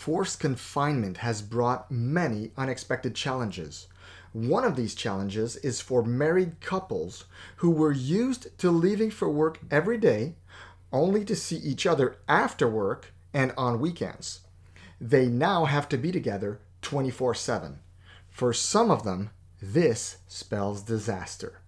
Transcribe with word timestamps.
forced 0.00 0.40
confinement 0.40 1.18
has 1.18 1.42
brought 1.42 1.90
many 1.90 2.50
unexpected 2.56 3.14
challenges. 3.14 3.86
One 4.32 4.64
of 4.64 4.74
these 4.74 4.94
challenges 4.94 5.56
is 5.56 5.82
for 5.82 6.02
married 6.02 6.58
couples 6.62 7.26
who 7.56 7.70
were 7.70 7.92
used 7.92 8.56
to 8.60 8.70
leaving 8.70 9.10
for 9.10 9.28
work 9.28 9.58
every 9.70 9.98
day 9.98 10.36
only 10.90 11.22
to 11.26 11.36
see 11.36 11.58
each 11.58 11.86
other 11.86 12.16
after 12.26 12.66
work 12.66 13.12
and 13.34 13.52
on 13.58 13.78
weekends. 13.78 14.40
They 14.98 15.26
now 15.26 15.66
have 15.66 15.86
to 15.90 15.98
be 15.98 16.10
together 16.10 16.60
24 16.80 17.34
7. 17.34 17.80
For 18.30 18.54
some 18.54 18.90
of 18.90 19.04
them, 19.04 19.28
this 19.60 20.16
spells 20.26 20.80
disaster. 20.80 21.60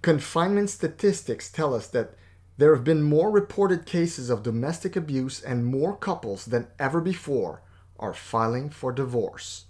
Confinement 0.00 0.70
statistics 0.70 1.50
tell 1.50 1.74
us 1.74 1.88
that 1.88 2.14
there 2.58 2.74
have 2.74 2.84
been 2.84 3.02
more 3.02 3.30
reported 3.30 3.86
cases 3.86 4.30
of 4.30 4.42
domestic 4.42 4.96
abuse 4.96 5.40
and 5.40 5.64
more 5.64 5.96
couples 5.96 6.44
than 6.44 6.68
ever 6.78 7.00
before 7.00 7.62
are 7.98 8.14
filing 8.14 8.68
for 8.68 8.92
divorce. 8.92 9.66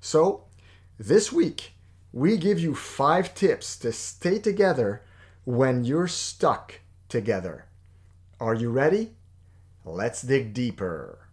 So, 0.00 0.44
this 0.98 1.32
week, 1.32 1.74
we 2.12 2.36
give 2.36 2.58
you 2.58 2.74
five 2.74 3.34
tips 3.34 3.76
to 3.78 3.92
stay 3.92 4.38
together 4.38 5.02
when 5.44 5.84
you're 5.84 6.08
stuck 6.08 6.80
together. 7.08 7.66
Are 8.40 8.54
you 8.54 8.70
ready? 8.70 9.14
Let's 9.84 10.22
dig 10.22 10.52
deeper. 10.52 11.25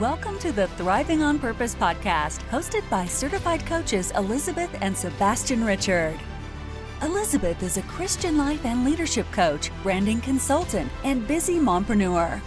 Welcome 0.00 0.38
to 0.40 0.52
the 0.52 0.68
Thriving 0.68 1.24
on 1.24 1.40
Purpose 1.40 1.74
podcast, 1.74 2.48
hosted 2.50 2.88
by 2.88 3.04
certified 3.04 3.66
coaches 3.66 4.12
Elizabeth 4.12 4.70
and 4.80 4.96
Sebastian 4.96 5.64
Richard. 5.64 6.16
Elizabeth 7.02 7.60
is 7.64 7.78
a 7.78 7.82
Christian 7.82 8.38
life 8.38 8.64
and 8.64 8.84
leadership 8.84 9.26
coach, 9.32 9.72
branding 9.82 10.20
consultant, 10.20 10.88
and 11.02 11.26
busy 11.26 11.58
mompreneur. 11.58 12.40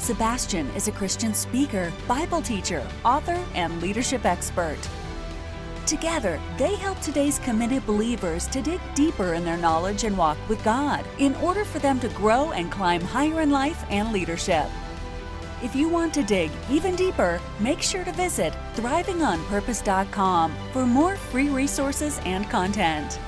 Sebastian 0.00 0.68
is 0.70 0.88
a 0.88 0.92
Christian 0.92 1.32
speaker, 1.34 1.92
Bible 2.08 2.42
teacher, 2.42 2.84
author, 3.04 3.40
and 3.54 3.80
leadership 3.80 4.24
expert. 4.24 4.78
Together, 5.86 6.40
they 6.56 6.74
help 6.74 6.98
today's 7.00 7.38
committed 7.38 7.86
believers 7.86 8.48
to 8.48 8.60
dig 8.60 8.80
deeper 8.96 9.34
in 9.34 9.44
their 9.44 9.56
knowledge 9.56 10.02
and 10.02 10.18
walk 10.18 10.36
with 10.48 10.64
God 10.64 11.04
in 11.18 11.36
order 11.36 11.64
for 11.64 11.78
them 11.78 12.00
to 12.00 12.08
grow 12.08 12.50
and 12.50 12.72
climb 12.72 13.02
higher 13.02 13.40
in 13.42 13.52
life 13.52 13.84
and 13.88 14.12
leadership. 14.12 14.66
If 15.60 15.74
you 15.74 15.88
want 15.88 16.14
to 16.14 16.22
dig 16.22 16.52
even 16.70 16.94
deeper, 16.94 17.40
make 17.58 17.82
sure 17.82 18.04
to 18.04 18.12
visit 18.12 18.54
thrivingonpurpose.com 18.76 20.54
for 20.72 20.86
more 20.86 21.16
free 21.16 21.48
resources 21.48 22.20
and 22.24 22.48
content. 22.48 23.18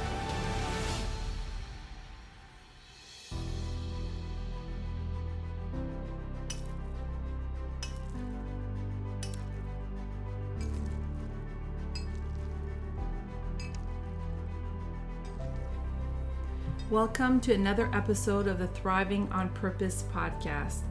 Welcome 16.91 17.41
to 17.41 17.55
another 17.55 17.91
episode 17.93 18.47
of 18.47 18.61
the 18.61 18.69
Thriving 18.69 19.29
on 19.33 19.49
Purpose 19.49 20.05
podcast 20.13 20.83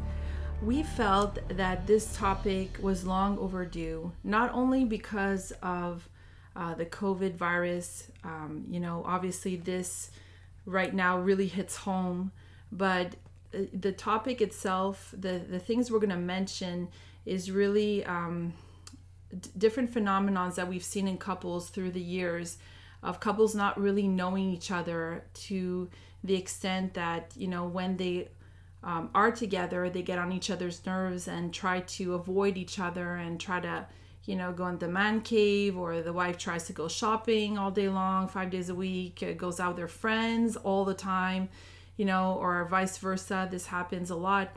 we 0.61 0.83
felt 0.83 1.39
that 1.49 1.87
this 1.87 2.15
topic 2.15 2.77
was 2.81 3.05
long 3.05 3.37
overdue, 3.39 4.11
not 4.23 4.51
only 4.53 4.83
because 4.83 5.53
of 5.63 6.09
uh, 6.55 6.73
the 6.73 6.85
COVID 6.85 7.35
virus. 7.35 8.11
Um, 8.23 8.65
you 8.69 8.79
know, 8.79 9.03
obviously, 9.05 9.55
this 9.55 10.11
right 10.65 10.93
now 10.93 11.17
really 11.17 11.47
hits 11.47 11.77
home, 11.77 12.31
but 12.71 13.15
uh, 13.53 13.59
the 13.73 13.93
topic 13.93 14.41
itself, 14.41 15.13
the, 15.17 15.41
the 15.49 15.59
things 15.59 15.89
we're 15.89 15.99
going 15.99 16.09
to 16.09 16.17
mention, 16.17 16.89
is 17.25 17.49
really 17.51 18.03
um, 18.05 18.53
d- 19.31 19.49
different 19.57 19.93
phenomenons 19.93 20.55
that 20.55 20.67
we've 20.67 20.83
seen 20.83 21.07
in 21.07 21.17
couples 21.17 21.69
through 21.69 21.91
the 21.91 22.01
years 22.01 22.57
of 23.01 23.21
couples 23.21 23.55
not 23.55 23.79
really 23.79 24.07
knowing 24.07 24.49
each 24.49 24.71
other 24.71 25.23
to 25.33 25.89
the 26.21 26.35
extent 26.35 26.93
that, 26.95 27.31
you 27.37 27.47
know, 27.47 27.65
when 27.65 27.95
they 27.95 28.27
um, 28.83 29.09
are 29.13 29.31
together, 29.31 29.89
they 29.89 30.01
get 30.01 30.19
on 30.19 30.31
each 30.31 30.49
other's 30.49 30.85
nerves 30.85 31.27
and 31.27 31.53
try 31.53 31.81
to 31.81 32.13
avoid 32.13 32.57
each 32.57 32.79
other 32.79 33.15
and 33.15 33.39
try 33.39 33.59
to, 33.59 33.85
you 34.25 34.35
know, 34.35 34.53
go 34.53 34.67
in 34.67 34.77
the 34.77 34.87
man 34.87 35.21
cave, 35.21 35.77
or 35.77 36.01
the 36.01 36.13
wife 36.13 36.37
tries 36.37 36.65
to 36.67 36.73
go 36.73 36.87
shopping 36.87 37.57
all 37.57 37.71
day 37.71 37.89
long, 37.89 38.27
five 38.27 38.49
days 38.49 38.69
a 38.69 38.75
week, 38.75 39.21
uh, 39.21 39.33
goes 39.33 39.59
out 39.59 39.69
with 39.69 39.77
their 39.77 39.87
friends 39.87 40.55
all 40.55 40.85
the 40.85 40.93
time, 40.93 41.49
you 41.97 42.05
know, 42.05 42.37
or 42.39 42.63
vice 42.65 42.97
versa. 42.97 43.47
This 43.51 43.67
happens 43.67 44.09
a 44.09 44.15
lot. 44.15 44.55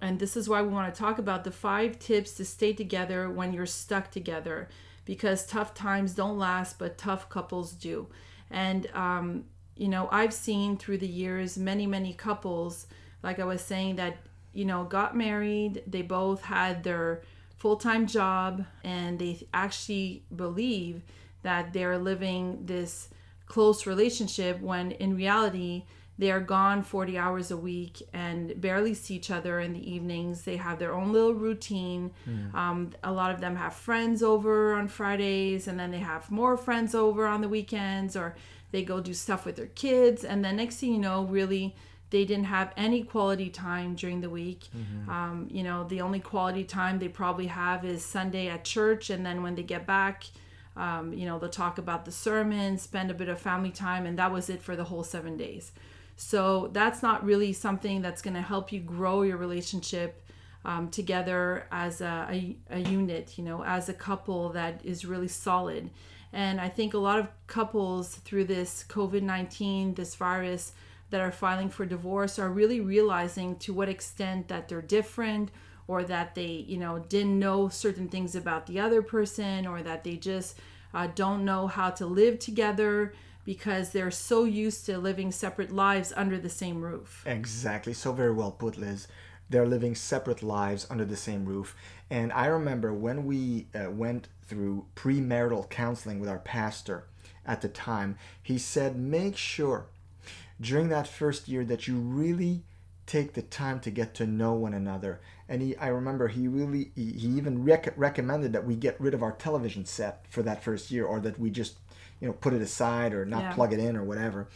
And 0.00 0.18
this 0.18 0.36
is 0.36 0.48
why 0.48 0.60
we 0.60 0.68
want 0.68 0.94
to 0.94 1.00
talk 1.00 1.18
about 1.18 1.44
the 1.44 1.50
five 1.50 1.98
tips 1.98 2.32
to 2.34 2.44
stay 2.44 2.74
together 2.74 3.30
when 3.30 3.54
you're 3.54 3.64
stuck 3.64 4.10
together 4.10 4.68
because 5.06 5.46
tough 5.46 5.72
times 5.72 6.12
don't 6.12 6.38
last, 6.38 6.78
but 6.78 6.98
tough 6.98 7.30
couples 7.30 7.72
do. 7.72 8.08
And, 8.50 8.86
um, 8.92 9.44
you 9.76 9.88
know, 9.88 10.08
I've 10.12 10.34
seen 10.34 10.76
through 10.76 10.98
the 10.98 11.08
years 11.08 11.56
many, 11.56 11.86
many 11.86 12.12
couples 12.12 12.86
like 13.24 13.40
I 13.40 13.44
was 13.44 13.62
saying, 13.62 13.96
that, 13.96 14.18
you 14.52 14.64
know, 14.64 14.84
got 14.84 15.16
married, 15.16 15.82
they 15.86 16.02
both 16.02 16.42
had 16.42 16.84
their 16.84 17.22
full 17.56 17.76
time 17.76 18.06
job, 18.06 18.64
and 18.84 19.18
they 19.18 19.48
actually 19.52 20.24
believe 20.34 21.02
that 21.42 21.72
they're 21.72 21.98
living 21.98 22.66
this 22.66 23.08
close 23.46 23.86
relationship 23.86 24.60
when 24.60 24.92
in 24.92 25.16
reality, 25.16 25.84
they 26.16 26.30
are 26.30 26.40
gone 26.40 26.82
40 26.82 27.18
hours 27.18 27.50
a 27.50 27.56
week 27.56 28.02
and 28.12 28.60
barely 28.60 28.94
see 28.94 29.16
each 29.16 29.30
other 29.32 29.58
in 29.58 29.72
the 29.72 29.92
evenings. 29.94 30.42
They 30.42 30.56
have 30.56 30.78
their 30.78 30.94
own 30.94 31.12
little 31.12 31.34
routine. 31.34 32.12
Mm. 32.28 32.54
Um, 32.54 32.90
a 33.02 33.12
lot 33.12 33.32
of 33.32 33.40
them 33.40 33.56
have 33.56 33.74
friends 33.74 34.22
over 34.22 34.74
on 34.74 34.86
Fridays, 34.86 35.66
and 35.66 35.78
then 35.78 35.90
they 35.90 35.98
have 35.98 36.30
more 36.30 36.56
friends 36.56 36.94
over 36.94 37.26
on 37.26 37.40
the 37.40 37.48
weekends, 37.48 38.16
or 38.16 38.36
they 38.70 38.84
go 38.84 39.00
do 39.00 39.12
stuff 39.12 39.44
with 39.44 39.56
their 39.56 39.66
kids. 39.66 40.24
And 40.24 40.44
then 40.44 40.56
next 40.56 40.76
thing 40.76 40.92
you 40.92 40.98
know, 40.98 41.24
really, 41.24 41.74
they 42.10 42.24
didn't 42.24 42.44
have 42.44 42.72
any 42.76 43.02
quality 43.02 43.50
time 43.50 43.94
during 43.94 44.20
the 44.20 44.30
week. 44.30 44.66
Mm-hmm. 44.76 45.10
Um, 45.10 45.48
you 45.50 45.62
know, 45.62 45.84
the 45.84 46.00
only 46.00 46.20
quality 46.20 46.64
time 46.64 46.98
they 46.98 47.08
probably 47.08 47.48
have 47.48 47.84
is 47.84 48.04
Sunday 48.04 48.48
at 48.48 48.64
church, 48.64 49.10
and 49.10 49.24
then 49.24 49.42
when 49.42 49.54
they 49.54 49.62
get 49.62 49.86
back, 49.86 50.24
um, 50.76 51.12
you 51.12 51.26
know, 51.26 51.38
they'll 51.38 51.48
talk 51.48 51.78
about 51.78 52.04
the 52.04 52.12
sermon, 52.12 52.78
spend 52.78 53.10
a 53.10 53.14
bit 53.14 53.28
of 53.28 53.40
family 53.40 53.70
time, 53.70 54.06
and 54.06 54.18
that 54.18 54.32
was 54.32 54.50
it 54.50 54.62
for 54.62 54.76
the 54.76 54.84
whole 54.84 55.04
seven 55.04 55.36
days. 55.36 55.72
So 56.16 56.70
that's 56.72 57.02
not 57.02 57.24
really 57.24 57.52
something 57.52 58.02
that's 58.02 58.22
going 58.22 58.34
to 58.34 58.42
help 58.42 58.72
you 58.72 58.80
grow 58.80 59.22
your 59.22 59.36
relationship 59.36 60.22
um, 60.64 60.88
together 60.88 61.66
as 61.70 62.00
a, 62.00 62.26
a, 62.30 62.56
a 62.70 62.78
unit, 62.78 63.36
you 63.36 63.44
know, 63.44 63.64
as 63.64 63.88
a 63.88 63.94
couple 63.94 64.50
that 64.50 64.80
is 64.84 65.04
really 65.04 65.28
solid. 65.28 65.90
And 66.32 66.60
I 66.60 66.68
think 66.68 66.94
a 66.94 66.98
lot 66.98 67.18
of 67.18 67.28
couples 67.46 68.16
through 68.16 68.44
this 68.44 68.84
COVID 68.88 69.22
19, 69.22 69.94
this 69.94 70.14
virus, 70.14 70.72
that 71.10 71.20
are 71.20 71.32
filing 71.32 71.68
for 71.68 71.86
divorce 71.86 72.38
are 72.38 72.50
really 72.50 72.80
realizing 72.80 73.56
to 73.56 73.72
what 73.72 73.88
extent 73.88 74.48
that 74.48 74.68
they're 74.68 74.82
different 74.82 75.50
or 75.86 76.02
that 76.02 76.34
they 76.34 76.64
you 76.66 76.76
know 76.76 76.98
didn't 77.08 77.38
know 77.38 77.68
certain 77.68 78.08
things 78.08 78.34
about 78.34 78.66
the 78.66 78.80
other 78.80 79.02
person 79.02 79.66
or 79.66 79.82
that 79.82 80.04
they 80.04 80.16
just 80.16 80.58
uh, 80.94 81.08
don't 81.14 81.44
know 81.44 81.66
how 81.66 81.90
to 81.90 82.06
live 82.06 82.38
together 82.38 83.12
because 83.44 83.90
they're 83.90 84.10
so 84.10 84.44
used 84.44 84.86
to 84.86 84.96
living 84.98 85.30
separate 85.30 85.70
lives 85.70 86.12
under 86.16 86.38
the 86.38 86.48
same 86.48 86.80
roof. 86.80 87.22
Exactly. 87.26 87.92
So 87.92 88.12
very 88.12 88.32
well 88.32 88.52
put 88.52 88.78
liz. 88.78 89.06
They're 89.50 89.66
living 89.66 89.94
separate 89.94 90.42
lives 90.42 90.86
under 90.88 91.04
the 91.04 91.16
same 91.16 91.44
roof. 91.44 91.76
And 92.10 92.32
i 92.32 92.46
remember 92.46 92.92
when 92.92 93.26
we 93.26 93.66
uh, 93.74 93.90
went 93.90 94.28
through 94.46 94.86
premarital 94.94 95.68
counseling 95.70 96.20
with 96.20 96.28
our 96.28 96.38
pastor 96.38 97.06
at 97.46 97.60
the 97.60 97.68
time 97.68 98.16
he 98.42 98.58
said 98.58 98.96
make 98.96 99.36
sure 99.36 99.86
during 100.60 100.88
that 100.88 101.08
first 101.08 101.48
year 101.48 101.64
that 101.64 101.86
you 101.88 101.96
really 101.96 102.62
take 103.06 103.34
the 103.34 103.42
time 103.42 103.80
to 103.80 103.90
get 103.90 104.14
to 104.14 104.26
know 104.26 104.54
one 104.54 104.72
another. 104.72 105.20
And 105.48 105.60
he, 105.60 105.76
I 105.76 105.88
remember 105.88 106.28
he 106.28 106.48
really, 106.48 106.90
he, 106.94 107.12
he 107.12 107.28
even 107.28 107.64
rec- 107.64 107.92
recommended 107.96 108.52
that 108.54 108.66
we 108.66 108.76
get 108.76 109.00
rid 109.00 109.12
of 109.12 109.22
our 109.22 109.32
television 109.32 109.84
set 109.84 110.24
for 110.30 110.42
that 110.42 110.62
first 110.64 110.90
year, 110.90 111.04
or 111.04 111.20
that 111.20 111.38
we 111.38 111.50
just, 111.50 111.76
you 112.20 112.26
know, 112.26 112.32
put 112.32 112.54
it 112.54 112.62
aside 112.62 113.12
or 113.12 113.26
not 113.26 113.42
yeah. 113.42 113.52
plug 113.52 113.72
it 113.72 113.78
in 113.78 113.96
or 113.96 114.04
whatever. 114.04 114.48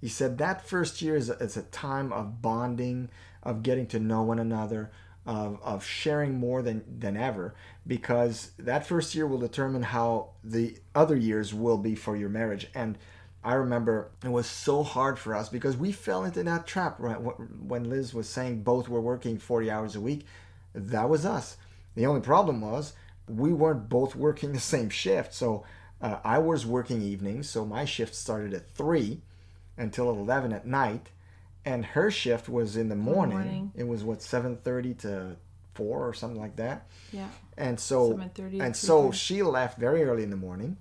He 0.00 0.08
said 0.08 0.38
that 0.38 0.68
first 0.68 1.02
year 1.02 1.16
is 1.16 1.28
a, 1.28 1.32
is 1.38 1.56
a 1.56 1.62
time 1.62 2.12
of 2.12 2.40
bonding, 2.40 3.10
of 3.42 3.64
getting 3.64 3.88
to 3.88 3.98
know 3.98 4.22
one 4.22 4.38
another, 4.38 4.92
of, 5.26 5.58
of 5.64 5.84
sharing 5.84 6.38
more 6.38 6.62
than, 6.62 6.84
than 7.00 7.16
ever, 7.16 7.54
because 7.84 8.52
that 8.58 8.86
first 8.86 9.14
year 9.14 9.26
will 9.26 9.38
determine 9.38 9.82
how 9.82 10.30
the 10.44 10.78
other 10.94 11.16
years 11.16 11.52
will 11.52 11.78
be 11.78 11.96
for 11.96 12.16
your 12.16 12.28
marriage. 12.28 12.68
And 12.76 12.96
I 13.44 13.54
remember 13.54 14.10
it 14.24 14.28
was 14.30 14.46
so 14.46 14.82
hard 14.82 15.18
for 15.18 15.34
us 15.34 15.48
because 15.48 15.76
we 15.76 15.92
fell 15.92 16.24
into 16.24 16.42
that 16.42 16.66
trap 16.66 16.96
right 16.98 17.16
when 17.18 17.88
Liz 17.88 18.12
was 18.12 18.28
saying 18.28 18.62
both 18.62 18.88
were 18.88 19.00
working 19.00 19.38
40 19.38 19.70
hours 19.70 19.96
a 19.96 20.00
week. 20.00 20.26
That 20.74 21.08
was 21.08 21.24
us. 21.24 21.56
The 21.94 22.06
only 22.06 22.20
problem 22.20 22.60
was 22.60 22.92
we 23.28 23.52
weren't 23.52 23.88
both 23.88 24.14
working 24.16 24.52
the 24.52 24.60
same 24.60 24.90
shift. 24.90 25.34
So 25.34 25.64
Uh, 26.00 26.20
I 26.22 26.38
was 26.38 26.64
working 26.64 27.02
evenings, 27.02 27.50
so 27.50 27.66
my 27.66 27.84
shift 27.84 28.14
started 28.14 28.54
at 28.54 28.70
3 28.70 29.20
until 29.76 30.08
11 30.10 30.52
at 30.52 30.64
night. 30.64 31.10
And 31.64 31.84
her 31.86 32.08
shift 32.12 32.48
was 32.48 32.76
in 32.76 32.88
the 32.88 32.94
morning. 32.94 33.38
morning. 33.38 33.72
It 33.74 33.88
was 33.88 34.04
what 34.04 34.20
7:30 34.22 34.94
to 34.98 35.36
4 35.74 36.06
or 36.08 36.14
something 36.14 36.40
like 36.40 36.54
that. 36.54 36.86
Yeah. 37.12 37.28
And 37.56 37.80
so 37.80 38.12
and 38.60 38.76
so 38.76 39.10
she 39.12 39.42
left 39.42 39.76
very 39.78 40.04
early 40.04 40.22
in 40.22 40.30
the 40.30 40.36
morning 40.36 40.76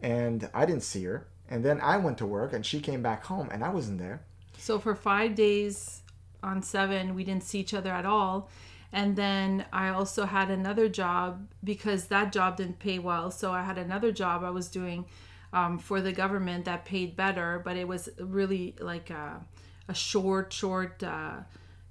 and 0.00 0.48
I 0.54 0.64
didn't 0.64 0.84
see 0.84 1.04
her. 1.04 1.26
And 1.48 1.64
then 1.64 1.80
I 1.80 1.96
went 1.96 2.18
to 2.18 2.26
work 2.26 2.52
and 2.52 2.64
she 2.64 2.80
came 2.80 3.02
back 3.02 3.24
home 3.24 3.48
and 3.52 3.62
I 3.62 3.68
wasn't 3.70 3.98
there. 3.98 4.20
So 4.58 4.78
for 4.78 4.94
five 4.94 5.34
days 5.34 6.02
on 6.42 6.62
seven, 6.62 7.14
we 7.14 7.24
didn't 7.24 7.44
see 7.44 7.60
each 7.60 7.74
other 7.74 7.90
at 7.90 8.06
all. 8.06 8.48
And 8.92 9.16
then 9.16 9.66
I 9.72 9.88
also 9.88 10.24
had 10.24 10.50
another 10.50 10.88
job 10.88 11.46
because 11.62 12.06
that 12.06 12.32
job 12.32 12.56
didn't 12.56 12.78
pay 12.78 12.98
well. 12.98 13.30
So 13.30 13.52
I 13.52 13.62
had 13.62 13.78
another 13.78 14.12
job 14.12 14.42
I 14.42 14.50
was 14.50 14.68
doing 14.68 15.06
um, 15.52 15.78
for 15.78 16.00
the 16.00 16.12
government 16.12 16.64
that 16.64 16.84
paid 16.84 17.16
better, 17.16 17.60
but 17.64 17.76
it 17.76 17.86
was 17.86 18.08
really 18.18 18.74
like 18.80 19.10
a, 19.10 19.40
a 19.88 19.94
short, 19.94 20.52
short 20.52 21.02
uh, 21.02 21.40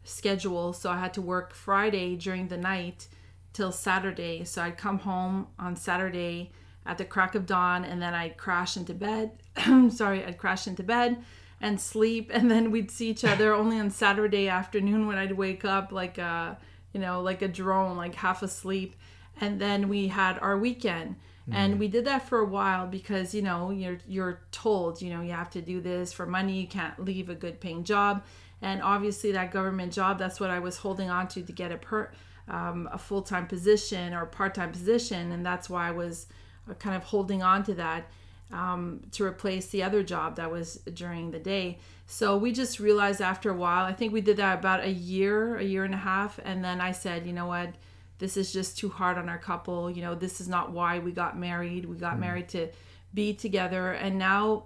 schedule. 0.03 0.73
So 0.73 0.89
I 0.89 0.99
had 0.99 1.13
to 1.15 1.21
work 1.21 1.53
Friday 1.53 2.15
during 2.15 2.47
the 2.47 2.57
night 2.57 3.07
till 3.53 3.71
Saturday. 3.71 4.43
So 4.43 4.61
I'd 4.61 4.77
come 4.77 4.99
home 4.99 5.47
on 5.59 5.75
Saturday 5.75 6.51
at 6.85 6.97
the 6.97 7.05
crack 7.05 7.35
of 7.35 7.45
dawn 7.45 7.83
and 7.83 8.01
then 8.01 8.13
I'd 8.13 8.37
crash 8.37 8.77
into 8.77 8.93
bed. 8.93 9.31
Sorry, 9.89 10.23
I'd 10.23 10.37
crash 10.37 10.67
into 10.67 10.83
bed 10.83 11.23
and 11.61 11.79
sleep 11.79 12.29
and 12.33 12.51
then 12.51 12.71
we'd 12.71 12.91
see 12.91 13.09
each 13.09 13.25
other 13.25 13.53
only 13.55 13.79
on 13.79 13.89
Saturday 13.89 14.47
afternoon 14.47 15.07
when 15.07 15.17
I'd 15.17 15.31
wake 15.31 15.65
up 15.65 15.91
like 15.91 16.17
a 16.17 16.57
you 16.93 16.99
know 16.99 17.21
like 17.21 17.41
a 17.41 17.47
drone 17.47 17.97
like 17.97 18.15
half 18.15 18.43
asleep. 18.43 18.95
And 19.41 19.59
then 19.59 19.89
we 19.89 20.07
had 20.07 20.39
our 20.39 20.57
weekend. 20.57 21.15
And 21.51 21.79
we 21.79 21.87
did 21.87 22.05
that 22.05 22.27
for 22.27 22.39
a 22.39 22.45
while 22.45 22.87
because 22.87 23.35
you 23.35 23.43
know 23.43 23.69
you're 23.69 23.99
you're 24.07 24.41
told 24.51 24.99
you 24.99 25.11
know 25.11 25.21
you 25.21 25.31
have 25.31 25.51
to 25.51 25.61
do 25.61 25.79
this 25.79 26.11
for 26.11 26.25
money. 26.25 26.61
You 26.61 26.67
can't 26.67 26.97
leave 27.03 27.29
a 27.29 27.35
good 27.35 27.59
paying 27.59 27.83
job. 27.83 28.23
And 28.63 28.81
obviously 28.81 29.31
that 29.33 29.51
government 29.51 29.93
job 29.93 30.17
that's 30.17 30.39
what 30.39 30.49
I 30.49 30.57
was 30.57 30.77
holding 30.77 31.11
on 31.11 31.27
to 31.29 31.43
to 31.43 31.51
get 31.51 31.71
a 31.71 31.77
per 31.77 32.11
um, 32.47 32.89
a 32.91 32.97
full-time 32.97 33.47
position 33.47 34.13
or 34.13 34.25
part-time 34.25 34.71
position. 34.71 35.31
And 35.31 35.45
that's 35.45 35.69
why 35.69 35.87
I 35.87 35.91
was 35.91 36.27
uh, 36.29 36.33
kind 36.79 36.95
of 36.95 37.03
holding 37.03 37.43
on 37.43 37.63
to 37.63 37.75
that 37.75 38.09
um, 38.51 39.01
to 39.11 39.23
replace 39.23 39.67
the 39.67 39.83
other 39.83 40.03
job 40.03 40.35
that 40.37 40.51
was 40.51 40.77
during 40.93 41.31
the 41.31 41.39
day. 41.39 41.79
So 42.07 42.37
we 42.37 42.51
just 42.51 42.79
realized 42.79 43.21
after 43.21 43.49
a 43.49 43.55
while, 43.55 43.85
I 43.85 43.93
think 43.93 44.13
we 44.13 44.21
did 44.21 44.37
that 44.37 44.59
about 44.59 44.83
a 44.83 44.91
year, 44.91 45.57
a 45.57 45.63
year 45.63 45.83
and 45.83 45.93
a 45.93 45.97
half. 45.97 46.39
And 46.43 46.63
then 46.63 46.79
I 46.79 46.91
said, 46.91 47.25
you 47.25 47.33
know 47.33 47.47
what? 47.47 47.73
This 48.19 48.37
is 48.37 48.53
just 48.53 48.77
too 48.77 48.89
hard 48.89 49.17
on 49.17 49.27
our 49.27 49.37
couple. 49.37 49.89
You 49.89 50.01
know, 50.01 50.15
this 50.15 50.39
is 50.39 50.47
not 50.47 50.71
why 50.71 50.99
we 50.99 51.11
got 51.11 51.37
married. 51.37 51.85
We 51.85 51.97
got 51.97 52.19
married 52.19 52.49
to 52.49 52.69
be 53.13 53.33
together. 53.33 53.91
And 53.93 54.17
now, 54.19 54.65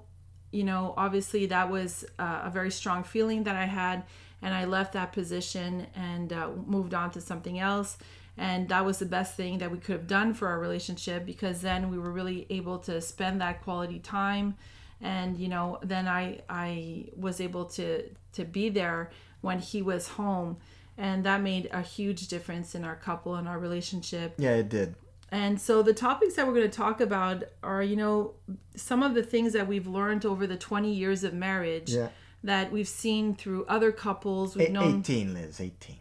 you 0.52 0.64
know, 0.64 0.94
obviously 0.98 1.46
that 1.48 1.70
was 1.70 2.06
uh, 2.20 2.42
a 2.44 2.50
very 2.50 2.72
strong 2.72 3.04
feeling 3.04 3.44
that 3.44 3.56
I 3.56 3.66
had. 3.66 4.04
And 4.42 4.54
I 4.54 4.66
left 4.66 4.94
that 4.94 5.12
position 5.12 5.88
and 5.96 6.32
uh, 6.32 6.50
moved 6.66 6.94
on 6.94 7.12
to 7.12 7.22
something 7.22 7.60
else 7.60 7.98
and 8.38 8.70
that 8.70 8.86
was 8.86 9.00
the 9.00 9.06
best 9.06 9.36
thing 9.36 9.58
that 9.58 9.70
we 9.70 9.78
could 9.78 9.92
have 9.98 10.08
done 10.08 10.34
for 10.34 10.48
our 10.48 10.60
relationship 10.60 11.26
because 11.26 11.60
then 11.62 11.92
we 11.92 11.98
were 12.00 12.10
really 12.12 12.48
able 12.50 12.78
to 12.80 13.02
spend 13.02 13.42
that 13.42 13.62
quality 13.64 14.00
time 14.00 14.56
and 15.02 15.38
you 15.38 15.48
know 15.50 15.78
then 15.84 16.08
i 16.08 16.40
i 16.50 17.06
was 17.18 17.42
able 17.42 17.66
to 17.66 18.04
to 18.32 18.46
be 18.46 18.70
there 18.70 19.10
when 19.42 19.60
he 19.60 19.82
was 19.82 20.08
home 20.10 20.56
and 20.98 21.26
that 21.26 21.42
made 21.42 21.68
a 21.74 21.82
huge 21.82 22.28
difference 22.30 22.76
in 22.76 22.84
our 22.86 22.96
couple 22.96 23.36
and 23.36 23.48
our 23.48 23.60
relationship 23.60 24.34
Yeah, 24.38 24.56
it 24.56 24.70
did. 24.70 24.96
and 25.32 25.60
so 25.60 25.82
the 25.82 25.94
topics 25.94 26.36
that 26.36 26.48
we're 26.48 26.54
going 26.54 26.70
to 26.70 26.78
talk 26.78 27.02
about 27.02 27.44
are 27.62 27.84
you 27.84 27.98
know 27.98 28.34
some 28.76 29.04
of 29.04 29.16
the 29.16 29.24
things 29.24 29.52
that 29.54 29.68
we've 29.68 29.88
learned 29.88 30.26
over 30.26 30.48
the 30.48 30.58
20 30.58 30.94
years 30.94 31.24
of 31.26 31.34
marriage 31.34 31.92
Yeah. 31.94 32.08
That 32.44 32.72
we've 32.72 32.88
seen 32.88 33.36
through 33.36 33.66
other 33.66 33.92
couples 33.92 34.56
we've 34.56 34.70
A- 34.70 34.72
known 34.72 35.00
18, 35.00 35.34
Liz, 35.34 35.60
18. 35.60 35.96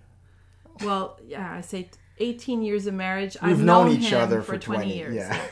well, 0.84 1.18
yeah, 1.26 1.52
I 1.54 1.60
say 1.60 1.88
18 2.18 2.62
years 2.62 2.86
of 2.86 2.94
marriage. 2.94 3.36
We've 3.42 3.52
I've 3.52 3.58
known, 3.62 3.86
known 3.88 3.96
each 3.96 4.10
him 4.10 4.20
other 4.20 4.42
for 4.42 4.58
20, 4.58 4.96
years. 4.96 5.14
Yeah. 5.16 5.40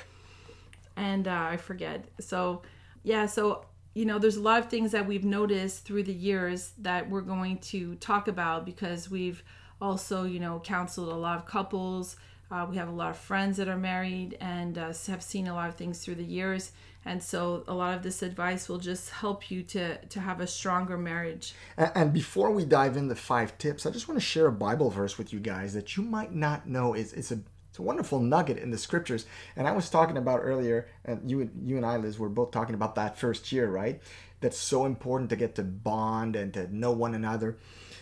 And 0.99 1.29
uh, 1.29 1.49
I 1.51 1.57
forget. 1.59 2.07
So, 2.21 2.63
yeah, 3.03 3.27
so, 3.27 3.67
you 3.93 4.07
know, 4.07 4.19
there's 4.19 4.37
a 4.37 4.41
lot 4.41 4.61
of 4.61 4.71
things 4.71 4.93
that 4.93 5.07
we've 5.07 5.25
noticed 5.25 5.85
through 5.85 6.05
the 6.05 6.13
years 6.15 6.73
that 6.79 7.11
we're 7.11 7.21
going 7.21 7.59
to 7.59 7.97
talk 7.97 8.29
about 8.29 8.65
because 8.65 9.11
we've 9.11 9.43
also, 9.79 10.25
you 10.25 10.41
know, 10.41 10.59
counseled 10.65 11.09
a 11.11 11.15
lot 11.15 11.37
of 11.37 11.45
couples. 11.45 12.17
Uh, 12.51 12.67
we 12.71 12.77
have 12.77 12.89
a 12.89 12.93
lot 12.93 13.11
of 13.11 13.19
friends 13.19 13.59
that 13.59 13.69
are 13.69 13.77
married 13.77 14.39
and 14.41 14.79
uh, 14.79 14.93
have 15.07 15.23
seen 15.23 15.49
a 15.49 15.55
lot 15.55 15.69
of 15.69 15.75
things 15.75 16.03
through 16.03 16.15
the 16.15 16.25
years. 16.25 16.73
And 17.07 17.23
so 17.23 17.63
a 17.69 17.73
lot 17.73 17.97
of 17.97 18.03
this 18.03 18.23
advice 18.23 18.69
will 18.69 18.79
just 18.79 19.11
help 19.11 19.51
you 19.51 19.63
to, 19.63 19.97
to 19.97 20.21
have 20.21 20.41
a 20.41 20.47
stronger 20.47 20.99
marriage. 20.99 21.55
And, 21.77 21.93
and 21.95 22.13
before 22.13 22.51
we 22.51 22.65
dive 22.65 22.97
into 22.97 23.15
five 23.15 23.57
tips, 23.59 23.87
I 23.87 23.91
just 23.91 24.09
want 24.09 24.21
to 24.21 24.27
share 24.27 24.49
a 24.49 24.53
Bible 24.53 24.91
verse 24.91 25.17
with 25.17 25.33
you 25.33 25.39
guys 25.39 25.73
that 25.75 25.97
you 25.97 26.03
might 26.03 26.35
not 26.35 26.69
know. 26.69 26.95
is 26.95 27.13
It's 27.13 27.31
a 27.31 27.39
it's 27.71 27.79
a 27.79 27.83
wonderful 27.83 28.21
nugget 28.21 28.57
in 28.57 28.71
the 28.71 28.79
scriptures. 28.79 29.27
And 29.55 29.69
I 29.69 29.73
was 29.73 29.91
talking 29.91 30.17
about 30.17 30.41
earlier, 30.43 30.89
and 31.05 31.31
you 31.31 31.51
you 31.63 31.77
and 31.77 31.87
I, 31.87 31.97
Liz, 31.97 32.19
were 32.19 32.29
both 32.29 32.51
talking 32.51 32.75
about 32.75 32.95
that 32.97 33.19
first 33.19 33.53
year, 33.53 33.71
right? 33.71 34.01
That's 34.41 34.59
so 34.59 34.85
important 34.85 35.31
to 35.31 35.37
get 35.37 35.55
to 35.57 35.63
bond 35.63 36.37
and 36.37 36.53
to 36.55 36.75
know 36.75 36.91
one 36.91 37.15
another. 37.15 37.59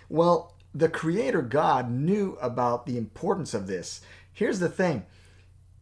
Well, 0.09 0.55
the 0.75 0.89
Creator 0.89 1.43
God 1.43 1.91
knew 1.91 2.39
about 2.41 2.87
the 2.87 2.97
importance 2.97 3.53
of 3.53 3.67
this. 3.67 4.01
Here's 4.33 4.61
the 4.61 4.69
thing 4.69 5.07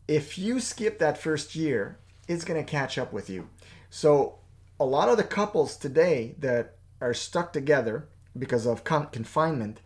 if 0.09 0.39
you 0.39 0.59
skip 0.59 0.99
that 0.99 1.19
first 1.19 1.55
year, 1.55 1.99
it's 2.29 2.45
going 2.45 2.63
to 2.63 2.71
catch 2.71 2.99
up 2.99 3.13
with 3.13 3.29
you. 3.29 3.49
So, 3.91 4.39
a 4.81 4.85
lot 4.85 5.09
of 5.09 5.17
the 5.17 5.25
couples 5.25 5.77
today 5.77 6.35
that 6.39 6.77
are 7.01 7.15
stuck 7.15 7.53
together 7.53 8.09
because 8.37 8.67
of 8.67 8.85
con- 8.85 9.09
confinement, 9.09 9.81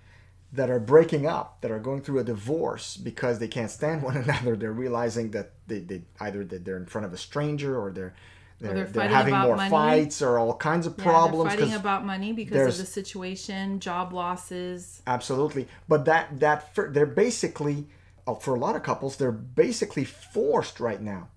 that 0.52 0.70
are 0.70 0.80
breaking 0.80 1.26
up, 1.26 1.60
that 1.60 1.70
are 1.70 1.78
going 1.78 2.00
through 2.02 2.20
a 2.20 2.24
divorce 2.24 2.96
because 2.96 3.38
they 3.38 3.48
can't 3.48 3.70
stand 3.70 4.02
one 4.02 4.16
another, 4.16 4.56
they're 4.56 4.72
realizing 4.72 5.30
that 5.32 5.52
they, 5.66 5.80
they 5.80 6.02
either 6.20 6.44
that 6.44 6.64
they're 6.64 6.76
in 6.76 6.86
front 6.86 7.04
of 7.04 7.12
a 7.12 7.16
stranger 7.16 7.78
or 7.78 7.90
they're 7.90 8.14
they're, 8.58 8.72
they're 8.72 8.86
they're, 8.86 9.08
having 9.08 9.34
more 9.34 9.56
money. 9.56 9.70
fights 9.70 10.22
or 10.22 10.38
all 10.38 10.54
kinds 10.54 10.86
of 10.86 10.94
Yeah, 10.96 11.04
problems. 11.04 11.50
they're 11.50 11.58
fighting 11.58 11.74
about 11.74 12.06
money 12.06 12.32
because 12.32 12.66
of 12.66 12.78
the 12.78 12.90
situation, 12.90 13.80
job 13.80 14.14
losses. 14.14 15.02
Absolutely, 15.06 15.68
but 15.88 16.06
that 16.06 16.40
that 16.40 16.74
they're 16.74 17.04
basically 17.04 17.86
uh, 18.26 18.34
for 18.34 18.54
a 18.54 18.58
lot 18.58 18.74
of 18.74 18.82
couples 18.82 19.16
they're 19.16 19.30
basically 19.30 20.04
forced 20.04 20.80
right 20.80 21.02
now 21.02 21.28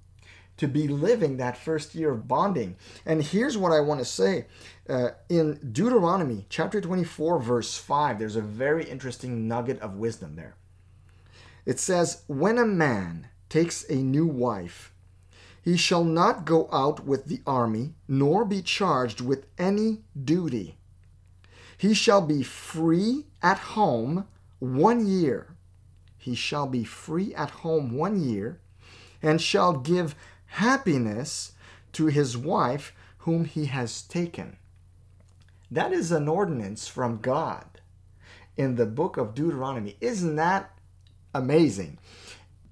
to 0.60 0.68
be 0.68 0.88
living 0.88 1.38
that 1.38 1.58
first 1.58 1.96
year 1.96 2.12
of 2.12 2.28
bonding. 2.28 2.76
And 3.06 3.24
here's 3.24 3.58
what 3.58 3.72
I 3.72 3.80
want 3.80 4.00
to 4.00 4.06
say: 4.06 4.46
uh, 4.88 5.10
in 5.28 5.60
Deuteronomy 5.72 6.46
chapter 6.50 6.80
24, 6.80 7.40
verse 7.40 7.78
5, 7.78 8.20
there's 8.20 8.36
a 8.36 8.42
very 8.42 8.86
interesting 8.86 9.48
nugget 9.48 9.80
of 9.80 9.96
wisdom 9.96 10.36
there. 10.36 10.56
It 11.66 11.80
says, 11.80 12.24
"When 12.28 12.58
a 12.58 12.66
man 12.66 13.28
takes 13.50 13.90
a 13.90 13.96
new 13.96 14.28
wife." 14.28 14.94
He 15.62 15.76
shall 15.76 16.06
not 16.06 16.46
go 16.46 16.70
out 16.72 17.06
with 17.06 17.26
the 17.26 17.42
army, 17.46 17.94
nor 18.08 18.46
be 18.46 18.62
charged 18.62 19.20
with 19.20 19.46
any 19.58 20.04
duty. 20.20 20.78
He 21.78 21.94
shall 21.94 22.22
be 22.22 22.44
free 22.44 23.26
at 23.42 23.60
home 23.60 24.26
one 24.60 25.06
year. 25.06 25.56
He 26.18 26.36
shall 26.36 26.68
be 26.68 26.84
free 26.84 27.34
at 27.36 27.50
home 27.50 27.96
one 27.96 28.22
year, 28.22 28.60
and 29.22 29.42
shall 29.42 29.74
give 29.74 30.16
happiness 30.50 31.54
to 31.94 32.08
his 32.08 32.38
wife 32.38 32.94
whom 33.20 33.46
he 33.46 33.66
has 33.66 34.02
taken. 34.02 34.58
That 35.72 35.92
is 35.92 36.12
an 36.12 36.28
ordinance 36.28 36.88
from 36.88 37.18
God 37.18 37.66
in 38.58 38.76
the 38.76 38.86
book 38.86 39.18
of 39.18 39.36
Deuteronomy. 39.36 39.96
Isn't 40.02 40.36
that 40.38 40.72
amazing? 41.34 42.00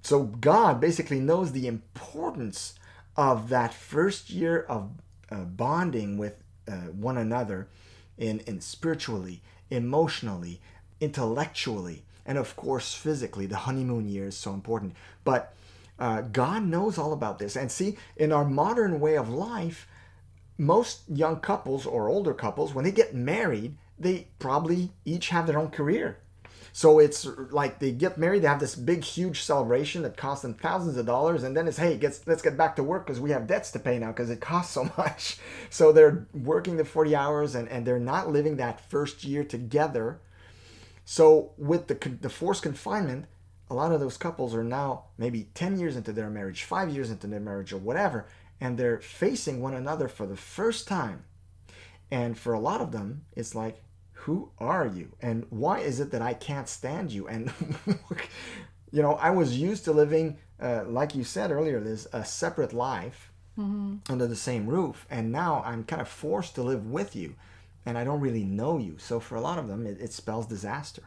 So, 0.02 0.24
God 0.24 0.80
basically 0.80 1.20
knows 1.20 1.52
the 1.52 1.66
importance 1.66 2.74
of 3.16 3.48
that 3.50 3.74
first 3.74 4.30
year 4.30 4.62
of 4.68 4.90
uh, 5.30 5.44
bonding 5.44 6.16
with 6.16 6.36
uh, 6.66 6.90
one 6.92 7.18
another 7.18 7.68
in, 8.16 8.40
in 8.40 8.60
spiritually, 8.60 9.42
emotionally, 9.70 10.60
intellectually, 11.00 12.04
and 12.24 12.38
of 12.38 12.56
course 12.56 12.94
physically. 12.94 13.46
The 13.46 13.56
honeymoon 13.56 14.08
year 14.08 14.26
is 14.26 14.36
so 14.36 14.52
important. 14.52 14.94
But 15.24 15.54
uh, 15.98 16.22
God 16.22 16.64
knows 16.64 16.98
all 16.98 17.12
about 17.12 17.38
this. 17.38 17.56
And 17.56 17.70
see, 17.70 17.96
in 18.16 18.32
our 18.32 18.44
modern 18.44 19.00
way 19.00 19.16
of 19.16 19.28
life, 19.28 19.88
most 20.56 21.02
young 21.08 21.40
couples 21.40 21.86
or 21.86 22.08
older 22.08 22.34
couples, 22.34 22.74
when 22.74 22.84
they 22.84 22.92
get 22.92 23.14
married, 23.14 23.76
they 23.98 24.28
probably 24.38 24.92
each 25.04 25.28
have 25.30 25.46
their 25.46 25.58
own 25.58 25.70
career. 25.70 26.18
So 26.72 27.00
it's 27.00 27.26
like 27.50 27.80
they 27.80 27.90
get 27.90 28.18
married, 28.18 28.42
they 28.42 28.48
have 28.48 28.60
this 28.60 28.76
big, 28.76 29.02
huge 29.02 29.42
celebration 29.42 30.02
that 30.02 30.16
costs 30.16 30.42
them 30.42 30.54
thousands 30.54 30.96
of 30.96 31.06
dollars, 31.06 31.42
and 31.42 31.56
then 31.56 31.66
it's 31.66 31.78
hey, 31.78 31.96
gets, 31.96 32.24
let's 32.26 32.42
get 32.42 32.56
back 32.56 32.76
to 32.76 32.84
work 32.84 33.06
because 33.06 33.20
we 33.20 33.30
have 33.30 33.48
debts 33.48 33.72
to 33.72 33.80
pay 33.80 33.98
now 33.98 34.08
because 34.08 34.30
it 34.30 34.40
costs 34.40 34.74
so 34.74 34.84
much. 34.98 35.38
So 35.70 35.90
they're 35.90 36.28
working 36.32 36.76
the 36.76 36.84
40 36.84 37.16
hours 37.16 37.54
and, 37.54 37.68
and 37.68 37.84
they're 37.84 37.98
not 37.98 38.30
living 38.30 38.56
that 38.56 38.80
first 38.88 39.24
year 39.24 39.42
together. 39.42 40.20
So 41.04 41.52
with 41.56 41.88
the, 41.88 41.94
the 42.20 42.28
forced 42.28 42.62
confinement, 42.62 43.26
a 43.70 43.74
lot 43.74 43.92
of 43.92 44.00
those 44.00 44.16
couples 44.16 44.54
are 44.54 44.64
now 44.64 45.04
maybe 45.18 45.48
10 45.54 45.78
years 45.78 45.96
into 45.96 46.12
their 46.12 46.30
marriage, 46.30 46.64
five 46.64 46.90
years 46.90 47.10
into 47.10 47.26
their 47.26 47.40
marriage, 47.40 47.72
or 47.72 47.78
whatever, 47.78 48.26
and 48.60 48.78
they're 48.78 49.00
facing 49.00 49.60
one 49.60 49.74
another 49.74 50.08
for 50.08 50.26
the 50.26 50.36
first 50.36 50.88
time. 50.88 51.24
And 52.10 52.38
for 52.38 52.54
a 52.54 52.60
lot 52.60 52.80
of 52.80 52.92
them, 52.92 53.24
it's 53.36 53.54
like, 53.54 53.82
who 54.12 54.50
are 54.58 54.86
you? 54.86 55.12
And 55.20 55.46
why 55.50 55.80
is 55.80 56.00
it 56.00 56.10
that 56.10 56.22
I 56.22 56.34
can't 56.34 56.68
stand 56.68 57.12
you? 57.12 57.28
And, 57.28 57.52
you 58.90 59.02
know, 59.02 59.14
I 59.14 59.30
was 59.30 59.58
used 59.58 59.84
to 59.84 59.92
living, 59.92 60.38
uh, 60.60 60.84
like 60.86 61.14
you 61.14 61.24
said 61.24 61.50
earlier, 61.50 61.80
Liz, 61.80 62.08
a 62.12 62.24
separate 62.24 62.72
life 62.72 63.30
mm-hmm. 63.58 63.96
under 64.10 64.26
the 64.26 64.36
same 64.36 64.66
roof. 64.66 65.06
And 65.10 65.30
now 65.30 65.62
I'm 65.64 65.84
kind 65.84 66.02
of 66.02 66.08
forced 66.08 66.54
to 66.56 66.62
live 66.62 66.86
with 66.86 67.14
you. 67.14 67.34
And 67.86 67.96
I 67.96 68.04
don't 68.04 68.20
really 68.20 68.44
know 68.44 68.78
you. 68.78 68.96
So 68.98 69.20
for 69.20 69.36
a 69.36 69.40
lot 69.40 69.58
of 69.58 69.68
them, 69.68 69.86
it, 69.86 70.00
it 70.00 70.12
spells 70.12 70.46
disaster. 70.46 71.04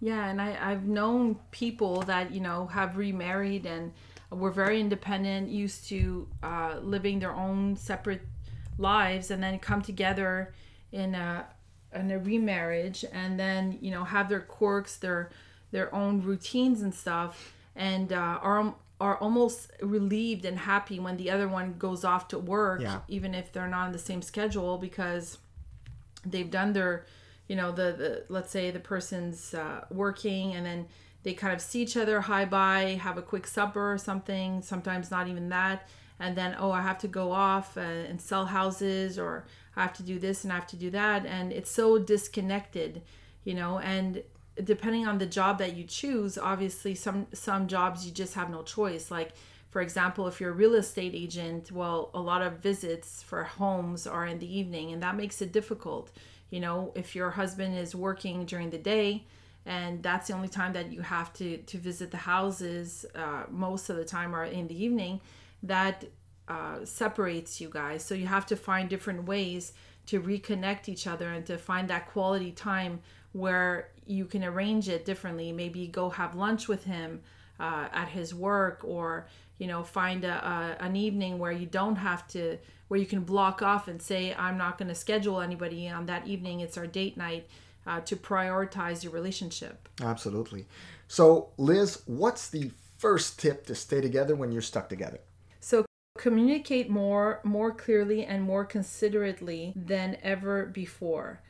Yeah, 0.00 0.26
and 0.28 0.40
I, 0.40 0.56
I've 0.60 0.84
known 0.84 1.38
people 1.50 2.02
that, 2.02 2.32
you 2.32 2.40
know, 2.40 2.66
have 2.66 2.96
remarried 2.96 3.66
and 3.66 3.92
were 4.30 4.50
very 4.50 4.80
independent, 4.80 5.50
used 5.50 5.88
to 5.88 6.26
uh, 6.42 6.76
living 6.82 7.18
their 7.18 7.32
own 7.32 7.76
separate 7.76 8.22
lives, 8.78 9.30
and 9.30 9.42
then 9.42 9.58
come 9.58 9.82
together 9.82 10.54
in 10.92 11.14
a 11.14 11.46
in 11.92 12.10
a 12.10 12.18
remarriage, 12.18 13.04
and 13.12 13.38
then 13.38 13.78
you 13.80 13.90
know 13.90 14.04
have 14.04 14.28
their 14.28 14.40
quirks, 14.40 14.96
their 14.96 15.30
their 15.72 15.92
own 15.94 16.22
routines 16.22 16.80
and 16.80 16.94
stuff, 16.94 17.52
and 17.74 18.12
uh, 18.12 18.38
are 18.40 18.74
are 19.00 19.16
almost 19.16 19.70
relieved 19.80 20.44
and 20.44 20.58
happy 20.58 21.00
when 21.00 21.16
the 21.16 21.30
other 21.30 21.48
one 21.48 21.74
goes 21.78 22.04
off 22.04 22.28
to 22.28 22.38
work, 22.38 22.82
yeah. 22.82 23.00
even 23.08 23.34
if 23.34 23.50
they're 23.50 23.68
not 23.68 23.86
on 23.86 23.92
the 23.92 23.98
same 23.98 24.20
schedule, 24.20 24.76
because 24.76 25.38
they've 26.24 26.50
done 26.50 26.74
their, 26.74 27.06
you 27.50 27.56
know, 27.56 27.72
the, 27.72 27.92
the 27.98 28.24
let's 28.28 28.52
say 28.52 28.70
the 28.70 28.78
person's 28.78 29.54
uh, 29.54 29.84
working 29.90 30.54
and 30.54 30.64
then 30.64 30.86
they 31.24 31.34
kind 31.34 31.52
of 31.52 31.60
see 31.60 31.82
each 31.82 31.96
other 31.96 32.20
hi 32.20 32.44
bye 32.44 32.96
have 33.02 33.18
a 33.18 33.22
quick 33.22 33.44
supper 33.44 33.92
or 33.92 33.98
something 33.98 34.62
sometimes 34.62 35.10
not 35.10 35.26
even 35.26 35.48
that. 35.48 35.88
And 36.20 36.36
then 36.36 36.54
oh 36.60 36.70
i 36.70 36.80
have 36.80 36.98
to 36.98 37.08
go 37.08 37.32
off 37.32 37.76
uh, 37.76 37.80
and 37.80 38.20
sell 38.20 38.46
houses 38.46 39.18
or 39.18 39.46
i 39.74 39.82
have 39.82 39.92
to 39.94 40.04
do 40.04 40.20
this 40.20 40.44
and 40.44 40.52
i 40.52 40.54
have 40.54 40.68
to 40.68 40.76
do 40.76 40.90
that. 40.90 41.26
And 41.26 41.52
it's 41.52 41.72
so 41.72 41.98
disconnected 41.98 43.02
you 43.42 43.54
know 43.54 43.80
and 43.80 44.22
depending 44.62 45.08
on 45.08 45.18
the 45.18 45.26
job 45.26 45.58
that 45.58 45.74
you 45.74 45.82
choose 45.82 46.38
obviously 46.38 46.94
some 46.94 47.26
some 47.32 47.66
jobs 47.66 48.06
you 48.06 48.12
just 48.12 48.34
have 48.34 48.48
no 48.48 48.62
choice. 48.62 49.10
Like 49.10 49.32
for 49.70 49.82
example 49.82 50.28
if 50.28 50.40
you're 50.40 50.50
a 50.50 50.60
real 50.64 50.74
estate 50.74 51.14
agent 51.16 51.72
well 51.72 52.10
a 52.14 52.20
lot 52.20 52.42
of 52.42 52.60
visits 52.60 53.24
for 53.24 53.42
homes 53.42 54.06
are 54.06 54.26
in 54.26 54.38
the 54.38 54.58
evening 54.58 54.92
and 54.92 55.02
that 55.02 55.16
makes 55.16 55.42
it 55.42 55.50
difficult 55.50 56.12
you 56.50 56.60
know 56.60 56.92
if 56.94 57.14
your 57.14 57.30
husband 57.30 57.76
is 57.76 57.94
working 57.94 58.44
during 58.44 58.70
the 58.70 58.78
day 58.78 59.24
and 59.66 60.02
that's 60.02 60.28
the 60.28 60.34
only 60.34 60.48
time 60.48 60.72
that 60.72 60.92
you 60.92 61.00
have 61.00 61.32
to 61.32 61.58
to 61.58 61.78
visit 61.78 62.10
the 62.10 62.16
houses 62.16 63.06
uh, 63.14 63.44
most 63.50 63.90
of 63.90 63.96
the 63.96 64.04
time 64.04 64.34
are 64.34 64.44
in 64.44 64.68
the 64.68 64.84
evening 64.84 65.20
that 65.62 66.04
uh, 66.50 66.84
separates 66.84 67.60
you 67.60 67.68
guys. 67.68 68.04
So 68.04 68.14
you 68.14 68.26
have 68.26 68.44
to 68.46 68.56
find 68.56 68.88
different 68.88 69.24
ways 69.24 69.72
to 70.06 70.20
reconnect 70.20 70.88
each 70.88 71.06
other 71.06 71.28
and 71.28 71.46
to 71.46 71.56
find 71.56 71.88
that 71.88 72.08
quality 72.10 72.50
time 72.50 73.00
where 73.32 73.90
you 74.04 74.24
can 74.24 74.42
arrange 74.42 74.88
it 74.88 75.04
differently. 75.04 75.52
Maybe 75.52 75.86
go 75.86 76.10
have 76.10 76.34
lunch 76.34 76.66
with 76.66 76.84
him 76.84 77.20
uh, 77.60 77.88
at 77.92 78.08
his 78.08 78.34
work 78.34 78.80
or 78.82 79.26
you 79.58 79.66
know 79.66 79.84
find 79.84 80.24
a, 80.24 80.76
a, 80.80 80.84
an 80.84 80.96
evening 80.96 81.38
where 81.38 81.52
you 81.52 81.66
don't 81.66 81.96
have 81.96 82.26
to 82.28 82.58
where 82.88 82.98
you 82.98 83.06
can 83.06 83.20
block 83.20 83.62
off 83.62 83.86
and 83.86 84.00
say 84.00 84.34
i'm 84.34 84.56
not 84.56 84.78
going 84.78 84.88
to 84.88 84.94
schedule 84.94 85.40
anybody 85.40 85.88
on 85.88 86.06
that 86.06 86.26
evening 86.26 86.60
it's 86.60 86.78
our 86.78 86.86
date 86.86 87.16
night 87.16 87.46
uh, 87.86 88.00
to 88.00 88.16
prioritize 88.16 89.02
your 89.02 89.12
relationship. 89.12 89.88
Absolutely. 90.00 90.66
So, 91.08 91.50
Liz, 91.56 92.02
what's 92.06 92.48
the 92.48 92.70
first 92.98 93.40
tip 93.40 93.66
to 93.66 93.74
stay 93.74 94.00
together 94.00 94.34
when 94.34 94.52
you're 94.52 94.62
stuck 94.62 94.88
together? 94.88 95.20
So, 95.60 95.84
communicate 96.18 96.90
more, 96.90 97.40
more 97.42 97.72
clearly, 97.72 98.24
and 98.24 98.42
more 98.42 98.64
considerately 98.64 99.72
than 99.74 100.18
ever 100.22 100.66
before. 100.66 101.40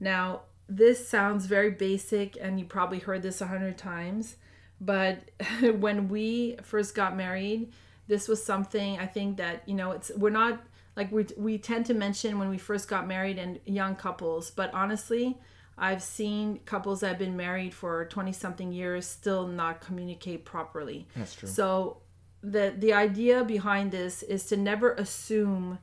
Now, 0.00 0.42
this 0.68 1.06
sounds 1.06 1.46
very 1.46 1.70
basic, 1.70 2.38
and 2.40 2.58
you 2.58 2.64
probably 2.64 3.00
heard 3.00 3.22
this 3.22 3.40
a 3.40 3.46
hundred 3.46 3.76
times. 3.76 4.36
But 4.80 5.30
when 5.78 6.08
we 6.08 6.56
first 6.62 6.94
got 6.94 7.16
married, 7.16 7.72
this 8.06 8.28
was 8.28 8.44
something 8.44 8.98
I 8.98 9.06
think 9.06 9.38
that 9.38 9.62
you 9.66 9.74
know 9.74 9.92
it's 9.92 10.10
we're 10.16 10.30
not 10.30 10.62
like 10.96 11.10
we 11.10 11.26
we 11.36 11.58
tend 11.58 11.86
to 11.86 11.94
mention 11.94 12.38
when 12.38 12.48
we 12.48 12.58
first 12.58 12.88
got 12.88 13.06
married 13.06 13.38
and 13.38 13.60
young 13.64 13.96
couples, 13.96 14.50
but 14.50 14.72
honestly, 14.74 15.38
I've 15.76 16.02
seen 16.02 16.60
couples 16.64 17.00
that 17.00 17.08
have 17.08 17.18
been 17.18 17.36
married 17.36 17.74
for 17.74 18.04
20 18.06 18.32
something 18.32 18.72
years 18.72 19.06
still 19.06 19.46
not 19.46 19.80
communicate 19.80 20.44
properly. 20.44 21.08
That's 21.16 21.34
true. 21.34 21.48
So 21.48 21.98
the 22.42 22.74
the 22.76 22.92
idea 22.92 23.44
behind 23.44 23.90
this 23.90 24.22
is 24.22 24.44
to 24.46 24.56
never 24.56 24.92
assume 24.92 25.78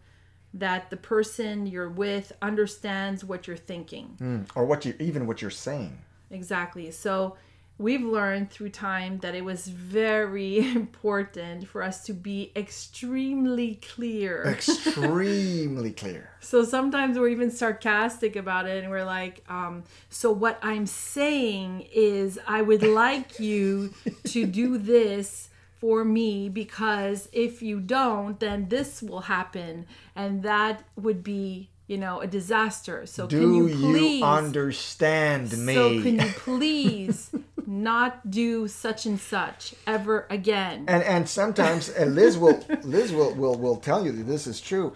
that 0.54 0.90
the 0.90 0.98
person 0.98 1.66
you're 1.66 1.90
with 1.90 2.32
understands 2.42 3.24
what 3.24 3.48
you're 3.48 3.56
thinking 3.56 4.18
mm, 4.20 4.46
or 4.54 4.66
what 4.66 4.86
you 4.86 4.94
even 5.00 5.28
what 5.28 5.42
you're 5.42 5.50
saying. 5.52 5.98
Exactly. 6.30 6.92
So 6.92 7.36
we've 7.82 8.04
learned 8.04 8.52
through 8.52 8.70
time 8.70 9.18
that 9.20 9.34
it 9.34 9.44
was 9.44 9.68
very 9.68 10.60
important 10.76 11.68
for 11.68 11.82
us 11.82 12.04
to 12.06 12.14
be 12.14 12.52
extremely 12.56 13.76
clear. 13.76 14.44
Extremely 14.46 15.92
clear. 16.04 16.30
so 16.40 16.64
sometimes 16.64 17.18
we're 17.18 17.30
even 17.30 17.50
sarcastic 17.50 18.36
about 18.36 18.68
it 18.68 18.84
and 18.84 18.92
we're 18.92 19.04
like, 19.04 19.44
um, 19.50 19.84
so 20.10 20.32
what 20.32 20.60
I'm 20.62 20.86
saying 20.86 21.88
is, 21.92 22.40
I 22.48 22.62
would 22.62 22.84
like 22.84 23.40
you 23.40 23.94
to 24.26 24.46
do 24.62 24.78
this 24.78 25.50
for 25.80 26.06
me 26.06 26.48
because 26.48 27.28
if 27.32 27.62
you 27.62 27.80
don't, 27.80 28.40
then 28.40 28.70
this 28.70 29.02
will 29.02 29.22
happen. 29.22 29.88
And 30.16 30.44
that 30.44 30.84
would 30.96 31.24
be 31.24 31.72
you 31.92 31.98
know, 31.98 32.22
a 32.22 32.28
disaster. 32.28 33.06
So 33.06 33.28
Do 33.28 33.38
can 33.38 33.54
you 33.54 33.68
please 33.68 34.20
you 34.20 34.26
understand 34.26 35.58
me? 35.58 35.74
So 35.74 36.02
can 36.02 36.20
you 36.22 36.32
please 36.38 37.30
not 37.72 38.30
do 38.30 38.68
such 38.68 39.06
and 39.06 39.20
such 39.20 39.74
ever 39.88 40.28
again? 40.30 40.86
And 40.88 41.04
and 41.04 41.30
sometimes 41.30 41.90
and 41.90 42.16
Liz 42.16 42.38
will 42.38 42.64
Liz 42.84 43.14
will 43.14 43.34
will 43.34 43.56
will 43.56 43.78
tell 43.78 44.06
you 44.06 44.12
that 44.12 44.24
this 44.28 44.46
is 44.46 44.60
true. 44.60 44.94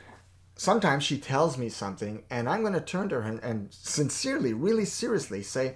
Sometimes 0.57 1.03
she 1.03 1.17
tells 1.17 1.57
me 1.57 1.69
something 1.69 2.23
and 2.29 2.47
I'm 2.47 2.61
going 2.61 2.73
to 2.73 2.81
turn 2.81 3.09
to 3.09 3.21
her 3.21 3.29
and, 3.29 3.43
and 3.43 3.67
sincerely, 3.73 4.53
really 4.53 4.85
seriously 4.85 5.43
say, 5.43 5.75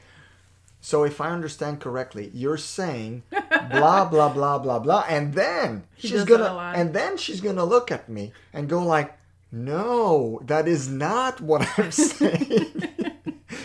so 0.81 1.03
if 1.03 1.19
I 1.19 1.31
understand 1.31 1.81
correctly, 1.81 2.31
you're 2.33 2.57
saying 2.57 3.23
blah 3.71 4.05
blah 4.05 4.29
blah 4.29 4.59
blah 4.59 4.79
blah, 4.79 5.05
and 5.09 5.33
then 5.33 5.83
she's 5.97 6.23
gonna 6.23 6.73
and 6.75 6.93
then 6.93 7.17
she's 7.17 7.41
gonna 7.41 7.65
look 7.65 7.91
at 7.91 8.09
me 8.09 8.33
and 8.53 8.69
go 8.69 8.83
like, 8.83 9.17
no, 9.51 10.39
that 10.45 10.67
is 10.67 10.89
not 10.89 11.41
what 11.41 11.67
I'm 11.77 11.91
saying. 11.93 12.83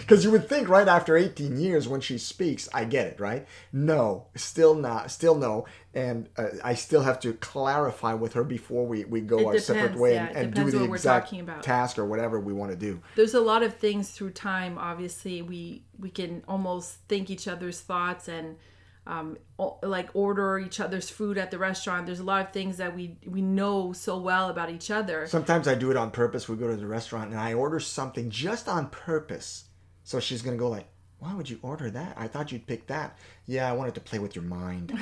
Because 0.05 0.25
you 0.25 0.31
would 0.31 0.49
think 0.49 0.69
right 0.69 0.87
after 0.87 1.17
18 1.17 1.59
years 1.59 1.89
when 1.89 2.01
she 2.01 2.19
speaks, 2.19 2.69
I 2.75 2.85
get 2.85 3.07
it, 3.07 3.21
right? 3.21 3.47
No, 3.73 4.27
still 4.37 4.75
not, 4.75 5.11
still 5.11 5.35
no. 5.35 5.65
And 5.95 6.29
uh, 6.37 6.49
I 6.63 6.75
still 6.75 7.03
have 7.03 7.19
to 7.21 7.33
clarify 7.35 8.15
with 8.15 8.35
her 8.35 8.45
before 8.45 8.87
we, 8.87 9.05
we 9.05 9.21
go 9.21 9.39
it 9.39 9.47
our 9.47 9.53
depends, 9.53 9.67
separate 9.67 9.97
way 9.97 10.15
yeah, 10.15 10.27
and, 10.29 10.37
and 10.37 10.55
do 10.55 10.71
the 10.71 10.85
exact 10.85 11.33
task 11.63 11.99
or 11.99 12.05
whatever 12.05 12.39
we 12.39 12.53
want 12.53 12.71
to 12.71 12.77
do. 12.77 13.01
There's 13.17 13.35
a 13.35 13.41
lot 13.41 13.63
of 13.63 13.75
things 13.75 14.11
through 14.11 14.31
time, 14.31 14.77
obviously, 14.79 15.41
we, 15.41 15.85
we 15.99 16.11
can 16.11 16.43
almost 16.47 16.99
think 17.09 17.31
each 17.31 17.49
other's 17.49 17.81
thoughts 17.81 18.29
and 18.29 18.57
um, 19.07 19.37
like 19.83 20.09
order 20.15 20.59
each 20.59 20.81
other's 20.81 21.11
food 21.11 21.37
at 21.37 21.51
the 21.51 21.59
restaurant. 21.59 22.07
There's 22.07 22.21
a 22.21 22.25
lot 22.25 22.47
of 22.47 22.53
things 22.53 22.79
that 22.79 22.95
we 22.95 23.19
we 23.27 23.43
know 23.43 23.93
so 23.93 24.19
well 24.19 24.49
about 24.49 24.71
each 24.71 24.91
other. 24.91 25.27
Sometimes 25.27 25.69
I 25.69 25.75
do 25.75 25.91
it 25.91 25.97
on 25.97 26.11
purpose. 26.11 26.49
We 26.49 26.57
go 26.57 26.69
to 26.69 26.77
the 26.77 26.87
restaurant 26.87 27.31
and 27.31 27.39
I 27.39 27.53
order 27.53 27.81
something 27.81 28.31
just 28.31 28.67
on 28.69 28.89
purpose. 28.89 29.65
So 30.05 30.21
she's 30.21 30.43
gonna 30.43 30.57
go 30.57 30.69
like, 30.69 30.87
"Why 31.19 31.35
would 31.35 31.51
you 31.51 31.59
order 31.63 31.91
that? 31.91 32.15
I 32.17 32.29
thought 32.29 32.53
you'd 32.53 32.67
pick 32.67 32.87
that." 32.87 33.19
Yeah, 33.47 33.69
I 33.69 33.73
wanted 33.73 33.95
to 33.95 34.01
play 34.01 34.19
with 34.19 34.37
your 34.37 34.45
mind. 34.45 34.97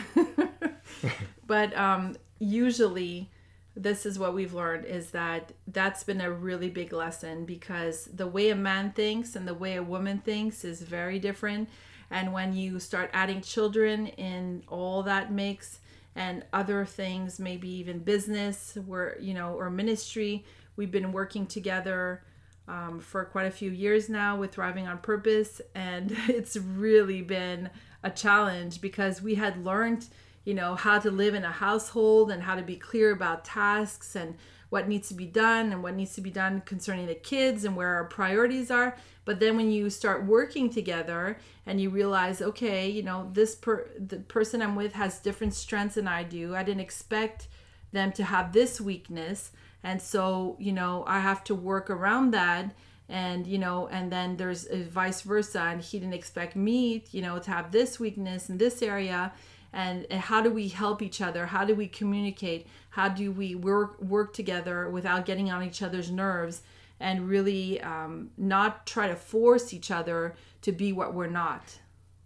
but 1.46 1.76
um, 1.76 2.16
usually, 2.38 3.30
this 3.76 4.06
is 4.06 4.18
what 4.18 4.32
we've 4.32 4.54
learned 4.54 4.84
is 4.86 5.10
that 5.10 5.52
that's 5.66 6.04
been 6.04 6.20
a 6.20 6.30
really 6.30 6.70
big 6.70 6.92
lesson 6.92 7.44
because 7.44 8.06
the 8.06 8.26
way 8.26 8.50
a 8.50 8.56
man 8.56 8.92
thinks 8.92 9.36
and 9.36 9.46
the 9.46 9.54
way 9.54 9.76
a 9.76 9.82
woman 9.82 10.18
thinks 10.18 10.64
is 10.64 10.82
very 10.82 11.18
different 11.18 11.68
and 12.12 12.30
when 12.34 12.52
you 12.52 12.78
start 12.78 13.10
adding 13.14 13.40
children 13.40 14.06
in 14.06 14.62
all 14.68 15.02
that 15.04 15.32
mix 15.32 15.80
and 16.14 16.44
other 16.52 16.84
things, 16.84 17.40
maybe 17.40 17.68
even 17.70 18.00
business, 18.00 18.76
where 18.86 19.16
you 19.18 19.32
know, 19.32 19.54
or 19.54 19.70
ministry, 19.70 20.44
we've 20.76 20.90
been 20.90 21.10
working 21.10 21.46
together 21.46 22.22
um, 22.68 23.00
for 23.00 23.24
quite 23.24 23.46
a 23.46 23.50
few 23.50 23.70
years 23.70 24.08
now 24.08 24.36
with 24.36 24.52
Thriving 24.52 24.86
on 24.86 24.98
Purpose, 24.98 25.60
and 25.74 26.16
it's 26.28 26.56
really 26.56 27.22
been 27.22 27.70
a 28.02 28.10
challenge 28.10 28.80
because 28.80 29.22
we 29.22 29.36
had 29.36 29.64
learned, 29.64 30.08
you 30.44 30.54
know, 30.54 30.74
how 30.74 30.98
to 30.98 31.10
live 31.10 31.34
in 31.34 31.44
a 31.44 31.52
household 31.52 32.30
and 32.30 32.42
how 32.42 32.54
to 32.54 32.62
be 32.62 32.76
clear 32.76 33.12
about 33.12 33.44
tasks 33.44 34.16
and 34.16 34.36
what 34.70 34.88
needs 34.88 35.08
to 35.08 35.14
be 35.14 35.26
done 35.26 35.70
and 35.70 35.82
what 35.82 35.94
needs 35.94 36.14
to 36.14 36.22
be 36.22 36.30
done 36.30 36.62
concerning 36.62 37.06
the 37.06 37.14
kids 37.14 37.64
and 37.64 37.76
where 37.76 37.94
our 37.94 38.04
priorities 38.04 38.70
are. 38.70 38.96
But 39.24 39.38
then 39.38 39.56
when 39.56 39.70
you 39.70 39.90
start 39.90 40.24
working 40.24 40.70
together 40.70 41.36
and 41.66 41.78
you 41.78 41.90
realize, 41.90 42.40
okay, 42.40 42.88
you 42.88 43.02
know, 43.02 43.30
this 43.34 43.54
per 43.54 43.90
the 43.98 44.16
person 44.16 44.62
I'm 44.62 44.74
with 44.74 44.94
has 44.94 45.20
different 45.20 45.54
strengths 45.54 45.96
than 45.96 46.08
I 46.08 46.22
do. 46.22 46.56
I 46.56 46.62
didn't 46.62 46.80
expect 46.80 47.48
them 47.92 48.12
to 48.12 48.24
have 48.24 48.52
this 48.52 48.80
weakness. 48.80 49.52
And 49.84 50.00
so 50.00 50.56
you 50.58 50.72
know 50.72 51.04
i 51.06 51.18
have 51.20 51.44
to 51.44 51.54
work 51.54 51.90
around 51.90 52.32
that. 52.32 52.74
And 53.08 53.46
you 53.46 53.58
know 53.58 53.88
and 53.88 54.10
then 54.10 54.36
there's 54.36 54.66
vice 54.66 55.22
versa. 55.22 55.60
And 55.60 55.80
he 55.80 55.98
didn't 55.98 56.14
expect 56.14 56.56
me 56.56 57.04
you 57.10 57.22
know 57.22 57.38
to 57.38 57.50
have 57.50 57.72
this 57.72 58.00
weakness 58.00 58.48
in 58.48 58.58
this 58.58 58.82
area. 58.82 59.32
And, 59.74 60.06
and 60.10 60.20
how 60.20 60.42
do 60.42 60.50
we 60.50 60.68
help 60.68 61.00
each 61.00 61.22
other? 61.22 61.46
How 61.46 61.64
do 61.64 61.74
we 61.74 61.88
communicate? 61.88 62.66
How 62.90 63.08
do 63.08 63.32
we 63.32 63.54
work 63.54 64.00
work 64.02 64.34
together 64.34 64.90
without 64.90 65.24
getting 65.24 65.50
on 65.50 65.62
each 65.62 65.82
other's 65.82 66.10
nerves 66.10 66.62
and 67.00 67.28
really 67.28 67.80
um, 67.80 68.30
not 68.36 68.86
try 68.86 69.08
to 69.08 69.16
force 69.16 69.72
each 69.72 69.90
other 69.90 70.34
to 70.60 70.72
be 70.72 70.92
what 70.92 71.14
we're 71.14 71.26
not? 71.26 71.78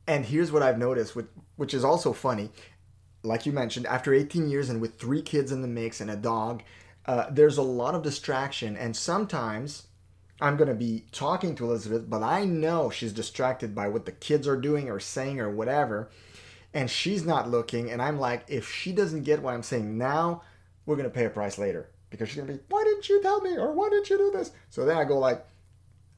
And 0.08 0.24
here's 0.24 0.52
what 0.52 0.62
i've 0.62 0.78
noticed 0.78 1.16
which, 1.16 1.26
which 1.56 1.74
is 1.74 1.84
also 1.84 2.12
funny 2.12 2.50
like 3.26 3.46
you 3.46 3.52
mentioned 3.52 3.86
after 3.86 4.14
18 4.14 4.48
years 4.48 4.70
and 4.70 4.80
with 4.80 4.98
three 4.98 5.22
kids 5.22 5.52
in 5.52 5.62
the 5.62 5.68
mix 5.68 6.00
and 6.00 6.10
a 6.10 6.16
dog 6.16 6.62
uh, 7.06 7.26
there's 7.30 7.58
a 7.58 7.62
lot 7.62 7.94
of 7.94 8.02
distraction 8.02 8.76
and 8.76 8.96
sometimes 8.96 9.86
I'm 10.40 10.56
going 10.56 10.68
to 10.68 10.74
be 10.74 11.04
talking 11.12 11.54
to 11.56 11.64
Elizabeth, 11.64 12.08
but 12.08 12.22
I 12.22 12.44
know 12.44 12.90
she's 12.90 13.12
distracted 13.12 13.74
by 13.74 13.88
what 13.88 14.04
the 14.04 14.12
kids 14.12 14.46
are 14.46 14.56
doing 14.56 14.90
or 14.90 15.00
saying 15.00 15.40
or 15.40 15.50
whatever. 15.50 16.10
And 16.74 16.90
she's 16.90 17.24
not 17.24 17.48
looking. 17.50 17.90
And 17.90 18.02
I'm 18.02 18.20
like, 18.20 18.44
if 18.48 18.70
she 18.70 18.92
doesn't 18.92 19.22
get 19.22 19.40
what 19.40 19.54
I'm 19.54 19.62
saying 19.62 19.96
now, 19.96 20.42
we're 20.84 20.96
going 20.96 21.08
to 21.08 21.14
pay 21.14 21.24
a 21.24 21.30
price 21.30 21.56
later. 21.56 21.88
Because 22.10 22.28
she's 22.28 22.36
going 22.36 22.48
to 22.48 22.54
be, 22.54 22.60
why 22.68 22.84
didn't 22.84 23.08
you 23.08 23.22
tell 23.22 23.40
me? 23.40 23.56
Or 23.56 23.72
why 23.72 23.88
didn't 23.88 24.10
you 24.10 24.18
do 24.18 24.30
this? 24.30 24.52
So 24.68 24.84
then 24.84 24.98
I 24.98 25.04
go 25.04 25.18
like, 25.18 25.44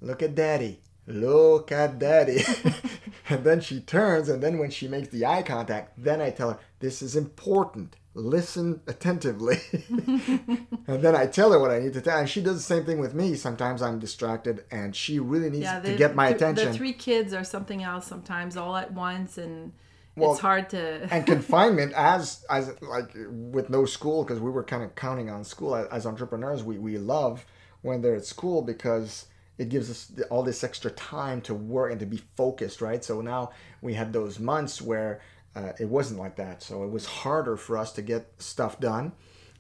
look 0.01 0.23
at 0.23 0.35
daddy. 0.35 0.81
Look 1.07 1.71
at 1.71 1.99
daddy. 1.99 2.43
and 3.29 3.45
then 3.45 3.61
she 3.61 3.81
turns. 3.81 4.29
And 4.29 4.43
then 4.43 4.59
when 4.59 4.71
she 4.71 4.89
makes 4.89 5.09
the 5.09 5.27
eye 5.27 5.43
contact, 5.43 5.93
then 5.97 6.21
I 6.21 6.31
tell 6.31 6.51
her, 6.51 6.59
this 6.81 7.03
is 7.03 7.17
important 7.17 7.97
listen 8.19 8.81
attentively. 8.87 9.59
and 9.73 11.03
then 11.03 11.15
I 11.15 11.27
tell 11.27 11.53
her 11.53 11.59
what 11.59 11.71
I 11.71 11.79
need 11.79 11.93
to 11.95 12.01
tell. 12.01 12.19
And 12.19 12.29
she 12.29 12.43
does 12.43 12.57
the 12.57 12.63
same 12.63 12.85
thing 12.85 12.99
with 12.99 13.15
me. 13.15 13.35
Sometimes 13.35 13.81
I'm 13.81 13.99
distracted 13.99 14.65
and 14.71 14.95
she 14.95 15.19
really 15.19 15.51
needs 15.51 15.65
yeah, 15.65 15.81
the, 15.81 15.93
to 15.93 15.97
get 15.97 16.15
my 16.15 16.29
attention. 16.29 16.73
The 16.73 16.79
three 16.79 16.93
kids 16.93 17.33
are 17.33 17.45
something 17.45 17.83
else 17.83 18.07
sometimes 18.07 18.57
all 18.57 18.77
at 18.77 18.93
once 18.93 19.39
and 19.39 19.73
well, 20.17 20.33
it's 20.33 20.41
hard 20.41 20.69
to 20.71 21.09
and 21.13 21.25
confinement 21.25 21.93
as 21.93 22.45
as 22.51 22.75
like 22.83 23.15
with 23.29 23.71
no 23.71 23.85
school 23.85 24.25
because 24.25 24.41
we 24.41 24.51
were 24.51 24.65
kind 24.65 24.83
of 24.83 24.97
counting 24.97 25.31
on 25.31 25.45
school 25.45 25.77
as, 25.77 25.87
as 25.89 26.07
entrepreneurs 26.07 26.65
we, 26.65 26.77
we 26.77 26.99
love 26.99 27.47
when 27.83 28.03
they're 28.03 28.17
at 28.17 28.25
school 28.25 28.61
because 28.61 29.27
it 29.59 29.69
gives 29.69 29.91
us 29.91 30.13
all 30.31 30.43
this 30.43 30.65
extra 30.65 30.91
time 30.93 31.41
to 31.41 31.55
work 31.55 31.91
and 31.91 32.01
to 32.01 32.07
be 32.07 32.23
focused 32.37 32.81
right 32.81 33.05
so 33.05 33.21
now 33.21 33.51
we 33.83 33.95
had 33.95 34.13
those 34.13 34.39
months 34.39 34.81
where 34.81 35.21
uh, 35.59 35.73
it 35.79 35.89
wasn't 35.89 36.21
like 36.21 36.37
that. 36.37 36.63
So 36.63 36.85
it 36.85 36.91
was 36.91 37.07
harder 37.07 37.57
for 37.57 37.77
us 37.77 37.93
to 37.93 38.03
get 38.03 38.31
stuff 38.39 38.79
done. 38.79 39.13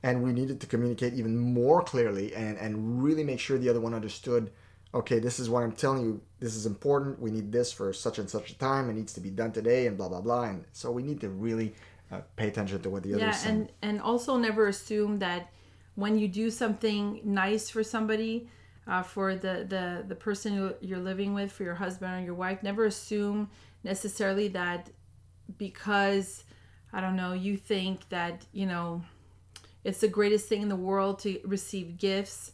And 0.03 0.23
we 0.23 0.33
needed 0.33 0.61
to 0.61 0.67
communicate 0.67 1.15
even 1.15 1.37
more 1.37 1.83
clearly 1.83 2.35
and, 2.35 2.57
and 2.57 3.03
really 3.03 3.25
make 3.25 3.41
sure 3.41 3.59
the 3.59 3.69
other 3.69 3.81
one 3.81 3.95
understood 3.95 4.51
okay, 4.95 5.19
this 5.19 5.39
is 5.39 5.51
what 5.51 5.63
I'm 5.63 5.73
telling 5.73 6.03
you. 6.03 6.23
This 6.41 6.57
is 6.57 6.65
important. 6.65 7.21
We 7.21 7.31
need 7.31 7.53
this 7.53 7.71
for 7.71 7.93
such 7.93 8.19
and 8.19 8.29
such 8.29 8.53
a 8.53 8.59
time. 8.59 8.89
It 8.89 8.95
needs 8.95 9.13
to 9.13 9.21
be 9.21 9.29
done 9.29 9.53
today 9.53 9.87
and 9.87 9.99
blah, 9.99 10.09
blah, 10.09 10.23
blah. 10.23 10.45
And 10.45 10.65
so 10.73 10.91
we 10.91 11.03
need 11.03 11.21
to 11.21 11.29
really 11.29 11.75
uh, 12.11 12.23
pay 12.37 12.49
attention 12.49 12.81
to 12.81 12.89
what 12.89 13.03
the 13.03 13.13
other 13.13 13.25
yeah, 13.25 13.31
saying. 13.33 13.55
And, 13.55 13.73
and 13.83 14.01
also 14.01 14.39
never 14.39 14.67
assume 14.67 15.19
that 15.19 15.51
when 15.95 16.19
you 16.19 16.27
do 16.27 16.51
something 16.51 17.21
nice 17.23 17.69
for 17.69 17.85
somebody, 17.85 18.49
uh, 18.89 19.03
for 19.03 19.35
the, 19.35 19.67
the, 19.69 20.05
the 20.09 20.15
person 20.15 20.75
you're 20.81 20.99
living 20.99 21.35
with, 21.35 21.53
for 21.53 21.63
your 21.63 21.75
husband 21.75 22.15
or 22.15 22.25
your 22.25 22.35
wife, 22.35 22.63
never 22.63 22.87
assume 22.87 23.51
necessarily 23.85 24.49
that 24.49 24.91
because 25.59 26.45
I 26.93 27.01
don't 27.01 27.17
know, 27.17 27.35
you 27.35 27.57
think 27.57 28.09
that, 28.09 28.47
you 28.53 28.67
know, 28.67 29.03
it's 29.85 30.01
the 30.01 30.09
greatest 30.09 30.49
thing 30.49 30.63
in 30.63 30.69
the 30.69 30.77
world 30.77 31.19
to 31.21 31.39
receive 31.45 31.99
gifts. 31.99 32.53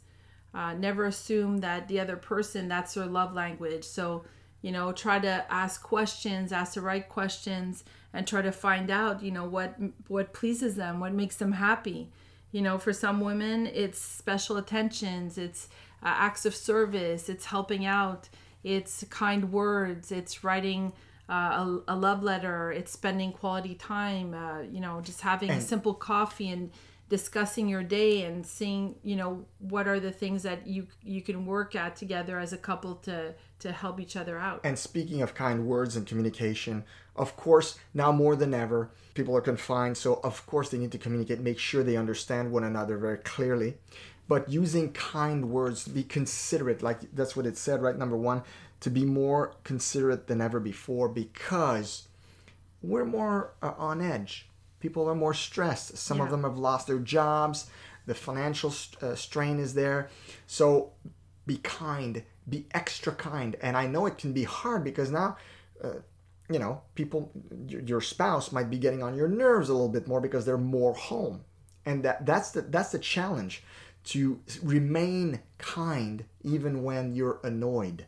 Uh, 0.53 0.75
never 0.75 1.07
assume 1.07 1.59
that 1.59 1.89
the 1.89 2.01
other 2.01 2.17
person, 2.17 2.69
that's 2.69 2.95
their 2.95 3.07
love 3.07 3.33
language. 3.33 3.85
So, 3.85 4.25
you 4.63 4.73
know, 4.73 4.93
try 4.93 5.19
to 5.19 5.45
ask 5.51 5.83
questions, 5.83 6.53
ask 6.53 6.75
the 6.75 6.81
right 6.81 7.09
questions, 7.09 7.85
and 8.13 8.27
try 8.27 8.43
to 8.43 8.53
find 8.53 8.91
out, 8.91 9.23
you 9.23 9.31
know, 9.31 9.45
what 9.45 9.75
what 10.07 10.33
pleases 10.33 10.77
them, 10.77 11.01
what 11.01 11.13
makes 11.13 11.37
them 11.37 11.53
happy. 11.53 12.11
You 12.53 12.63
know, 12.63 12.79
for 12.79 12.93
some 12.93 13.21
women, 13.21 13.67
it's 13.67 13.99
special 13.99 14.57
attentions, 14.57 15.39
it's 15.39 15.69
uh, 16.05 16.09
acts 16.09 16.45
of 16.45 16.55
service, 16.55 17.29
it's 17.29 17.47
helping 17.47 17.87
out, 17.87 18.29
it's 18.63 19.05
kind 19.11 19.53
words, 19.53 20.13
it's 20.13 20.45
writing 20.45 20.93
uh, 21.29 21.33
a, 21.33 21.81
a, 21.89 21.97
love 21.97 22.23
letter 22.23 22.71
it's 22.71 22.93
spending 22.93 23.33
quality 23.33 23.75
time 23.75 24.35
uh, 24.35 24.61
you 24.61 24.79
know 24.79 25.01
just 25.01 25.23
having 25.23 25.51
a 25.51 25.59
simple 25.59 25.95
coffee 25.95 26.51
and 26.51 26.71
discussing 27.09 27.69
your 27.69 27.83
day 27.83 28.23
and 28.23 28.47
seeing 28.47 28.95
you 29.03 29.15
know 29.15 29.45
what 29.59 29.87
are 29.87 30.01
the 30.01 30.11
things 30.11 30.43
that 30.43 30.67
you 30.67 30.87
you 31.03 31.21
can 31.21 31.45
work 31.45 31.77
at 31.77 31.97
together 31.97 32.39
as 32.39 32.53
a 32.53 32.57
couple 32.57 32.95
to 32.97 33.35
to 33.59 33.73
help 33.73 34.01
each 34.01 34.17
other 34.17 34.39
out. 34.39 34.61
And 34.65 34.79
speaking 34.79 35.23
of 35.23 35.35
kind 35.35 35.67
words 35.67 35.97
and 35.97 36.07
communication 36.07 36.85
of 37.15 37.37
course 37.37 37.79
now 37.93 38.11
more 38.11 38.37
than 38.37 38.53
ever 38.53 38.91
people 39.15 39.37
are 39.37 39.41
confined 39.41 39.97
so 39.97 40.21
of 40.25 40.45
course 40.47 40.71
they 40.71 40.79
need 40.79 40.93
to 40.93 40.99
communicate 40.99 41.41
make 41.41 41.59
sure 41.59 41.83
they 41.83 41.97
understand 41.97 42.51
one 42.51 42.65
another 42.65 42.97
very 42.99 43.19
clearly 43.19 43.77
but 44.27 44.49
using 44.49 44.93
kind 44.93 45.51
words 45.51 45.85
to 45.85 45.91
be 45.91 46.03
considerate 46.03 46.83
like 46.83 47.01
that's 47.15 47.37
what 47.37 47.47
it 47.47 47.57
said 47.57 47.83
right 47.83 47.99
number 47.99 48.17
one 48.17 48.43
to 48.81 48.91
be 48.91 49.05
more 49.05 49.55
considerate 49.65 50.27
than 50.27 50.43
ever 50.43 50.61
before 50.61 51.09
because 51.09 52.09
we're 52.83 53.07
more 53.07 53.55
uh, 53.63 53.73
on 53.79 54.03
edge. 54.03 54.47
People 54.79 55.09
are 55.09 55.15
more 55.15 55.33
stressed. 55.33 55.97
Some 55.97 56.19
yeah. 56.19 56.25
of 56.25 56.31
them 56.31 56.43
have 56.43 56.59
lost 56.59 56.87
their 56.87 56.99
jobs. 56.99 57.71
The 58.05 58.15
financial 58.15 58.71
st- 58.71 59.03
uh, 59.03 59.17
strain 59.17 59.59
is 59.59 59.73
there. 59.73 60.11
So 60.47 60.93
be 61.47 61.57
kind, 61.57 62.25
be 62.47 62.67
extra 62.73 63.15
kind. 63.15 63.57
And 63.63 63.75
I 63.75 63.87
know 63.87 64.05
it 64.05 64.19
can 64.19 64.35
be 64.35 64.45
hard 64.45 64.85
because 64.85 65.11
now, 65.11 65.39
uh, 65.83 66.01
you 66.51 66.59
know, 66.59 66.83
people, 66.95 67.33
your 67.67 68.03
spouse 68.03 68.53
might 68.53 68.69
be 68.69 68.77
getting 68.77 69.03
on 69.03 69.17
your 69.17 69.29
nerves 69.29 69.71
a 69.71 69.73
little 69.73 69.89
bit 69.89 70.07
more 70.07 70.21
because 70.21 70.45
they're 70.45 70.59
more 70.59 70.93
home. 70.93 71.41
And 71.87 72.03
that, 72.03 72.27
that's 72.27 72.51
the 72.51 72.63
that's 72.63 72.93
the 72.93 72.99
challenge 72.99 73.63
to 74.05 74.41
remain 74.63 75.41
kind 75.59 76.25
even 76.43 76.83
when 76.83 77.15
you're 77.15 77.41
annoyed 77.43 78.07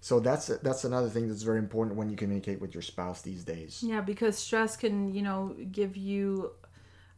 so 0.00 0.18
that's 0.18 0.46
that's 0.46 0.84
another 0.84 1.08
thing 1.08 1.28
that's 1.28 1.42
very 1.42 1.58
important 1.58 1.96
when 1.96 2.08
you 2.08 2.16
communicate 2.16 2.60
with 2.60 2.74
your 2.74 2.82
spouse 2.82 3.20
these 3.20 3.44
days. 3.44 3.82
Yeah, 3.86 4.00
because 4.00 4.38
stress 4.38 4.76
can, 4.76 5.14
you 5.14 5.20
know, 5.20 5.54
give 5.70 5.96
you 5.96 6.52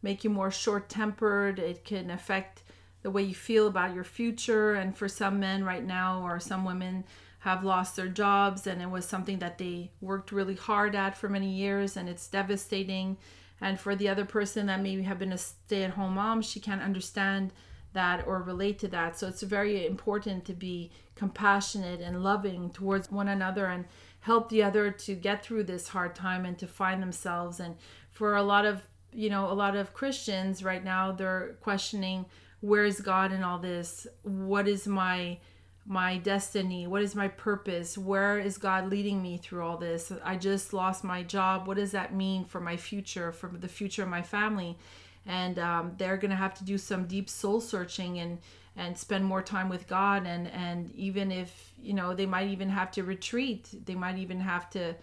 make 0.02 0.24
you 0.24 0.30
more 0.30 0.50
short-tempered. 0.50 1.60
It 1.60 1.84
can 1.84 2.10
affect 2.10 2.64
the 3.02 3.10
way 3.10 3.22
you 3.22 3.34
feel 3.34 3.68
about 3.68 3.94
your 3.94 4.04
future 4.04 4.74
and 4.74 4.96
for 4.96 5.08
some 5.08 5.38
men 5.38 5.64
right 5.64 5.84
now 5.84 6.22
or 6.22 6.40
some 6.40 6.64
women 6.64 7.04
have 7.40 7.64
lost 7.64 7.96
their 7.96 8.08
jobs 8.08 8.66
and 8.66 8.80
it 8.80 8.90
was 8.90 9.04
something 9.04 9.38
that 9.40 9.58
they 9.58 9.90
worked 10.00 10.30
really 10.30 10.54
hard 10.54 10.94
at 10.94 11.16
for 11.16 11.28
many 11.28 11.50
years 11.52 11.96
and 11.96 12.08
it's 12.08 12.28
devastating 12.28 13.16
and 13.60 13.80
for 13.80 13.96
the 13.96 14.08
other 14.08 14.24
person 14.24 14.66
that 14.66 14.80
maybe 14.80 15.02
have 15.02 15.18
been 15.18 15.32
a 15.32 15.38
stay-at-home 15.38 16.14
mom 16.14 16.40
she 16.40 16.60
can't 16.60 16.80
understand 16.80 17.52
that 17.92 18.26
or 18.26 18.42
relate 18.42 18.78
to 18.80 18.88
that. 18.88 19.18
So 19.18 19.28
it's 19.28 19.42
very 19.42 19.86
important 19.86 20.44
to 20.46 20.52
be 20.52 20.90
compassionate 21.14 22.00
and 22.00 22.22
loving 22.22 22.70
towards 22.70 23.10
one 23.10 23.28
another 23.28 23.66
and 23.66 23.84
help 24.20 24.48
the 24.48 24.62
other 24.62 24.90
to 24.90 25.14
get 25.14 25.44
through 25.44 25.64
this 25.64 25.88
hard 25.88 26.14
time 26.14 26.44
and 26.44 26.58
to 26.58 26.66
find 26.66 27.02
themselves. 27.02 27.60
And 27.60 27.76
for 28.10 28.36
a 28.36 28.42
lot 28.42 28.64
of, 28.64 28.82
you 29.12 29.30
know, 29.30 29.50
a 29.50 29.54
lot 29.54 29.76
of 29.76 29.94
Christians 29.94 30.64
right 30.64 30.82
now, 30.82 31.12
they're 31.12 31.56
questioning 31.60 32.26
where 32.60 32.84
is 32.84 33.00
God 33.00 33.32
in 33.32 33.42
all 33.42 33.58
this? 33.58 34.06
What 34.22 34.68
is 34.68 34.86
my 34.86 35.38
my 35.84 36.16
destiny? 36.16 36.86
What 36.86 37.02
is 37.02 37.16
my 37.16 37.26
purpose? 37.26 37.98
Where 37.98 38.38
is 38.38 38.56
God 38.56 38.88
leading 38.88 39.20
me 39.20 39.36
through 39.36 39.64
all 39.64 39.76
this? 39.76 40.12
I 40.22 40.36
just 40.36 40.72
lost 40.72 41.02
my 41.02 41.24
job. 41.24 41.66
What 41.66 41.76
does 41.76 41.90
that 41.90 42.14
mean 42.14 42.44
for 42.44 42.60
my 42.60 42.76
future, 42.76 43.32
for 43.32 43.48
the 43.48 43.68
future 43.68 44.04
of 44.04 44.08
my 44.08 44.22
family? 44.22 44.78
And 45.26 45.58
um, 45.58 45.92
they're 45.98 46.16
going 46.16 46.30
to 46.30 46.36
have 46.36 46.54
to 46.54 46.64
do 46.64 46.78
some 46.78 47.06
deep 47.06 47.28
soul 47.28 47.60
searching 47.60 48.18
and 48.18 48.38
and 48.74 48.96
spend 48.96 49.24
more 49.24 49.42
time 49.42 49.68
with 49.68 49.86
God. 49.86 50.26
And 50.26 50.48
and 50.48 50.90
even 50.94 51.30
if 51.30 51.72
you 51.80 51.94
know 51.94 52.14
they 52.14 52.26
might 52.26 52.48
even 52.48 52.68
have 52.68 52.90
to 52.92 53.02
retreat. 53.02 53.68
They 53.84 53.94
might 53.94 54.18
even 54.18 54.40
have 54.40 54.70
to 54.70 54.94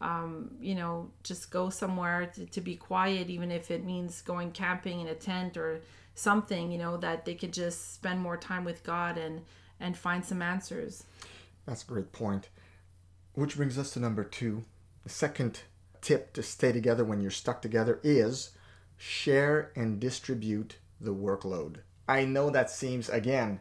um, 0.00 0.50
you 0.60 0.74
know 0.74 1.10
just 1.22 1.50
go 1.50 1.70
somewhere 1.70 2.30
to, 2.34 2.46
to 2.46 2.60
be 2.60 2.76
quiet 2.76 3.30
even 3.30 3.50
if 3.50 3.70
it 3.70 3.82
means 3.82 4.20
going 4.20 4.52
camping 4.52 5.00
in 5.00 5.06
a 5.06 5.14
tent 5.14 5.56
or 5.56 5.80
something 6.14 6.70
you 6.70 6.76
know 6.76 6.98
that 6.98 7.24
they 7.24 7.34
could 7.34 7.52
just 7.52 7.94
spend 7.94 8.20
more 8.20 8.36
time 8.36 8.62
with 8.62 8.82
God 8.84 9.16
and 9.16 9.40
and 9.80 9.96
find 9.96 10.24
some 10.24 10.42
answers. 10.42 11.04
That's 11.66 11.82
a 11.82 11.86
great 11.86 12.12
point. 12.12 12.48
Which 13.34 13.56
brings 13.56 13.76
us 13.76 13.90
to 13.92 14.00
number 14.00 14.24
two. 14.24 14.64
The 15.04 15.10
second 15.10 15.60
tip 16.00 16.32
to 16.34 16.42
stay 16.42 16.72
together 16.72 17.04
when 17.04 17.20
you're 17.20 17.30
stuck 17.30 17.60
together 17.60 18.00
is 18.02 18.52
share 18.96 19.72
and 19.76 20.00
distribute 20.00 20.78
the 21.00 21.14
workload. 21.14 21.76
I 22.08 22.24
know 22.24 22.50
that 22.50 22.70
seems, 22.70 23.08
again, 23.08 23.60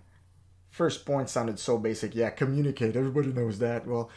first 0.70 1.06
point 1.06 1.30
sounded 1.30 1.60
so 1.60 1.78
basic. 1.78 2.16
Yeah, 2.16 2.30
communicate. 2.30 2.96
Everybody 2.96 3.34
knows 3.34 3.60
that. 3.60 3.88
Well, 3.88 4.10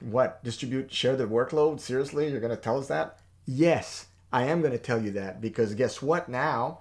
what? 0.00 0.42
Distribute, 0.44 0.92
share 0.92 1.16
the 1.16 1.26
workload? 1.26 1.80
Seriously? 1.80 2.30
You're 2.30 2.40
going 2.40 2.50
to 2.50 2.56
tell 2.56 2.78
us 2.78 2.88
that? 2.88 3.20
Yes, 3.46 4.06
I 4.32 4.44
am 4.44 4.60
going 4.60 4.72
to 4.72 4.78
tell 4.78 5.02
you 5.02 5.10
that 5.12 5.40
because 5.40 5.74
guess 5.74 6.00
what 6.00 6.28
now? 6.28 6.80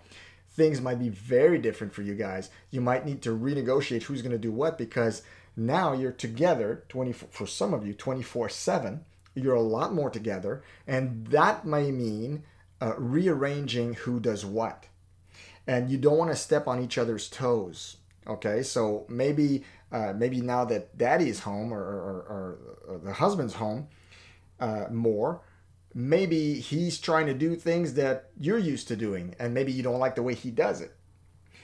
things 0.60 0.82
might 0.82 1.00
be 1.00 1.10
very 1.10 1.58
different 1.58 1.94
for 1.94 2.02
you 2.02 2.16
guys. 2.16 2.50
You 2.70 2.82
might 2.82 3.06
need 3.06 3.22
to 3.22 3.30
renegotiate 3.30 4.04
who's 4.04 4.22
going 4.22 4.34
to 4.34 4.38
do 4.38 4.52
what 4.52 4.78
because 4.78 5.22
now 5.56 5.94
you're 5.94 6.12
together 6.12 6.84
24 6.90 7.30
for 7.32 7.48
some 7.48 7.74
of 7.74 7.88
you 7.88 7.94
24/7. 7.94 9.00
You're 9.36 9.56
a 9.56 9.62
lot 9.62 9.94
more 9.94 10.10
together 10.10 10.62
and 10.86 11.28
that 11.28 11.66
may 11.66 11.92
mean 11.92 12.44
uh, 12.82 12.94
rearranging 12.98 13.94
who 13.94 14.20
does 14.20 14.46
what. 14.46 14.88
And 15.68 15.90
you 15.90 15.98
don't 15.98 16.18
want 16.18 16.32
to 16.32 16.38
step 16.38 16.68
on 16.68 16.84
each 16.84 16.98
other's 16.98 17.30
toes. 17.30 17.98
Okay? 18.28 18.64
So 18.64 19.06
maybe 19.10 19.64
uh, 19.92 20.14
maybe 20.16 20.42
now 20.42 20.66
that 20.66 20.98
daddy's 20.98 21.40
home 21.40 21.74
or, 21.74 21.82
or, 21.82 22.16
or, 22.30 22.60
or 22.88 22.98
the 23.00 23.14
husband's 23.14 23.56
home 23.56 23.88
uh, 24.60 24.86
more, 24.92 25.42
maybe 25.94 26.60
he's 26.60 27.00
trying 27.00 27.26
to 27.26 27.34
do 27.34 27.56
things 27.56 27.96
that 27.96 28.30
you're 28.40 28.60
used 28.60 28.88
to 28.90 28.96
doing, 28.96 29.36
and 29.40 29.54
maybe 29.54 29.72
you 29.72 29.82
don't 29.82 30.00
like 30.00 30.16
the 30.16 30.24
way 30.24 30.36
he 30.36 30.52
does 30.52 30.82
it. 30.82 30.96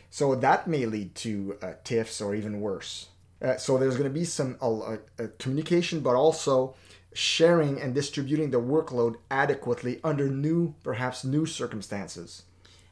So 0.10 0.34
that 0.36 0.68
may 0.68 0.86
lead 0.86 1.14
to 1.16 1.58
uh, 1.62 1.74
tiffs 1.84 2.20
or 2.22 2.34
even 2.34 2.62
worse. 2.62 3.10
Uh, 3.42 3.58
so 3.58 3.78
there's 3.78 3.98
going 3.98 4.10
to 4.10 4.20
be 4.20 4.26
some 4.26 4.58
communication, 5.38 6.00
but 6.00 6.16
also 6.16 6.74
sharing 7.16 7.82
and 7.82 7.96
distributing 7.96 8.52
the 8.52 8.60
workload 8.60 9.16
adequately 9.32 10.02
under 10.04 10.30
new, 10.30 10.76
perhaps 10.84 11.24
new 11.24 11.46
circumstances. 11.46 12.44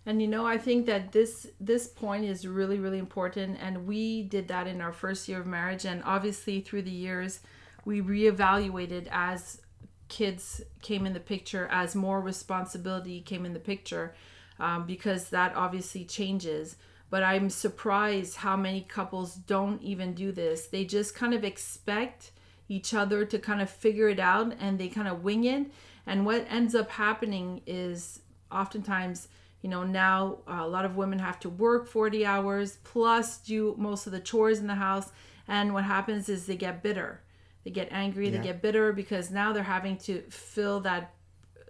And 0.05 0.21
you 0.21 0.27
know, 0.27 0.45
I 0.45 0.57
think 0.57 0.85
that 0.85 1.11
this 1.11 1.47
this 1.59 1.87
point 1.87 2.25
is 2.25 2.47
really 2.47 2.79
really 2.79 2.99
important 2.99 3.57
and 3.61 3.85
we 3.85 4.23
did 4.23 4.47
that 4.47 4.67
in 4.67 4.81
our 4.81 4.93
first 4.93 5.27
year 5.27 5.39
of 5.39 5.45
marriage 5.45 5.85
and 5.85 6.01
obviously 6.05 6.61
through 6.61 6.83
the 6.83 6.91
years 6.91 7.41
we 7.85 8.01
reevaluated 8.01 9.07
as 9.11 9.61
kids 10.07 10.61
came 10.81 11.05
in 11.05 11.13
the 11.13 11.19
picture 11.19 11.67
as 11.71 11.95
more 11.95 12.21
responsibility 12.21 13.21
came 13.21 13.45
in 13.45 13.53
the 13.53 13.59
picture 13.59 14.13
um, 14.59 14.85
because 14.85 15.29
that 15.29 15.55
obviously 15.55 16.05
changes 16.05 16.75
but 17.09 17.23
i'm 17.23 17.49
surprised 17.49 18.37
how 18.37 18.55
many 18.55 18.81
couples 18.81 19.35
don't 19.35 19.81
even 19.81 20.13
do 20.13 20.31
this 20.31 20.67
they 20.67 20.85
just 20.85 21.15
kind 21.15 21.33
of 21.33 21.43
expect 21.43 22.31
each 22.67 22.93
other 22.93 23.25
to 23.25 23.39
kind 23.39 23.61
of 23.61 23.69
figure 23.69 24.09
it 24.09 24.19
out 24.19 24.55
and 24.59 24.79
they 24.79 24.87
kind 24.87 25.07
of 25.07 25.23
wing 25.23 25.43
it. 25.43 25.67
And 26.05 26.25
what 26.25 26.45
ends 26.49 26.75
up 26.75 26.91
happening 26.91 27.61
is 27.65 28.19
oftentimes 28.51 29.27
you 29.61 29.69
know 29.69 29.83
now 29.83 30.39
a 30.47 30.67
lot 30.67 30.85
of 30.85 30.95
women 30.95 31.19
have 31.19 31.39
to 31.39 31.49
work 31.49 31.87
40 31.87 32.25
hours 32.25 32.77
plus 32.83 33.37
do 33.37 33.75
most 33.77 34.05
of 34.05 34.11
the 34.11 34.19
chores 34.19 34.59
in 34.59 34.67
the 34.67 34.75
house. 34.75 35.11
And 35.47 35.73
what 35.73 35.83
happens 35.83 36.29
is 36.29 36.45
they 36.45 36.55
get 36.55 36.81
bitter. 36.81 37.21
They 37.63 37.71
get 37.71 37.89
angry 37.91 38.29
yeah. 38.29 38.37
they 38.37 38.43
get 38.43 38.61
bitter 38.61 38.93
because 38.93 39.31
now 39.31 39.53
they're 39.53 39.63
having 39.63 39.97
to 39.99 40.21
fill 40.29 40.81
that 40.81 41.13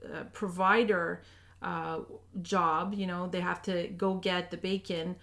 uh, 0.04 0.24
provider 0.32 1.22
uh, 1.62 2.00
job. 2.42 2.94
You 2.96 3.08
know 3.08 3.28
they 3.28 3.42
have 3.42 3.62
to 3.64 3.88
go 3.88 4.16
get 4.16 4.52
the 4.52 4.58
bacon 4.58 5.16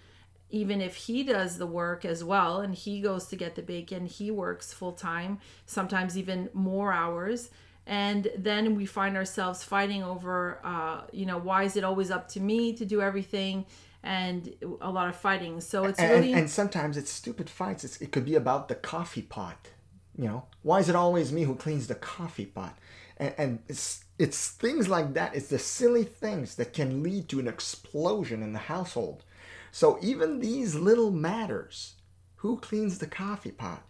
even 0.51 0.81
if 0.81 0.95
he 0.95 1.23
does 1.23 1.57
the 1.57 1.65
work 1.65 2.05
as 2.05 2.23
well 2.23 2.61
and 2.61 2.75
he 2.75 3.01
goes 3.01 3.25
to 3.27 3.35
get 3.35 3.55
the 3.55 3.61
bacon 3.61 4.05
he 4.05 4.29
works 4.31 4.73
full 4.73 4.91
time 4.91 5.39
sometimes 5.65 6.17
even 6.17 6.49
more 6.53 6.93
hours. 6.93 7.49
And 7.87 8.29
then 8.37 8.75
we 8.75 8.85
find 8.85 9.17
ourselves 9.17 9.63
fighting 9.63 10.03
over 10.03 10.59
uh, 10.63 11.01
you 11.11 11.25
know 11.25 11.37
why 11.37 11.63
is 11.63 11.75
it 11.75 11.83
always 11.83 12.11
up 12.11 12.27
to 12.29 12.39
me 12.39 12.73
to 12.73 12.85
do 12.85 13.01
everything? 13.01 13.65
And 14.03 14.55
a 14.81 14.89
lot 14.89 15.09
of 15.09 15.15
fighting. 15.15 15.61
So 15.61 15.83
it's 15.85 15.99
and, 15.99 16.11
really 16.11 16.33
and 16.33 16.49
sometimes 16.49 16.97
it's 16.97 17.11
stupid 17.11 17.49
fights. 17.49 17.83
It's, 17.83 18.01
it 18.01 18.11
could 18.11 18.25
be 18.25 18.33
about 18.35 18.67
the 18.67 18.75
coffee 18.75 19.21
pot 19.21 19.69
you 20.17 20.25
know? 20.25 20.43
Why 20.61 20.79
is 20.79 20.89
it 20.89 20.95
always 20.95 21.31
me 21.31 21.43
who 21.43 21.55
cleans 21.55 21.87
the 21.87 21.95
coffee 21.95 22.45
pot? 22.45 22.77
And, 23.17 23.33
and 23.37 23.59
it's 23.67 24.03
it's 24.19 24.49
things 24.49 24.87
like 24.87 25.13
that. 25.13 25.35
It's 25.35 25.47
the 25.47 25.59
silly 25.59 26.03
things 26.03 26.55
that 26.55 26.73
can 26.73 27.01
lead 27.01 27.27
to 27.29 27.39
an 27.39 27.47
explosion 27.47 28.43
in 28.43 28.53
the 28.53 28.59
household 28.59 29.23
so 29.71 29.97
even 30.01 30.39
these 30.39 30.75
little 30.75 31.11
matters 31.11 31.95
who 32.37 32.57
cleans 32.57 32.97
the 32.97 33.07
coffee 33.07 33.51
pot 33.51 33.83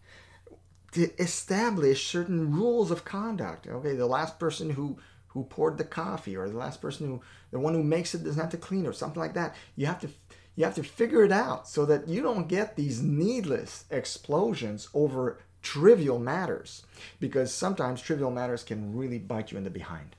to 0.92 1.10
establish 1.22 2.06
certain 2.06 2.52
rules 2.54 2.92
of 2.92 3.06
conduct. 3.06 3.68
Okay, 3.68 3.96
the 3.96 4.06
last 4.06 4.40
person 4.40 4.72
who 4.72 4.98
who 5.28 5.46
poured 5.46 5.78
the 5.78 5.86
coffee 5.86 6.36
or 6.36 6.50
the 6.50 6.58
last 6.58 6.82
person 6.82 7.08
who 7.08 7.22
the 7.52 7.60
one 7.60 7.74
who 7.74 7.84
makes 7.84 8.14
it 8.14 8.24
doesn't 8.24 8.42
have 8.42 8.52
to 8.52 8.58
clean 8.58 8.86
or 8.86 8.94
something 8.94 9.22
like 9.22 9.34
that. 9.34 9.56
You 9.76 9.86
have 9.86 10.00
to 10.02 10.10
you 10.56 10.66
have 10.66 10.76
to 10.76 10.84
figure 10.84 11.24
it 11.24 11.32
out 11.32 11.68
so 11.68 11.86
that 11.86 12.08
you 12.08 12.22
don't 12.22 12.48
get 12.48 12.76
these 12.76 13.02
needless 13.02 13.86
explosions 13.90 14.90
over 14.94 15.40
trivial 15.62 16.20
matters 16.20 16.84
because 17.20 17.54
sometimes 17.54 18.02
trivial 18.02 18.32
matters 18.32 18.64
can 18.64 18.96
really 18.96 19.20
bite 19.20 19.52
you 19.52 19.58
in 19.58 19.64
the 19.64 19.70
behind. 19.70 20.16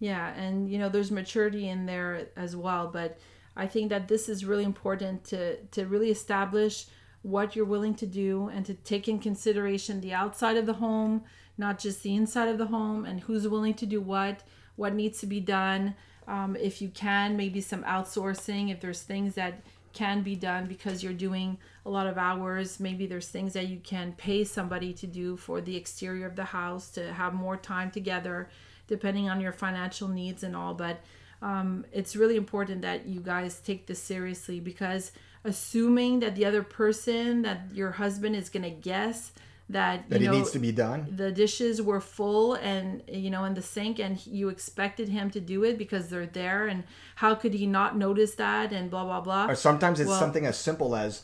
Yeah, 0.00 0.34
and 0.34 0.68
you 0.68 0.78
know 0.78 0.88
there's 0.88 1.10
maturity 1.10 1.68
in 1.68 1.86
there 1.86 2.28
as 2.36 2.56
well, 2.56 2.90
but 2.92 3.18
I 3.56 3.66
think 3.66 3.90
that 3.90 4.08
this 4.08 4.28
is 4.28 4.44
really 4.44 4.64
important 4.64 5.24
to 5.24 5.56
to 5.72 5.86
really 5.86 6.10
establish 6.10 6.86
what 7.26 7.56
you're 7.56 7.64
willing 7.64 7.94
to 7.94 8.06
do 8.06 8.48
and 8.54 8.64
to 8.64 8.74
take 8.74 9.08
in 9.08 9.18
consideration 9.18 10.00
the 10.00 10.12
outside 10.12 10.56
of 10.56 10.64
the 10.64 10.74
home, 10.74 11.24
not 11.58 11.76
just 11.76 12.04
the 12.04 12.14
inside 12.14 12.48
of 12.48 12.56
the 12.56 12.66
home, 12.66 13.04
and 13.04 13.20
who's 13.20 13.48
willing 13.48 13.74
to 13.74 13.84
do 13.84 14.00
what, 14.00 14.44
what 14.76 14.94
needs 14.94 15.18
to 15.18 15.26
be 15.26 15.40
done. 15.40 15.92
Um, 16.28 16.54
if 16.54 16.80
you 16.80 16.88
can, 16.88 17.36
maybe 17.36 17.60
some 17.60 17.82
outsourcing, 17.82 18.70
if 18.70 18.80
there's 18.80 19.02
things 19.02 19.34
that 19.34 19.60
can 19.92 20.22
be 20.22 20.36
done 20.36 20.66
because 20.66 21.02
you're 21.02 21.12
doing 21.12 21.58
a 21.84 21.90
lot 21.90 22.06
of 22.06 22.16
hours, 22.16 22.78
maybe 22.78 23.06
there's 23.06 23.28
things 23.28 23.54
that 23.54 23.66
you 23.66 23.80
can 23.82 24.12
pay 24.12 24.44
somebody 24.44 24.92
to 24.92 25.06
do 25.08 25.36
for 25.36 25.60
the 25.60 25.74
exterior 25.74 26.26
of 26.26 26.36
the 26.36 26.44
house 26.44 26.90
to 26.90 27.12
have 27.12 27.34
more 27.34 27.56
time 27.56 27.90
together, 27.90 28.48
depending 28.86 29.28
on 29.28 29.40
your 29.40 29.52
financial 29.52 30.06
needs 30.06 30.44
and 30.44 30.54
all. 30.54 30.74
But 30.74 31.00
um, 31.42 31.84
it's 31.92 32.16
really 32.16 32.36
important 32.36 32.82
that 32.82 33.06
you 33.06 33.20
guys 33.20 33.60
take 33.60 33.86
this 33.86 34.02
seriously 34.02 34.60
because 34.60 35.12
assuming 35.44 36.20
that 36.20 36.34
the 36.34 36.44
other 36.44 36.62
person 36.62 37.42
that 37.42 37.60
your 37.72 37.92
husband 37.92 38.34
is 38.34 38.48
going 38.48 38.62
to 38.62 38.70
guess 38.70 39.32
that 39.68 40.08
that 40.10 40.20
you 40.20 40.26
know, 40.28 40.34
it 40.34 40.36
needs 40.38 40.50
to 40.52 40.58
be 40.58 40.70
done? 40.70 41.12
the 41.16 41.32
dishes 41.32 41.82
were 41.82 42.00
full 42.00 42.54
and 42.54 43.02
you 43.08 43.30
know 43.30 43.44
in 43.44 43.54
the 43.54 43.62
sink 43.62 43.98
and 43.98 44.24
you 44.26 44.48
expected 44.48 45.08
him 45.08 45.30
to 45.30 45.40
do 45.40 45.64
it 45.64 45.76
because 45.76 46.08
they're 46.08 46.26
there 46.26 46.66
and 46.66 46.84
how 47.16 47.34
could 47.34 47.52
he 47.52 47.66
not 47.66 47.96
notice 47.96 48.34
that 48.36 48.72
and 48.72 48.90
blah 48.90 49.04
blah 49.04 49.20
blah. 49.20 49.46
Or 49.48 49.56
sometimes 49.56 49.98
it's 49.98 50.08
well, 50.08 50.20
something 50.20 50.46
as 50.46 50.56
simple 50.56 50.94
as 50.94 51.22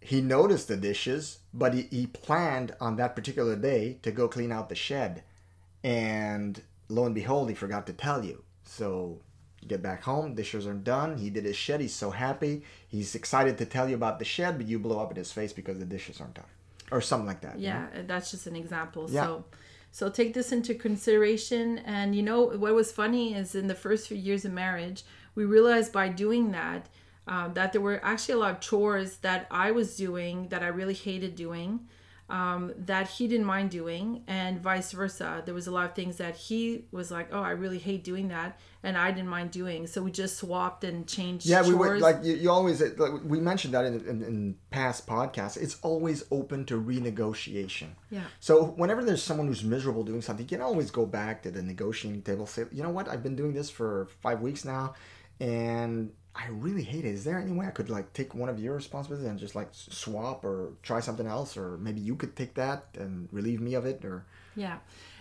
he 0.00 0.20
noticed 0.20 0.68
the 0.68 0.76
dishes 0.76 1.38
but 1.52 1.74
he, 1.74 1.82
he 1.82 2.06
planned 2.06 2.74
on 2.80 2.96
that 2.96 3.16
particular 3.16 3.56
day 3.56 3.98
to 4.02 4.12
go 4.12 4.28
clean 4.28 4.52
out 4.52 4.68
the 4.68 4.74
shed. 4.74 5.22
And 5.82 6.62
lo 6.88 7.06
and 7.06 7.14
behold 7.14 7.48
he 7.48 7.54
forgot 7.54 7.86
to 7.88 7.92
tell 7.92 8.24
you. 8.24 8.44
So 8.62 9.20
get 9.68 9.82
back 9.82 10.02
home, 10.02 10.34
dishes 10.34 10.66
are 10.66 10.74
done. 10.74 11.16
He 11.16 11.30
did 11.30 11.44
his 11.44 11.56
shed. 11.56 11.80
He's 11.80 11.94
so 11.94 12.10
happy. 12.10 12.62
He's 12.88 13.14
excited 13.14 13.58
to 13.58 13.66
tell 13.66 13.88
you 13.88 13.94
about 13.94 14.18
the 14.18 14.24
shed, 14.24 14.58
but 14.58 14.66
you 14.66 14.78
blow 14.78 15.00
up 15.00 15.10
in 15.10 15.16
his 15.16 15.32
face 15.32 15.52
because 15.52 15.78
the 15.78 15.84
dishes 15.84 16.20
aren't 16.20 16.34
done, 16.34 16.44
or 16.90 17.00
something 17.00 17.26
like 17.26 17.40
that. 17.42 17.58
Yeah, 17.58 17.86
you 17.90 17.98
know? 17.98 18.04
that's 18.06 18.30
just 18.30 18.46
an 18.46 18.56
example. 18.56 19.08
Yeah. 19.10 19.24
So, 19.24 19.44
so 19.90 20.10
take 20.10 20.34
this 20.34 20.52
into 20.52 20.74
consideration. 20.74 21.78
And 21.78 22.14
you 22.14 22.22
know 22.22 22.42
what 22.42 22.74
was 22.74 22.92
funny 22.92 23.34
is 23.34 23.54
in 23.54 23.66
the 23.66 23.74
first 23.74 24.08
few 24.08 24.16
years 24.16 24.44
of 24.44 24.52
marriage, 24.52 25.04
we 25.34 25.44
realized 25.44 25.92
by 25.92 26.08
doing 26.08 26.52
that 26.52 26.88
um, 27.26 27.54
that 27.54 27.72
there 27.72 27.80
were 27.80 28.00
actually 28.04 28.34
a 28.34 28.38
lot 28.38 28.50
of 28.52 28.60
chores 28.60 29.16
that 29.18 29.46
I 29.50 29.70
was 29.70 29.96
doing 29.96 30.48
that 30.48 30.62
I 30.62 30.68
really 30.68 30.94
hated 30.94 31.36
doing 31.36 31.88
um, 32.30 32.72
that 32.78 33.08
he 33.08 33.28
didn't 33.28 33.44
mind 33.44 33.70
doing, 33.70 34.22
and 34.26 34.58
vice 34.60 34.92
versa. 34.92 35.42
There 35.44 35.52
was 35.52 35.66
a 35.66 35.70
lot 35.70 35.84
of 35.84 35.94
things 35.94 36.16
that 36.16 36.36
he 36.36 36.86
was 36.90 37.10
like, 37.10 37.28
"Oh, 37.32 37.42
I 37.42 37.50
really 37.50 37.78
hate 37.78 38.02
doing 38.02 38.28
that," 38.28 38.58
and 38.82 38.96
I 38.96 39.10
didn't 39.10 39.28
mind 39.28 39.50
doing. 39.50 39.86
So 39.86 40.02
we 40.02 40.10
just 40.10 40.38
swapped 40.38 40.84
and 40.84 41.06
changed. 41.06 41.44
Yeah, 41.44 41.58
chores. 41.58 41.68
we 41.68 41.74
were 41.74 41.98
like 41.98 42.24
you, 42.24 42.34
you 42.34 42.50
always 42.50 42.80
like, 42.80 43.12
we 43.24 43.40
mentioned 43.40 43.74
that 43.74 43.84
in, 43.84 43.94
in, 44.06 44.22
in 44.22 44.56
past 44.70 45.06
podcasts. 45.06 45.58
It's 45.58 45.78
always 45.82 46.24
open 46.30 46.64
to 46.66 46.80
renegotiation. 46.80 47.88
Yeah. 48.10 48.24
So 48.40 48.64
whenever 48.64 49.04
there's 49.04 49.22
someone 49.22 49.46
who's 49.46 49.62
miserable 49.62 50.02
doing 50.02 50.22
something, 50.22 50.44
you 50.44 50.56
can 50.56 50.62
always 50.62 50.90
go 50.90 51.04
back 51.04 51.42
to 51.42 51.50
the 51.50 51.62
negotiating 51.62 52.22
table. 52.22 52.46
Say, 52.46 52.64
you 52.72 52.82
know 52.82 52.90
what, 52.90 53.06
I've 53.06 53.22
been 53.22 53.36
doing 53.36 53.52
this 53.52 53.68
for 53.68 54.08
five 54.22 54.40
weeks 54.40 54.64
now, 54.64 54.94
and 55.40 56.10
I 56.36 56.48
really 56.48 56.82
hate 56.82 57.04
it. 57.04 57.14
Is 57.14 57.24
there 57.24 57.38
any 57.38 57.52
way 57.52 57.66
I 57.66 57.70
could 57.70 57.88
like 57.88 58.12
take 58.12 58.34
one 58.34 58.48
of 58.48 58.58
your 58.58 58.74
responsibilities 58.74 59.28
and 59.28 59.38
just 59.38 59.54
like 59.54 59.68
swap 59.70 60.44
or 60.44 60.72
try 60.82 61.00
something 61.00 61.26
else, 61.26 61.56
or 61.56 61.78
maybe 61.78 62.00
you 62.00 62.16
could 62.16 62.34
take 62.34 62.54
that 62.54 62.86
and 62.98 63.28
relieve 63.30 63.60
me 63.60 63.74
of 63.74 63.86
it, 63.86 64.04
or? 64.04 64.24
Yeah, 64.56 64.78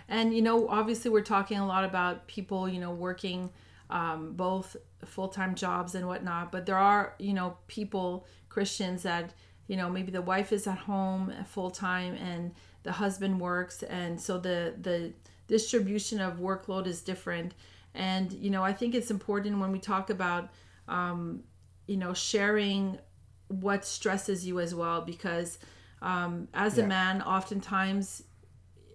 and 0.09 0.33
you 0.33 0.41
know, 0.41 0.67
obviously 0.67 1.11
we're 1.11 1.21
talking 1.21 1.59
a 1.59 1.67
lot 1.67 1.83
about 1.83 2.27
people, 2.27 2.67
you 2.67 2.79
know, 2.79 2.91
working 2.91 3.51
um, 3.91 4.33
both 4.33 4.75
full 5.05 5.27
time 5.27 5.53
jobs 5.53 5.93
and 5.93 6.07
whatnot, 6.07 6.51
but 6.51 6.65
there 6.65 6.77
are 6.77 7.13
you 7.19 7.33
know 7.33 7.57
people 7.67 8.25
Christians 8.49 9.03
that 9.03 9.33
you 9.67 9.77
know 9.77 9.89
maybe 9.89 10.11
the 10.11 10.21
wife 10.21 10.51
is 10.51 10.65
at 10.65 10.79
home 10.79 11.31
full 11.47 11.69
time 11.69 12.15
and 12.15 12.53
the 12.81 12.93
husband 12.93 13.39
works, 13.39 13.83
and 13.83 14.19
so 14.19 14.39
the 14.39 14.73
the 14.81 15.13
distribution 15.47 16.19
of 16.19 16.39
workload 16.39 16.87
is 16.87 17.01
different, 17.01 17.53
and 17.93 18.33
you 18.33 18.49
know 18.49 18.63
I 18.63 18.73
think 18.73 18.95
it's 18.95 19.11
important 19.11 19.59
when 19.59 19.71
we 19.71 19.77
talk 19.79 20.09
about 20.09 20.49
um, 20.87 21.43
you 21.87 21.97
know, 21.97 22.13
sharing 22.13 22.99
what 23.47 23.85
stresses 23.85 24.45
you 24.45 24.59
as 24.59 24.73
well, 24.73 25.01
because 25.01 25.59
um, 26.01 26.47
as 26.53 26.77
yeah. 26.77 26.83
a 26.83 26.87
man, 26.87 27.21
oftentimes 27.21 28.23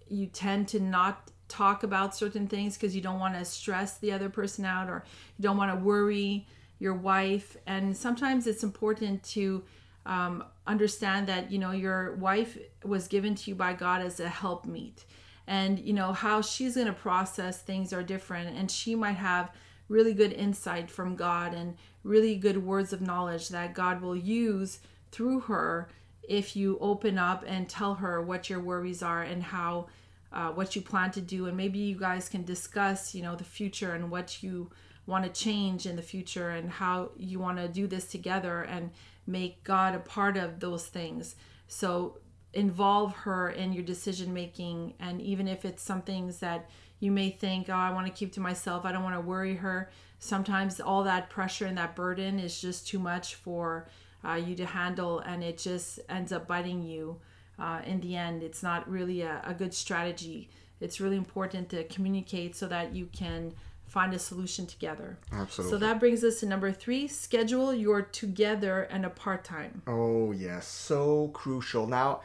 you 0.09 0.27
tend 0.27 0.67
to 0.69 0.79
not 0.79 1.31
talk 1.49 1.83
about 1.83 2.15
certain 2.15 2.47
things 2.47 2.77
because 2.77 2.95
you 2.95 3.01
don't 3.01 3.19
want 3.19 3.33
to 3.33 3.43
stress 3.43 3.97
the 3.97 4.11
other 4.11 4.29
person 4.29 4.63
out 4.63 4.87
or 4.87 5.03
you 5.37 5.43
don't 5.43 5.57
want 5.57 5.71
to 5.71 5.83
worry 5.83 6.47
your 6.77 6.93
wife 6.93 7.57
and 7.65 7.97
sometimes 7.97 8.47
it's 8.47 8.63
important 8.63 9.21
to 9.23 9.63
um, 10.05 10.43
understand 10.67 11.27
that 11.27 11.51
you 11.51 11.57
know 11.57 11.71
your 11.71 12.15
wife 12.15 12.57
was 12.85 13.07
given 13.07 13.35
to 13.35 13.49
you 13.49 13.55
by 13.55 13.73
god 13.73 14.01
as 14.01 14.19
a 14.19 14.29
helpmeet 14.29 15.05
and 15.47 15.79
you 15.79 15.91
know 15.91 16.13
how 16.13 16.39
she's 16.39 16.75
going 16.75 16.87
to 16.87 16.93
process 16.93 17.61
things 17.61 17.91
are 17.91 18.03
different 18.03 18.55
and 18.55 18.69
she 18.69 18.95
might 18.95 19.13
have 19.13 19.51
really 19.89 20.13
good 20.13 20.31
insight 20.31 20.89
from 20.89 21.15
god 21.15 21.53
and 21.53 21.75
really 22.03 22.35
good 22.35 22.63
words 22.63 22.93
of 22.93 23.01
knowledge 23.01 23.49
that 23.49 23.73
god 23.73 24.01
will 24.01 24.15
use 24.15 24.79
through 25.11 25.41
her 25.41 25.89
if 26.29 26.55
you 26.55 26.77
open 26.79 27.17
up 27.17 27.43
and 27.47 27.67
tell 27.67 27.95
her 27.95 28.21
what 28.21 28.49
your 28.49 28.59
worries 28.59 29.01
are 29.01 29.23
and 29.23 29.43
how 29.43 29.87
uh, 30.31 30.49
what 30.51 30.75
you 30.75 30.81
plan 30.81 31.09
to 31.11 31.21
do. 31.21 31.47
And 31.47 31.57
maybe 31.57 31.79
you 31.79 31.95
guys 31.95 32.29
can 32.29 32.43
discuss 32.43 33.15
you 33.15 33.23
know 33.23 33.35
the 33.35 33.43
future 33.43 33.93
and 33.93 34.11
what 34.11 34.43
you 34.43 34.69
want 35.07 35.25
to 35.25 35.43
change 35.43 35.87
in 35.87 35.95
the 35.95 36.03
future 36.03 36.51
and 36.51 36.69
how 36.69 37.09
you 37.17 37.39
want 37.39 37.57
to 37.57 37.67
do 37.67 37.87
this 37.87 38.05
together 38.05 38.61
and 38.61 38.91
make 39.25 39.63
god 39.63 39.95
a 39.95 39.99
part 39.99 40.37
of 40.37 40.59
those 40.59 40.85
things. 40.85 41.35
So 41.67 42.19
involve 42.53 43.15
her 43.15 43.49
in 43.49 43.73
your 43.73 43.83
decision 43.83 44.33
making. 44.33 44.93
And 44.99 45.19
even 45.21 45.47
if 45.47 45.65
it's 45.65 45.81
some 45.81 46.03
things 46.03 46.39
that 46.39 46.69
you 46.99 47.11
may 47.11 47.29
think 47.29 47.69
oh 47.69 47.73
i 47.73 47.91
want 47.91 48.05
to 48.05 48.13
keep 48.13 48.31
to 48.31 48.39
myself 48.39 48.85
i 48.85 48.91
don't 48.91 49.03
want 49.03 49.15
to 49.15 49.21
worry 49.21 49.55
her 49.55 49.89
sometimes 50.19 50.79
all 50.79 51.03
that 51.03 51.29
pressure 51.29 51.65
and 51.65 51.77
that 51.77 51.95
burden 51.95 52.39
is 52.39 52.59
just 52.59 52.87
too 52.87 52.99
much 52.99 53.35
for 53.35 53.87
uh, 54.27 54.33
you 54.33 54.53
to 54.53 54.65
handle 54.65 55.19
and 55.19 55.43
it 55.43 55.57
just 55.57 55.99
ends 56.09 56.31
up 56.31 56.45
biting 56.45 56.83
you 56.83 57.17
uh, 57.57 57.81
in 57.85 57.99
the 58.01 58.15
end 58.15 58.43
it's 58.43 58.61
not 58.61 58.89
really 58.89 59.21
a, 59.21 59.41
a 59.45 59.53
good 59.53 59.73
strategy 59.73 60.49
it's 60.81 60.99
really 60.99 61.17
important 61.17 61.69
to 61.69 61.83
communicate 61.85 62.55
so 62.55 62.67
that 62.67 62.93
you 62.93 63.07
can 63.07 63.53
find 63.89 64.13
a 64.13 64.19
solution 64.19 64.65
together. 64.65 65.17
Absolutely. 65.31 65.71
So 65.71 65.77
that 65.79 65.99
brings 65.99 66.23
us 66.23 66.39
to 66.39 66.45
number 66.45 66.71
three 66.71 67.07
schedule 67.07 67.73
your 67.73 68.03
together 68.03 68.83
and 68.83 69.05
a 69.05 69.09
part 69.09 69.43
time. 69.43 69.81
Oh 69.87 70.31
yes, 70.31 70.67
so 70.67 71.29
crucial. 71.29 71.87
Now, 71.87 72.21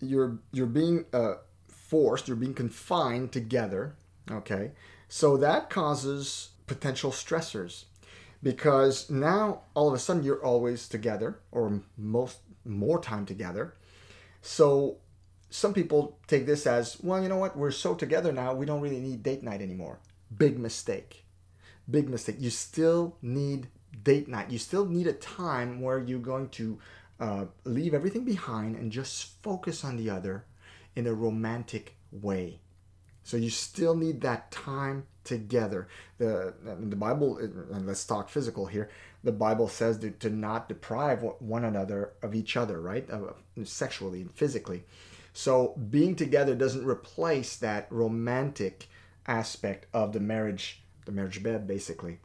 you're 0.00 0.38
you're 0.52 0.66
being 0.66 1.06
uh, 1.12 1.34
forced, 1.66 2.28
you're 2.28 2.36
being 2.36 2.54
confined 2.54 3.32
together. 3.32 3.94
Okay, 4.30 4.72
so 5.08 5.36
that 5.36 5.70
causes 5.70 6.50
potential 6.66 7.10
stressors 7.10 7.84
because 8.42 9.08
now 9.10 9.62
all 9.74 9.88
of 9.88 9.94
a 9.94 9.98
sudden 9.98 10.22
you're 10.22 10.44
always 10.44 10.88
together 10.88 11.40
or 11.50 11.82
most 11.96 12.38
more 12.64 13.00
time 13.00 13.26
together. 13.26 13.74
So 14.42 14.98
some 15.50 15.72
people 15.72 16.18
take 16.26 16.46
this 16.46 16.66
as 16.66 16.98
well. 17.02 17.22
You 17.22 17.28
know 17.28 17.38
what? 17.38 17.56
We're 17.56 17.70
so 17.70 17.94
together 17.94 18.32
now. 18.32 18.54
We 18.54 18.66
don't 18.66 18.80
really 18.80 19.00
need 19.00 19.22
date 19.22 19.42
night 19.42 19.62
anymore. 19.62 19.98
Big 20.36 20.58
mistake. 20.58 21.24
Big 21.90 22.08
mistake. 22.08 22.36
You 22.38 22.50
still 22.50 23.16
need 23.22 23.68
date 24.02 24.28
night. 24.28 24.50
You 24.50 24.58
still 24.58 24.84
need 24.84 25.06
a 25.06 25.14
time 25.14 25.80
where 25.80 25.98
you're 25.98 26.18
going 26.18 26.50
to 26.50 26.78
uh, 27.18 27.44
leave 27.64 27.94
everything 27.94 28.24
behind 28.24 28.76
and 28.76 28.92
just 28.92 29.42
focus 29.42 29.84
on 29.84 29.96
the 29.96 30.10
other 30.10 30.44
in 30.94 31.06
a 31.06 31.14
romantic 31.14 31.96
way. 32.12 32.60
So 33.28 33.36
you 33.36 33.50
still 33.50 33.94
need 33.94 34.22
that 34.22 34.50
time 34.50 35.04
together. 35.22 35.86
The 36.16 36.54
the 36.64 36.96
Bible, 36.96 37.36
and 37.36 37.86
let's 37.86 38.06
talk 38.06 38.30
physical 38.30 38.64
here. 38.64 38.88
The 39.22 39.32
Bible 39.32 39.68
says 39.68 39.98
to, 39.98 40.10
to 40.12 40.30
not 40.30 40.66
deprive 40.66 41.22
one 41.38 41.66
another 41.66 42.14
of 42.22 42.34
each 42.34 42.56
other, 42.56 42.80
right? 42.80 43.06
Sexually 43.64 44.22
and 44.22 44.32
physically. 44.32 44.84
So 45.34 45.74
being 45.90 46.16
together 46.16 46.54
doesn't 46.54 46.86
replace 46.86 47.56
that 47.56 47.86
romantic 47.90 48.88
aspect 49.26 49.88
of 49.92 50.14
the 50.14 50.20
marriage, 50.20 50.82
the 51.04 51.12
marriage 51.12 51.42
bed, 51.42 51.66
basically. 51.66 52.20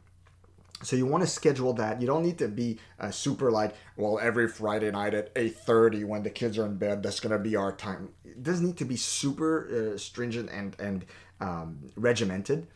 So 0.84 0.96
you 0.96 1.06
want 1.06 1.22
to 1.22 1.26
schedule 1.26 1.72
that. 1.74 2.00
You 2.00 2.06
don't 2.06 2.22
need 2.22 2.38
to 2.38 2.48
be 2.48 2.78
uh, 3.00 3.10
super 3.10 3.50
like, 3.50 3.74
well, 3.96 4.18
every 4.18 4.48
Friday 4.48 4.90
night 4.90 5.14
at 5.14 5.34
8:30 5.34 6.04
when 6.04 6.22
the 6.22 6.30
kids 6.30 6.58
are 6.58 6.66
in 6.66 6.76
bed, 6.76 7.02
that's 7.02 7.20
gonna 7.20 7.38
be 7.38 7.56
our 7.56 7.72
time. 7.72 8.10
It 8.24 8.42
doesn't 8.42 8.64
need 8.64 8.76
to 8.78 8.84
be 8.84 8.96
super 8.96 9.94
uh, 9.94 9.98
stringent 9.98 10.50
and 10.50 10.76
and 10.78 11.04
um, 11.40 11.90
regimented, 11.96 12.66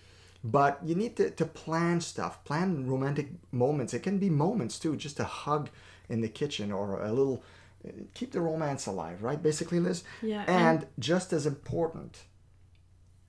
but 0.42 0.81
you 0.85 0.94
need 0.94 1.16
to, 1.16 1.31
to 1.31 1.44
plan 1.44 2.01
stuff, 2.01 2.44
plan 2.44 2.87
romantic 2.87 3.29
moments. 3.53 3.94
It 3.94 4.03
can 4.03 4.18
be 4.18 4.31
moments 4.31 4.79
too, 4.79 4.97
just 4.97 5.21
a 5.21 5.25
hug 5.25 5.71
in 6.09 6.21
the 6.21 6.29
kitchen 6.29 6.73
or 6.73 7.03
a 7.03 7.12
little. 7.12 7.42
Uh, 7.87 7.92
keep 8.12 8.33
the 8.33 8.40
romance 8.40 8.87
alive, 8.87 9.23
right? 9.23 9.40
Basically, 9.40 9.79
Liz. 9.79 10.03
Yeah. 10.21 10.44
And, 10.49 10.81
and 10.81 10.87
just 10.99 11.33
as 11.33 11.47
important, 11.47 12.25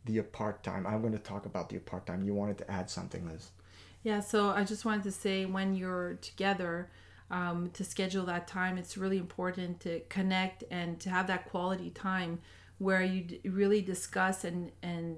the 0.06 0.18
apart 0.18 0.64
time. 0.64 0.88
I'm 0.88 1.02
going 1.02 1.14
to 1.14 1.20
talk 1.20 1.46
about 1.46 1.70
the 1.70 1.78
apart 1.78 2.06
time. 2.08 2.24
You 2.24 2.34
wanted 2.34 2.58
to 2.60 2.72
add 2.72 2.90
something, 2.90 3.28
Liz. 3.28 3.52
Yeah, 4.04 4.22
so 4.22 4.50
I 4.50 4.64
just 4.64 4.86
wanted 4.86 5.04
to 5.04 5.12
say 5.12 5.46
when 5.46 5.76
you're 5.76 6.16
together, 6.22 6.90
um, 7.32 7.70
to 7.74 7.84
schedule 7.84 8.26
that 8.26 8.48
time, 8.48 8.78
it's 8.78 8.98
really 8.98 9.18
important 9.18 9.82
to 9.82 10.00
connect 10.10 10.64
and 10.72 11.00
to 11.02 11.10
have 11.10 11.28
that 11.28 11.50
quality 11.50 11.90
time 11.90 12.40
where 12.80 13.04
you 13.04 13.22
d- 13.22 13.42
really 13.44 13.82
discuss 13.82 14.44
and 14.44 14.72
and 14.82 15.18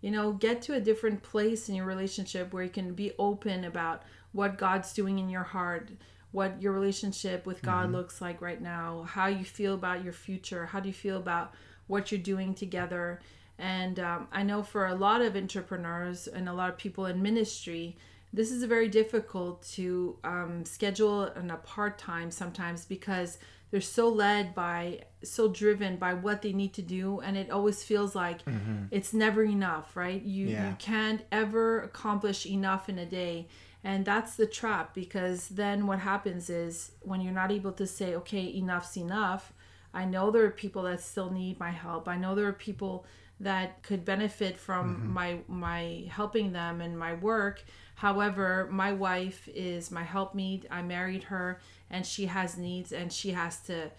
you 0.00 0.10
know 0.10 0.32
get 0.32 0.60
to 0.60 0.74
a 0.74 0.80
different 0.80 1.22
place 1.22 1.68
in 1.68 1.74
your 1.74 1.86
relationship 1.86 2.52
where 2.52 2.64
you 2.64 2.70
can 2.70 2.92
be 2.94 3.12
open 3.18 3.64
about 3.64 4.02
what 4.32 4.58
God's 4.58 4.92
doing 4.92 5.18
in 5.18 5.30
your 5.30 5.44
heart, 5.44 5.90
what 6.32 6.60
your 6.60 6.72
relationship 6.72 7.46
with 7.46 7.62
God 7.62 7.84
mm-hmm. 7.84 7.94
looks 7.94 8.20
like 8.20 8.42
right 8.42 8.60
now, 8.60 9.06
how 9.08 9.26
you 9.26 9.44
feel 9.44 9.74
about 9.74 10.04
your 10.04 10.12
future, 10.12 10.66
how 10.66 10.80
do 10.80 10.88
you 10.88 10.94
feel 10.94 11.16
about 11.16 11.54
what 11.86 12.12
you're 12.12 12.20
doing 12.20 12.54
together. 12.54 13.20
And 13.58 13.98
um, 13.98 14.28
I 14.32 14.42
know 14.42 14.62
for 14.62 14.86
a 14.86 14.94
lot 14.94 15.22
of 15.22 15.36
entrepreneurs 15.36 16.26
and 16.26 16.48
a 16.48 16.52
lot 16.52 16.68
of 16.68 16.76
people 16.76 17.06
in 17.06 17.22
ministry, 17.22 17.96
this 18.36 18.50
is 18.50 18.62
very 18.64 18.88
difficult 18.88 19.62
to 19.62 20.18
um, 20.22 20.64
schedule 20.66 21.24
in 21.24 21.50
a 21.50 21.56
part 21.56 21.98
time 21.98 22.30
sometimes 22.30 22.84
because 22.84 23.38
they're 23.70 23.80
so 23.80 24.10
led 24.10 24.54
by, 24.54 25.00
so 25.24 25.48
driven 25.48 25.96
by 25.96 26.12
what 26.12 26.42
they 26.42 26.52
need 26.52 26.74
to 26.74 26.82
do, 26.82 27.20
and 27.20 27.36
it 27.36 27.50
always 27.50 27.82
feels 27.82 28.14
like 28.14 28.44
mm-hmm. 28.44 28.84
it's 28.90 29.14
never 29.14 29.42
enough, 29.42 29.96
right? 29.96 30.22
You 30.22 30.48
yeah. 30.48 30.68
you 30.68 30.76
can't 30.78 31.22
ever 31.32 31.80
accomplish 31.80 32.46
enough 32.46 32.88
in 32.88 32.98
a 32.98 33.06
day. 33.06 33.48
And 33.82 34.04
that's 34.04 34.34
the 34.34 34.46
trap 34.46 34.94
because 34.94 35.48
then 35.48 35.86
what 35.86 36.00
happens 36.00 36.50
is 36.50 36.92
when 37.02 37.20
you're 37.20 37.32
not 37.32 37.52
able 37.52 37.72
to 37.72 37.86
say, 37.86 38.16
okay, 38.16 38.52
enough's 38.54 38.96
enough, 38.96 39.52
I 39.96 40.04
know 40.04 40.30
there 40.30 40.44
are 40.44 40.50
people 40.50 40.82
that 40.82 41.00
still 41.00 41.30
need 41.30 41.58
my 41.58 41.70
help. 41.70 42.06
I 42.08 42.16
know 42.16 42.34
there 42.34 42.46
are 42.46 42.52
people 42.52 43.06
that 43.40 43.82
could 43.82 44.04
benefit 44.04 44.56
from 44.56 44.96
mm-hmm. 44.96 45.12
my 45.12 45.38
my 45.48 46.04
helping 46.10 46.52
them 46.52 46.80
and 46.80 46.98
my 46.98 47.14
work 47.14 47.64
However, 47.96 48.68
my 48.70 48.92
wife 48.92 49.48
is 49.54 49.90
my 49.90 50.04
helpmeet. 50.04 50.66
I 50.70 50.82
married 50.82 51.24
her, 51.24 51.60
and 51.90 52.04
she 52.04 52.26
has 52.26 52.58
needs, 52.58 52.92
and 52.92 53.10
she 53.10 53.30
has 53.30 53.60
to 53.62 53.90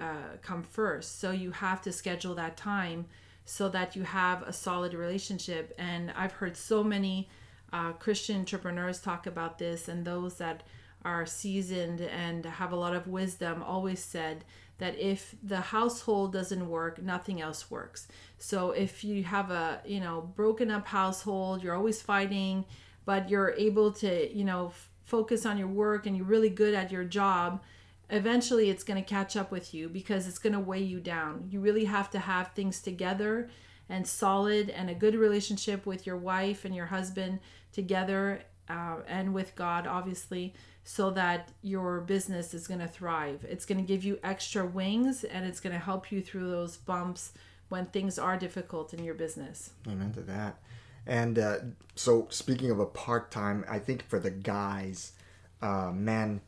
uh, 0.00 0.38
come 0.40 0.62
first. 0.62 1.20
So 1.20 1.32
you 1.32 1.50
have 1.50 1.82
to 1.82 1.92
schedule 1.92 2.34
that 2.36 2.56
time 2.56 3.06
so 3.44 3.68
that 3.68 3.94
you 3.94 4.04
have 4.04 4.42
a 4.42 4.54
solid 4.54 4.94
relationship. 4.94 5.74
And 5.78 6.12
I've 6.16 6.32
heard 6.32 6.56
so 6.56 6.82
many 6.82 7.28
uh, 7.74 7.92
Christian 7.92 8.38
entrepreneurs 8.38 9.00
talk 9.00 9.26
about 9.26 9.58
this, 9.58 9.86
and 9.86 10.06
those 10.06 10.36
that 10.38 10.62
are 11.04 11.26
seasoned 11.26 12.00
and 12.00 12.46
have 12.46 12.72
a 12.72 12.76
lot 12.76 12.96
of 12.96 13.06
wisdom 13.06 13.62
always 13.62 14.02
said 14.02 14.44
that 14.82 14.98
if 14.98 15.34
the 15.42 15.60
household 15.60 16.32
doesn't 16.32 16.68
work 16.68 17.00
nothing 17.00 17.40
else 17.40 17.70
works 17.70 18.08
so 18.38 18.70
if 18.72 19.02
you 19.04 19.22
have 19.22 19.50
a 19.50 19.80
you 19.86 20.00
know 20.00 20.32
broken 20.36 20.70
up 20.70 20.86
household 20.86 21.62
you're 21.62 21.74
always 21.74 22.02
fighting 22.02 22.64
but 23.04 23.28
you're 23.28 23.54
able 23.56 23.92
to, 23.92 24.34
you 24.36 24.44
know, 24.44 24.68
f- 24.68 24.88
focus 25.04 25.44
on 25.44 25.58
your 25.58 25.68
work 25.68 26.06
and 26.06 26.16
you're 26.16 26.26
really 26.26 26.50
good 26.50 26.74
at 26.74 26.92
your 26.92 27.04
job, 27.04 27.62
eventually 28.10 28.70
it's 28.70 28.84
going 28.84 29.02
to 29.02 29.08
catch 29.08 29.36
up 29.36 29.50
with 29.50 29.74
you 29.74 29.88
because 29.88 30.28
it's 30.28 30.38
going 30.38 30.52
to 30.52 30.60
weigh 30.60 30.82
you 30.82 31.00
down. 31.00 31.48
You 31.50 31.60
really 31.60 31.86
have 31.86 32.10
to 32.10 32.18
have 32.18 32.52
things 32.52 32.80
together 32.80 33.50
and 33.88 34.06
solid 34.06 34.70
and 34.70 34.88
a 34.88 34.94
good 34.94 35.14
relationship 35.14 35.84
with 35.84 36.06
your 36.06 36.16
wife 36.16 36.64
and 36.64 36.74
your 36.74 36.86
husband 36.86 37.40
together 37.72 38.42
uh, 38.68 38.98
and 39.08 39.34
with 39.34 39.56
God, 39.56 39.86
obviously, 39.86 40.54
so 40.84 41.10
that 41.10 41.50
your 41.62 42.00
business 42.00 42.54
is 42.54 42.66
going 42.66 42.80
to 42.80 42.88
thrive. 42.88 43.44
It's 43.48 43.64
going 43.64 43.78
to 43.78 43.86
give 43.86 44.04
you 44.04 44.18
extra 44.22 44.66
wings 44.66 45.24
and 45.24 45.46
it's 45.46 45.60
going 45.60 45.72
to 45.72 45.78
help 45.78 46.10
you 46.10 46.20
through 46.20 46.50
those 46.50 46.76
bumps 46.76 47.32
when 47.68 47.86
things 47.86 48.18
are 48.18 48.36
difficult 48.36 48.92
in 48.92 49.02
your 49.04 49.14
business. 49.14 49.70
Amen 49.88 50.12
to 50.12 50.20
that. 50.22 50.58
And 51.06 51.38
uh, 51.38 51.56
so, 51.94 52.26
speaking 52.30 52.70
of 52.70 52.78
a 52.78 52.86
part 52.86 53.30
time, 53.30 53.64
I 53.68 53.78
think 53.78 54.08
for 54.08 54.20
the 54.20 54.30
guys, 54.30 55.12
uh, 55.60 55.90
man, 55.92 56.40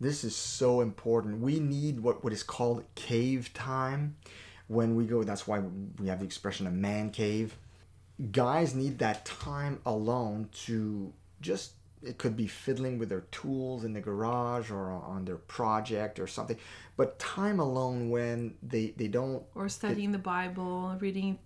this 0.00 0.24
is 0.24 0.36
so 0.36 0.80
important. 0.80 1.40
We 1.40 1.60
need 1.60 2.00
what, 2.00 2.24
what 2.24 2.32
is 2.32 2.42
called 2.42 2.84
cave 2.94 3.52
time 3.54 4.16
when 4.66 4.96
we 4.96 5.06
go. 5.06 5.22
That's 5.22 5.46
why 5.46 5.62
we 5.98 6.08
have 6.08 6.18
the 6.18 6.26
expression 6.26 6.66
a 6.66 6.70
man 6.70 7.10
cave. 7.10 7.56
Guys 8.30 8.74
need 8.74 8.98
that 8.98 9.24
time 9.24 9.80
alone 9.86 10.48
to 10.64 11.12
just, 11.40 11.72
it 12.06 12.18
could 12.18 12.36
be 12.36 12.46
fiddling 12.46 12.98
with 12.98 13.08
their 13.08 13.22
tools 13.32 13.84
in 13.84 13.92
the 13.92 14.00
garage 14.00 14.70
or 14.70 14.90
on 14.90 15.24
their 15.24 15.36
project 15.36 16.18
or 16.18 16.26
something. 16.26 16.58
But 16.96 17.18
time 17.18 17.60
alone 17.60 18.10
when 18.10 18.54
they, 18.62 18.94
they 18.96 19.08
don't. 19.08 19.42
Or 19.54 19.68
studying 19.68 20.10
it, 20.10 20.12
the 20.12 20.18
Bible, 20.18 20.96
reading 21.00 21.38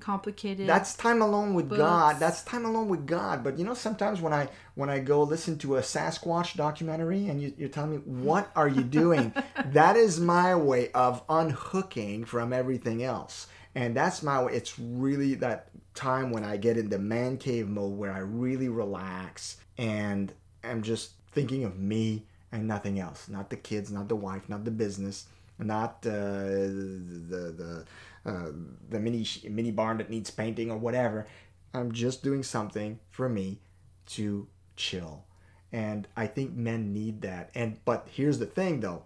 complicated. 0.00 0.68
That's 0.68 0.94
time 0.94 1.22
alone 1.22 1.54
with 1.54 1.68
books. 1.68 1.78
God. 1.78 2.18
That's 2.18 2.42
time 2.42 2.64
alone 2.64 2.88
with 2.88 3.06
God. 3.06 3.42
But 3.42 3.58
you 3.58 3.64
know, 3.64 3.74
sometimes 3.74 4.20
when 4.20 4.32
I 4.32 4.48
when 4.74 4.90
I 4.90 4.98
go 5.00 5.22
listen 5.22 5.58
to 5.58 5.76
a 5.76 5.80
Sasquatch 5.80 6.56
documentary 6.56 7.28
and 7.28 7.40
you, 7.40 7.52
you're 7.56 7.68
telling 7.68 7.90
me 7.90 7.96
what 7.98 8.50
are 8.54 8.68
you 8.68 8.82
doing, 8.82 9.34
that 9.66 9.96
is 9.96 10.20
my 10.20 10.54
way 10.54 10.90
of 10.92 11.22
unhooking 11.28 12.24
from 12.24 12.52
everything 12.52 13.02
else. 13.02 13.46
And 13.74 13.94
that's 13.94 14.22
my 14.22 14.42
way. 14.42 14.54
It's 14.54 14.78
really 14.78 15.34
that 15.36 15.68
time 15.98 16.30
when 16.30 16.44
I 16.44 16.56
get 16.56 16.76
into 16.76 16.96
man 16.98 17.36
cave 17.38 17.68
mode 17.68 17.98
where 17.98 18.12
I 18.12 18.20
really 18.20 18.68
relax 18.68 19.56
and 19.76 20.32
I'm 20.62 20.82
just 20.82 21.12
thinking 21.32 21.64
of 21.64 21.78
me 21.78 22.24
and 22.52 22.68
nothing 22.68 23.00
else. 23.00 23.28
Not 23.28 23.50
the 23.50 23.56
kids, 23.56 23.90
not 23.90 24.08
the 24.08 24.16
wife, 24.16 24.48
not 24.48 24.64
the 24.64 24.70
business, 24.70 25.26
not 25.58 26.06
uh, 26.06 26.10
the 26.10 27.54
the 27.56 27.84
uh, 28.24 28.52
the 28.88 29.00
mini 29.00 29.26
mini 29.50 29.72
barn 29.72 29.98
that 29.98 30.10
needs 30.10 30.30
painting 30.30 30.70
or 30.70 30.78
whatever. 30.78 31.26
I'm 31.74 31.92
just 31.92 32.22
doing 32.22 32.42
something 32.42 33.00
for 33.10 33.28
me 33.28 33.58
to 34.06 34.46
chill, 34.76 35.24
and 35.72 36.06
I 36.16 36.26
think 36.26 36.54
men 36.54 36.92
need 36.92 37.22
that. 37.22 37.50
And 37.54 37.78
but 37.84 38.08
here's 38.10 38.38
the 38.38 38.46
thing, 38.46 38.80
though. 38.80 39.02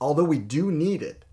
Although 0.00 0.24
we 0.24 0.38
do 0.38 0.72
need 0.72 1.02
it, 1.02 1.24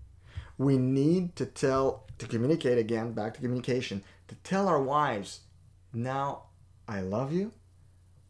we 0.58 0.76
need 0.76 1.34
to 1.36 1.46
tell 1.46 2.04
to 2.18 2.26
communicate 2.26 2.78
again. 2.78 3.12
Back 3.12 3.34
to 3.34 3.40
communication 3.40 4.04
to 4.30 4.36
tell 4.36 4.68
our 4.68 4.80
wives, 4.80 5.40
now 5.92 6.44
I 6.86 7.00
love 7.00 7.32
you. 7.32 7.50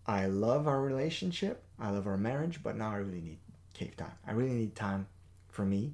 I 0.06 0.26
love 0.26 0.66
our 0.66 0.80
relationship. 0.80 1.62
I 1.78 1.90
love 1.90 2.06
our 2.06 2.16
marriage, 2.16 2.62
but 2.62 2.74
now 2.74 2.90
I 2.90 2.96
really 2.96 3.20
need 3.20 3.38
cave 3.74 3.98
time. 3.98 4.12
I 4.26 4.32
really 4.32 4.54
need 4.54 4.74
time 4.74 5.06
for 5.48 5.66
me 5.66 5.92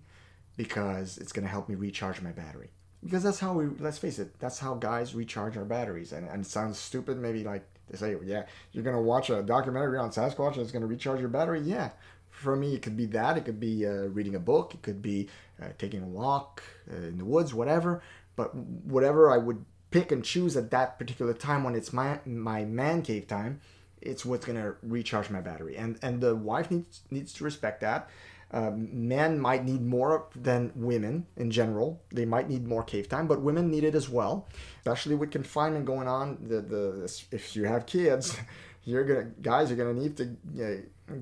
because 0.57 1.19
it's 1.19 1.33
going 1.33 1.45
to 1.45 1.51
help 1.51 1.69
me 1.69 1.75
recharge 1.75 2.23
my 2.23 2.31
battery. 2.31 2.71
Because 3.03 3.25
that's 3.25 3.41
how 3.41 3.53
we, 3.53 3.67
let's 3.81 3.99
face 3.99 4.21
it, 4.21 4.39
that's 4.39 4.61
how 4.61 4.75
guys 4.75 5.13
recharge 5.13 5.57
our 5.57 5.65
batteries. 5.65 6.13
And, 6.13 6.29
and 6.29 6.45
it 6.45 6.49
sounds 6.49 6.79
stupid, 6.79 7.19
maybe 7.19 7.43
like 7.43 7.67
they 7.91 7.99
say, 7.99 8.17
yeah, 8.25 8.45
you're 8.71 8.85
going 8.85 8.97
to 8.97 9.03
watch 9.03 9.29
a 9.29 9.43
documentary 9.43 9.99
on 9.99 10.11
Sasquatch 10.11 10.53
and 10.53 10.63
it's 10.63 10.73
going 10.73 10.83
to 10.83 10.87
recharge 10.89 11.19
your 11.19 11.29
battery. 11.29 11.61
Yeah. 11.61 11.91
For 12.31 12.55
me, 12.55 12.75
it 12.77 12.83
could 12.83 12.97
be 12.97 13.07
that. 13.07 13.37
It 13.37 13.45
could 13.45 13.59
be 13.59 13.85
uh, 13.85 14.09
reading 14.09 14.37
a 14.37 14.41
book. 14.41 14.73
It 14.75 14.83
could 14.83 15.03
be 15.03 15.29
uh, 15.61 15.69
taking 15.79 16.03
a 16.03 16.07
walk 16.07 16.63
uh, 16.93 16.97
in 16.97 17.19
the 17.19 17.25
woods, 17.25 17.53
whatever. 17.53 18.03
But 18.37 18.55
whatever 18.55 19.31
I 19.31 19.39
would 19.39 19.65
pick 19.97 20.13
and 20.13 20.23
choose 20.23 20.57
at 20.59 20.71
that 20.71 20.99
particular 20.99 21.33
time 21.33 21.65
when 21.65 21.75
it's 21.75 21.93
my 21.93 22.21
my 22.27 22.65
man 22.65 23.01
cave 23.03 23.27
time, 23.27 23.61
it's 24.03 24.27
what's 24.27 24.45
gonna 24.45 24.75
recharge 24.83 25.31
my 25.31 25.41
battery. 25.41 25.77
And 25.77 25.99
and 26.03 26.21
the 26.21 26.35
wife 26.37 26.71
needs 26.71 27.01
needs 27.11 27.33
to 27.35 27.45
respect 27.45 27.81
that. 27.81 28.11
Um, 28.53 29.09
men 29.09 29.41
might 29.41 29.65
need 29.65 29.83
more 29.83 30.29
than 30.37 30.71
women 30.77 31.27
in 31.37 31.51
general. 31.51 32.01
They 32.13 32.27
might 32.27 32.49
need 32.49 32.67
more 32.67 32.85
cave 32.85 33.09
time, 33.09 33.27
but 33.27 33.41
women 33.41 33.71
need 33.71 33.83
it 33.85 33.95
as 33.97 34.09
well, 34.09 34.47
especially 34.79 35.17
with 35.17 35.31
confinement 35.33 35.87
going 35.87 36.09
on. 36.09 36.39
The 36.47 36.61
the 36.61 36.85
if 37.33 37.57
you 37.57 37.65
have 37.65 37.87
kids, 37.87 38.37
you're 38.85 39.05
gonna 39.05 39.31
guys 39.41 39.73
are 39.73 39.77
gonna 39.77 39.95
need 39.95 40.17
to 40.19 40.25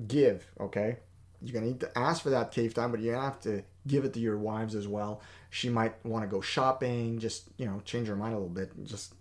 give. 0.07 0.45
Okay, 0.59 0.97
you're 1.41 1.53
gonna 1.53 1.71
need 1.71 1.79
to 1.79 1.97
ask 1.97 2.23
for 2.23 2.31
that 2.31 2.51
cave 2.51 2.73
time, 2.73 2.91
but 2.91 3.03
gonna 3.03 3.21
have 3.21 3.39
to 3.41 3.63
give 3.87 4.03
it 4.03 4.13
to 4.13 4.19
your 4.19 4.37
wives 4.37 4.75
as 4.75 4.87
well. 4.87 5.21
She 5.55 5.69
might 5.69 6.05
want 6.05 6.21
to 6.23 6.27
go 6.27 6.41
shopping, 6.41 7.17
just 7.17 7.45
you 7.55 7.65
know, 7.65 7.81
change 7.85 8.09
her 8.09 8.15
mind 8.17 8.33
a 8.33 8.37
little 8.37 8.49
bit, 8.49 8.73
and 8.75 8.85
just 8.85 9.13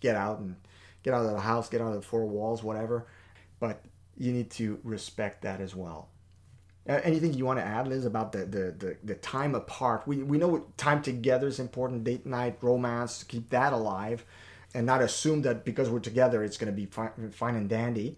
get 0.00 0.16
out 0.16 0.40
and 0.40 0.56
get 1.04 1.14
out 1.14 1.24
of 1.24 1.30
the 1.30 1.38
house, 1.38 1.68
get 1.68 1.80
out 1.80 1.90
of 1.90 1.94
the 1.94 2.02
four 2.02 2.26
walls, 2.26 2.60
whatever. 2.60 3.06
But 3.60 3.84
you 4.18 4.32
need 4.32 4.50
to 4.52 4.80
respect 4.82 5.42
that 5.42 5.60
as 5.60 5.76
well. 5.76 6.08
Uh, 6.88 7.00
anything 7.04 7.34
you 7.34 7.44
want 7.44 7.60
to 7.60 7.64
add, 7.64 7.86
Liz, 7.86 8.04
about 8.04 8.32
the, 8.32 8.38
the, 8.38 8.74
the, 8.76 8.96
the, 9.04 9.14
time 9.14 9.54
apart? 9.54 10.02
We, 10.08 10.24
we 10.24 10.38
know 10.38 10.66
time 10.76 11.02
together 11.02 11.46
is 11.46 11.60
important, 11.60 12.02
date 12.02 12.26
night, 12.26 12.58
romance, 12.62 13.22
keep 13.22 13.50
that 13.50 13.72
alive, 13.72 14.24
and 14.74 14.86
not 14.86 15.00
assume 15.02 15.42
that 15.42 15.64
because 15.64 15.88
we're 15.88 16.00
together 16.00 16.42
it's 16.42 16.56
going 16.56 16.72
to 16.72 16.76
be 16.76 16.86
fine, 16.86 17.30
fine 17.30 17.54
and 17.54 17.68
dandy. 17.68 18.16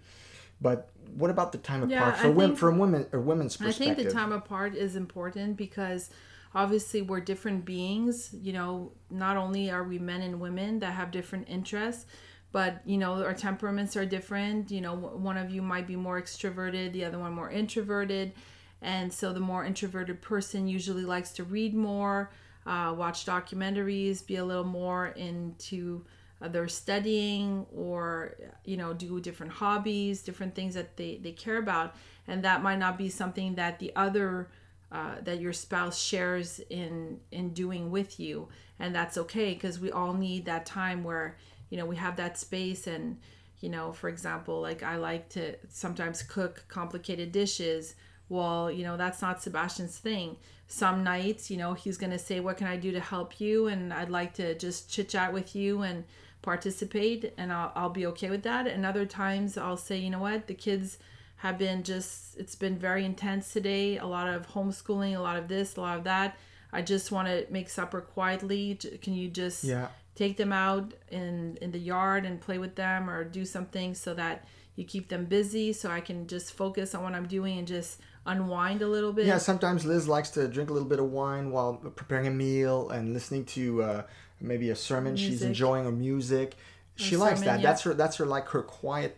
But 0.58 0.88
what 1.14 1.30
about 1.30 1.52
the 1.52 1.58
time 1.58 1.90
Yeah, 1.90 1.98
apart 1.98 2.16
for 2.16 2.30
women, 2.30 2.56
from 2.56 2.78
women 2.78 3.06
or 3.12 3.20
women's 3.20 3.58
perspective? 3.58 3.92
I 3.92 3.94
think 3.94 4.08
the 4.08 4.14
time 4.14 4.32
apart 4.32 4.74
is 4.74 4.96
important 4.96 5.58
because 5.58 6.08
obviously 6.54 7.02
we're 7.02 7.20
different 7.20 7.64
beings. 7.64 8.34
You 8.40 8.52
know, 8.52 8.92
not 9.10 9.36
only 9.36 9.70
are 9.70 9.84
we 9.84 9.98
men 9.98 10.22
and 10.22 10.40
women 10.40 10.78
that 10.80 10.92
have 10.92 11.10
different 11.10 11.48
interests, 11.48 12.06
but 12.50 12.80
you 12.86 12.96
know 12.96 13.22
our 13.22 13.34
temperaments 13.34 13.96
are 13.96 14.06
different. 14.06 14.70
You 14.70 14.80
know, 14.80 14.94
one 14.94 15.36
of 15.36 15.50
you 15.50 15.62
might 15.62 15.86
be 15.86 15.96
more 15.96 16.20
extroverted, 16.20 16.92
the 16.92 17.04
other 17.04 17.18
one 17.18 17.32
more 17.32 17.50
introverted, 17.50 18.32
and 18.80 19.12
so 19.12 19.32
the 19.32 19.40
more 19.40 19.64
introverted 19.64 20.22
person 20.22 20.68
usually 20.68 21.04
likes 21.04 21.30
to 21.32 21.44
read 21.44 21.74
more, 21.74 22.30
uh, 22.66 22.94
watch 22.96 23.26
documentaries, 23.26 24.26
be 24.26 24.36
a 24.36 24.44
little 24.44 24.64
more 24.64 25.08
into 25.08 26.04
uh, 26.40 26.48
their 26.48 26.68
studying 26.68 27.66
or 27.74 28.36
you 28.64 28.76
know 28.76 28.94
do 28.94 29.20
different 29.20 29.52
hobbies 29.52 30.22
different 30.22 30.54
things 30.54 30.74
that 30.74 30.96
they, 30.96 31.18
they 31.22 31.32
care 31.32 31.56
about 31.56 31.96
and 32.28 32.44
that 32.44 32.62
might 32.62 32.78
not 32.78 32.96
be 32.96 33.08
something 33.08 33.56
that 33.56 33.78
the 33.78 33.92
other 33.96 34.48
uh, 34.90 35.16
that 35.22 35.40
your 35.40 35.52
spouse 35.52 36.00
shares 36.00 36.60
in 36.70 37.20
in 37.30 37.52
doing 37.52 37.90
with 37.90 38.18
you. 38.18 38.48
And 38.78 38.94
that's 38.94 39.18
okay 39.18 39.54
because 39.54 39.78
we 39.78 39.90
all 39.90 40.14
need 40.14 40.46
that 40.46 40.64
time 40.66 41.04
where 41.04 41.36
you 41.68 41.76
know 41.76 41.86
we 41.86 41.96
have 41.96 42.16
that 42.16 42.38
space. 42.38 42.86
And 42.86 43.18
you 43.60 43.68
know 43.68 43.92
for 43.92 44.08
example 44.08 44.60
like 44.60 44.84
i 44.84 44.94
like 44.94 45.28
to 45.28 45.52
sometimes 45.68 46.22
cook 46.22 46.64
complicated 46.68 47.32
dishes. 47.32 47.94
Well 48.28 48.70
you 48.70 48.82
know 48.82 48.96
that's 48.96 49.20
not 49.20 49.42
sebastian's 49.42 49.98
thing. 49.98 50.36
Some 50.68 51.04
nights 51.04 51.50
you 51.50 51.56
know 51.56 51.74
he's 51.74 51.98
going 51.98 52.12
to 52.12 52.18
say 52.18 52.40
what 52.40 52.56
can 52.56 52.66
i 52.66 52.76
do 52.76 52.92
to 52.92 53.00
help 53.00 53.40
you? 53.40 53.66
And 53.66 53.92
i'd 53.92 54.10
like 54.10 54.32
to 54.34 54.54
just 54.54 54.90
chit 54.90 55.10
chat 55.10 55.32
with 55.32 55.54
you 55.54 55.82
and 55.82 56.04
participate 56.40 57.34
and 57.36 57.52
I'll, 57.52 57.72
I'll 57.74 57.90
be 57.90 58.06
okay 58.06 58.30
with 58.30 58.44
that. 58.44 58.66
And 58.66 58.86
other 58.86 59.04
times 59.04 59.58
i'll 59.58 59.76
say 59.76 59.98
you 59.98 60.08
know 60.10 60.20
what? 60.20 60.46
The 60.46 60.54
kids 60.54 60.98
have 61.38 61.56
been 61.58 61.82
just 61.82 62.36
it's 62.36 62.54
been 62.54 62.76
very 62.78 63.04
intense 63.04 63.52
today 63.52 63.96
a 63.98 64.06
lot 64.06 64.28
of 64.28 64.46
homeschooling 64.48 65.16
a 65.16 65.20
lot 65.20 65.36
of 65.36 65.48
this 65.48 65.76
a 65.76 65.80
lot 65.80 65.96
of 65.98 66.04
that 66.04 66.36
i 66.72 66.82
just 66.82 67.10
want 67.12 67.26
to 67.28 67.46
make 67.50 67.68
supper 67.70 68.00
quietly 68.00 68.78
can 69.02 69.14
you 69.14 69.28
just 69.28 69.64
Yeah. 69.64 69.88
take 70.14 70.36
them 70.36 70.52
out 70.52 70.94
in 71.10 71.56
in 71.62 71.70
the 71.72 71.78
yard 71.78 72.24
and 72.26 72.40
play 72.40 72.58
with 72.58 72.74
them 72.74 73.08
or 73.08 73.24
do 73.24 73.44
something 73.44 73.94
so 73.94 74.14
that 74.14 74.46
you 74.76 74.84
keep 74.84 75.08
them 75.08 75.24
busy 75.26 75.72
so 75.72 75.90
i 75.90 76.00
can 76.00 76.26
just 76.26 76.52
focus 76.54 76.94
on 76.94 77.02
what 77.04 77.14
i'm 77.14 77.26
doing 77.26 77.58
and 77.58 77.66
just 77.68 78.00
unwind 78.26 78.82
a 78.82 78.86
little 78.88 79.12
bit 79.12 79.24
Yeah, 79.26 79.38
sometimes 79.38 79.86
Liz 79.86 80.06
likes 80.06 80.30
to 80.30 80.48
drink 80.48 80.68
a 80.68 80.72
little 80.74 80.88
bit 80.88 80.98
of 80.98 81.10
wine 81.10 81.50
while 81.50 81.74
preparing 81.76 82.26
a 82.26 82.30
meal 82.30 82.90
and 82.90 83.14
listening 83.14 83.46
to 83.56 83.82
uh, 83.82 84.02
maybe 84.38 84.68
a 84.68 84.76
sermon 84.76 85.16
she's 85.16 85.40
enjoying 85.42 85.86
or 85.86 85.92
music. 85.92 86.54
She 86.96 87.16
likes 87.16 87.40
sermon, 87.40 87.54
that. 87.54 87.60
yeah. 87.60 87.66
That's 87.70 87.82
her. 87.82 87.94
That's 87.94 88.16
her 88.16 88.26
like 88.26 88.48
her 88.48 88.62
quiet 88.62 89.16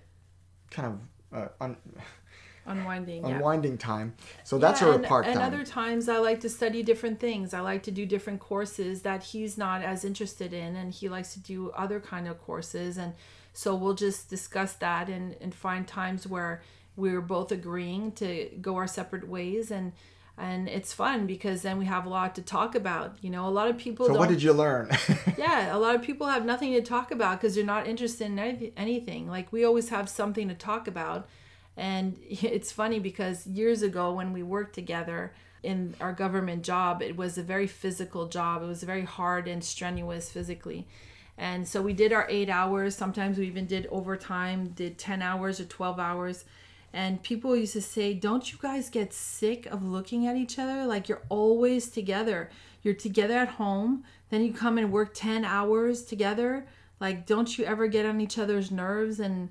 kind 0.70 0.86
of 0.86 1.00
uh, 1.32 1.48
un- 1.60 1.76
unwinding 2.66 3.22
yeah. 3.26 3.36
unwinding 3.36 3.78
time. 3.78 4.14
So 4.44 4.58
that's 4.58 4.80
Yeah, 4.80 4.88
her 4.88 4.94
and, 4.94 5.04
apart 5.04 5.26
and 5.26 5.34
time. 5.36 5.42
other 5.46 5.64
times 5.64 6.08
I 6.08 6.18
like 6.18 6.40
to 6.40 6.48
study 6.48 6.82
different 6.82 7.18
things. 7.20 7.54
I 7.54 7.60
like 7.60 7.82
to 7.84 7.90
do 7.90 8.06
different 8.06 8.40
courses 8.40 9.02
that 9.02 9.22
he's 9.22 9.56
not 9.56 9.82
as 9.82 10.04
interested 10.04 10.52
in, 10.52 10.76
and 10.76 10.92
he 10.92 11.08
likes 11.08 11.32
to 11.34 11.40
do 11.40 11.70
other 11.70 12.00
kind 12.00 12.28
of 12.28 12.38
courses. 12.40 12.98
And 12.98 13.14
so 13.52 13.74
we'll 13.74 13.94
just 13.94 14.28
discuss 14.28 14.74
that 14.74 15.08
and, 15.08 15.34
and 15.40 15.54
find 15.54 15.86
times 15.88 16.26
where 16.26 16.62
we're 16.96 17.20
both 17.22 17.50
agreeing 17.50 18.12
to 18.12 18.50
go 18.60 18.76
our 18.76 18.86
separate 18.86 19.26
ways 19.26 19.70
and 19.70 19.92
and 20.40 20.68
it's 20.68 20.92
fun 20.92 21.26
because 21.26 21.62
then 21.62 21.78
we 21.78 21.84
have 21.84 22.06
a 22.06 22.08
lot 22.08 22.34
to 22.34 22.42
talk 22.42 22.74
about. 22.74 23.16
You 23.20 23.30
know, 23.30 23.46
a 23.46 23.50
lot 23.50 23.68
of 23.68 23.76
people 23.76 24.06
so 24.06 24.12
don't 24.12 24.20
what 24.20 24.28
did 24.30 24.42
you 24.42 24.52
learn? 24.52 24.88
yeah, 25.38 25.74
a 25.74 25.78
lot 25.78 25.94
of 25.94 26.02
people 26.02 26.26
have 26.26 26.44
nothing 26.44 26.72
to 26.72 26.82
talk 26.82 27.10
about 27.10 27.40
because 27.40 27.54
they're 27.54 27.64
not 27.64 27.86
interested 27.86 28.26
in 28.26 28.38
any- 28.38 28.72
anything. 28.76 29.28
Like 29.28 29.52
we 29.52 29.64
always 29.64 29.90
have 29.90 30.08
something 30.08 30.48
to 30.48 30.54
talk 30.54 30.88
about, 30.88 31.28
and 31.76 32.18
it's 32.28 32.72
funny 32.72 32.98
because 32.98 33.46
years 33.46 33.82
ago 33.82 34.12
when 34.12 34.32
we 34.32 34.42
worked 34.42 34.74
together 34.74 35.32
in 35.62 35.94
our 36.00 36.14
government 36.14 36.62
job, 36.62 37.02
it 37.02 37.16
was 37.16 37.36
a 37.36 37.42
very 37.42 37.66
physical 37.66 38.26
job. 38.26 38.62
It 38.62 38.66
was 38.66 38.82
very 38.82 39.04
hard 39.04 39.46
and 39.46 39.62
strenuous 39.62 40.30
physically. 40.30 40.88
And 41.36 41.66
so 41.66 41.80
we 41.80 41.92
did 41.92 42.12
our 42.12 42.26
eight 42.28 42.50
hours. 42.50 42.94
Sometimes 42.94 43.38
we 43.38 43.46
even 43.46 43.66
did 43.66 43.86
overtime, 43.86 44.68
did 44.68 44.98
10 44.98 45.22
hours 45.22 45.58
or 45.58 45.64
12 45.64 45.98
hours. 45.98 46.44
And 46.92 47.22
people 47.22 47.56
used 47.56 47.74
to 47.74 47.82
say, 47.82 48.14
Don't 48.14 48.52
you 48.52 48.58
guys 48.60 48.90
get 48.90 49.12
sick 49.12 49.66
of 49.66 49.84
looking 49.84 50.26
at 50.26 50.36
each 50.36 50.58
other? 50.58 50.86
Like 50.86 51.08
you're 51.08 51.22
always 51.28 51.88
together. 51.88 52.50
You're 52.82 52.94
together 52.94 53.34
at 53.34 53.48
home, 53.48 54.04
then 54.30 54.42
you 54.42 54.52
come 54.52 54.78
and 54.78 54.90
work 54.90 55.12
10 55.14 55.44
hours 55.44 56.02
together. 56.02 56.66
Like, 56.98 57.26
don't 57.26 57.58
you 57.58 57.64
ever 57.64 57.86
get 57.86 58.06
on 58.06 58.20
each 58.20 58.38
other's 58.38 58.70
nerves? 58.70 59.20
And, 59.20 59.50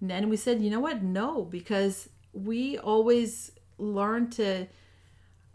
and 0.00 0.10
then 0.10 0.28
we 0.28 0.36
said, 0.36 0.62
You 0.62 0.70
know 0.70 0.80
what? 0.80 1.02
No, 1.02 1.42
because 1.42 2.08
we 2.32 2.78
always 2.78 3.52
learn 3.78 4.30
to. 4.30 4.66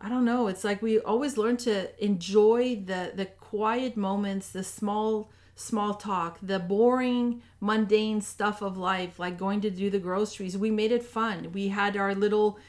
I 0.04 0.10
don't 0.10 0.26
know. 0.26 0.48
It's 0.48 0.64
like 0.64 0.82
we 0.82 1.00
always 1.00 1.38
learn 1.38 1.58
to 1.58 2.04
enjoy 2.04 2.82
the 2.84 3.12
the 3.16 3.26
quiet 3.26 3.96
moments, 3.96 4.50
the 4.50 4.64
small 4.64 5.32
small 5.62 5.93
talk, 5.93 6.39
the 6.41 6.59
boring 6.59 7.41
mundane 7.59 8.22
stuff 8.22 8.62
of 8.62 8.78
life, 8.78 9.20
like 9.20 9.38
going 9.38 9.62
to 9.62 9.70
do 9.70 9.89
the 9.89 9.99
groceries. 9.99 10.57
We 10.57 10.72
made 10.72 10.91
it 10.91 11.03
fun. 11.03 11.51
We 11.53 11.70
had 11.70 11.95
our 11.95 12.16
little 12.16 12.59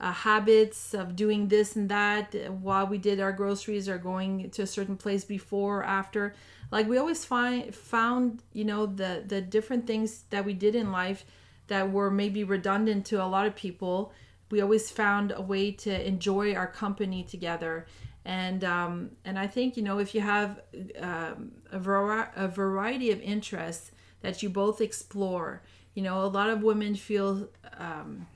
uh, 0.00 0.12
habits 0.12 0.94
of 0.94 1.14
doing 1.14 1.48
this 1.48 1.76
and 1.76 1.88
that 1.90 2.34
while 2.50 2.86
we 2.86 2.96
did 2.96 3.20
our 3.20 3.32
groceries 3.32 3.88
or 3.88 3.98
going 3.98 4.50
to 4.50 4.62
a 4.62 4.66
certain 4.66 4.96
place 4.96 5.24
before 5.24 5.80
or 5.80 5.84
after 5.84 6.34
like 6.70 6.88
we 6.88 6.96
always 6.96 7.24
find 7.24 7.74
found 7.74 8.42
you 8.54 8.64
know 8.64 8.86
the 8.86 9.22
the 9.26 9.42
different 9.42 9.86
things 9.86 10.24
that 10.30 10.44
we 10.44 10.54
did 10.54 10.74
in 10.74 10.90
life 10.90 11.26
that 11.66 11.92
were 11.92 12.10
maybe 12.10 12.42
redundant 12.42 13.04
to 13.04 13.22
a 13.22 13.26
lot 13.26 13.46
of 13.46 13.54
people 13.54 14.10
we 14.50 14.62
always 14.62 14.90
found 14.90 15.32
a 15.36 15.42
way 15.42 15.70
to 15.70 16.06
enjoy 16.06 16.54
our 16.54 16.66
company 16.66 17.22
together 17.22 17.86
and 18.24 18.64
um, 18.64 19.10
and 19.24 19.38
I 19.38 19.46
think 19.46 19.76
you 19.76 19.82
know 19.82 19.98
if 19.98 20.14
you 20.14 20.20
have 20.20 20.60
um, 21.00 21.52
a, 21.72 21.78
vari- 21.78 22.28
a 22.36 22.48
variety 22.48 23.10
of 23.10 23.20
interests 23.20 23.92
that 24.20 24.42
you 24.42 24.50
both 24.50 24.80
explore 24.80 25.62
you 25.94 26.02
know 26.02 26.24
a 26.24 26.26
lot 26.26 26.50
of 26.50 26.62
women 26.62 26.94
feel 26.94 27.48
um, 27.78 28.26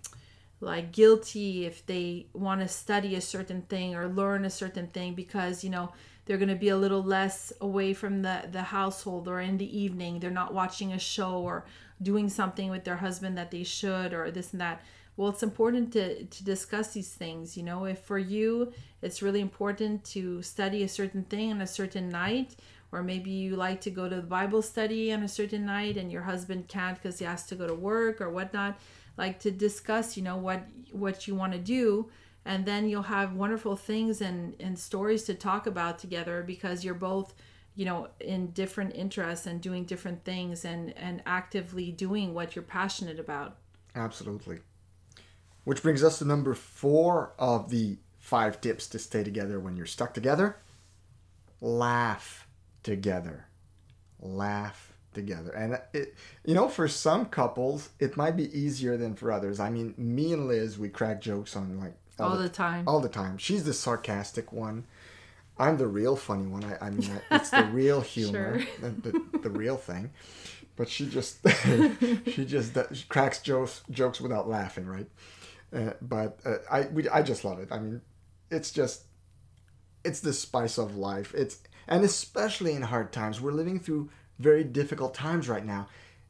like 0.60 0.92
guilty 0.92 1.66
if 1.66 1.84
they 1.86 2.26
want 2.32 2.60
to 2.60 2.68
study 2.68 3.14
a 3.14 3.20
certain 3.20 3.62
thing 3.62 3.94
or 3.94 4.08
learn 4.08 4.44
a 4.44 4.50
certain 4.50 4.86
thing 4.88 5.14
because 5.14 5.62
you 5.62 5.70
know 5.70 5.92
they're 6.26 6.38
going 6.38 6.48
to 6.48 6.54
be 6.54 6.70
a 6.70 6.76
little 6.76 7.02
less 7.02 7.52
away 7.60 7.92
from 7.92 8.22
the 8.22 8.48
the 8.50 8.62
household 8.62 9.28
or 9.28 9.40
in 9.40 9.58
the 9.58 9.78
evening. 9.78 10.20
They're 10.20 10.30
not 10.30 10.54
watching 10.54 10.92
a 10.92 10.98
show 10.98 11.40
or 11.40 11.66
doing 12.02 12.28
something 12.28 12.70
with 12.70 12.84
their 12.84 12.96
husband 12.96 13.36
that 13.38 13.50
they 13.50 13.62
should 13.62 14.12
or 14.12 14.30
this 14.30 14.52
and 14.52 14.60
that 14.60 14.82
well 15.16 15.28
it's 15.28 15.42
important 15.42 15.92
to 15.92 16.24
to 16.24 16.44
discuss 16.44 16.92
these 16.92 17.12
things 17.12 17.56
you 17.56 17.62
know? 17.62 17.84
If 17.84 18.00
for 18.00 18.18
you 18.18 18.72
it's 19.02 19.22
really 19.22 19.40
important 19.40 20.04
to 20.06 20.42
study 20.42 20.82
a 20.82 20.88
certain 20.88 21.24
thing 21.24 21.52
on 21.52 21.60
a 21.60 21.66
certain 21.66 22.08
night 22.08 22.56
or 22.92 23.02
maybe 23.02 23.30
you 23.30 23.56
like 23.56 23.80
to 23.82 23.90
go 23.90 24.08
to 24.08 24.16
the 24.16 24.22
bible 24.22 24.62
study 24.62 25.12
on 25.12 25.22
a 25.22 25.28
certain 25.28 25.66
night 25.66 25.96
and 25.96 26.12
your 26.12 26.22
husband 26.22 26.68
can't 26.68 27.00
because 27.00 27.18
he 27.18 27.24
has 27.24 27.46
to 27.46 27.54
go 27.54 27.66
to 27.66 27.74
work 27.74 28.20
or 28.20 28.30
whatnot 28.30 28.78
like 29.16 29.38
to 29.40 29.50
discuss 29.50 30.16
you 30.16 30.22
know 30.22 30.36
what 30.36 30.62
what 30.92 31.26
you 31.26 31.34
want 31.34 31.52
to 31.52 31.58
do 31.58 32.08
and 32.44 32.66
then 32.66 32.88
you'll 32.88 33.02
have 33.02 33.34
wonderful 33.34 33.76
things 33.76 34.20
and 34.20 34.54
and 34.60 34.78
stories 34.78 35.24
to 35.24 35.34
talk 35.34 35.66
about 35.66 35.98
together 35.98 36.42
because 36.42 36.84
you're 36.84 36.94
both 36.94 37.34
you 37.74 37.84
know 37.84 38.08
in 38.20 38.48
different 38.48 38.94
interests 38.94 39.46
and 39.46 39.60
doing 39.60 39.84
different 39.84 40.24
things 40.24 40.64
and 40.64 40.96
and 40.96 41.22
actively 41.26 41.90
doing 41.90 42.34
what 42.34 42.54
you're 42.54 42.62
passionate 42.62 43.18
about. 43.18 43.56
Absolutely 43.94 44.58
which 45.64 45.82
brings 45.82 46.04
us 46.04 46.18
to 46.18 46.24
number 46.24 46.54
four 46.54 47.32
of 47.38 47.70
the 47.70 47.96
five 48.18 48.60
tips 48.60 48.86
to 48.86 48.98
stay 48.98 49.22
together 49.22 49.60
when 49.60 49.76
you're 49.76 49.86
stuck 49.86 50.14
together 50.14 50.56
laugh 51.60 52.46
together 52.82 53.46
laugh 54.24 54.94
together. 55.14 55.50
And 55.52 55.80
it, 55.92 56.14
you 56.44 56.54
know, 56.54 56.68
for 56.68 56.88
some 56.88 57.26
couples, 57.26 57.90
it 57.98 58.16
might 58.16 58.36
be 58.36 58.56
easier 58.58 58.96
than 58.96 59.14
for 59.14 59.32
others. 59.32 59.60
I 59.60 59.70
mean, 59.70 59.94
me 59.96 60.32
and 60.32 60.48
Liz, 60.48 60.78
we 60.78 60.88
crack 60.88 61.20
jokes 61.20 61.56
on 61.56 61.78
like 61.78 61.94
all, 62.18 62.30
all 62.30 62.36
the, 62.36 62.44
the, 62.44 62.48
time. 62.48 62.88
All 62.88 63.00
the 63.00 63.08
time. 63.08 63.38
She's 63.38 63.64
the 63.64 63.72
sarcastic 63.72 64.52
one. 64.52 64.84
I'm 65.56 65.78
the 65.78 65.86
real 65.86 66.16
funny 66.16 66.46
one. 66.46 66.64
I, 66.64 66.86
I 66.86 66.90
mean, 66.90 67.08
it's 67.30 67.50
the 67.50 67.64
real 67.64 68.00
humor, 68.02 68.60
the, 68.80 68.90
the, 68.90 69.38
the, 69.38 69.50
real 69.50 69.76
thing. 69.76 70.10
But 70.74 70.88
she 70.88 71.08
just, 71.08 71.38
she 72.26 72.44
just 72.44 72.74
does, 72.74 72.98
she 72.98 73.04
cracks 73.06 73.40
jokes 73.40 73.82
jokes 73.88 74.20
without 74.20 74.48
laughing, 74.48 74.86
right? 74.86 75.06
Uh, 75.74 75.92
but 76.00 76.38
uh, 76.44 76.56
I 76.70 76.82
we, 76.82 77.08
I 77.08 77.22
just 77.22 77.44
love 77.44 77.58
it. 77.58 77.68
I 77.70 77.78
mean, 77.78 78.00
it's 78.50 78.70
just, 78.70 79.04
it's 80.04 80.20
the 80.20 80.32
spice 80.32 80.78
of 80.78 80.96
life. 80.96 81.34
It's 81.34 81.58
and 81.88 82.04
especially 82.04 82.72
in 82.74 82.82
hard 82.82 83.12
times, 83.12 83.40
we're 83.40 83.52
living 83.52 83.80
through 83.80 84.10
very 84.38 84.64
difficult 84.64 85.14
times 85.14 85.48
right 85.48 85.64
now. 85.64 85.88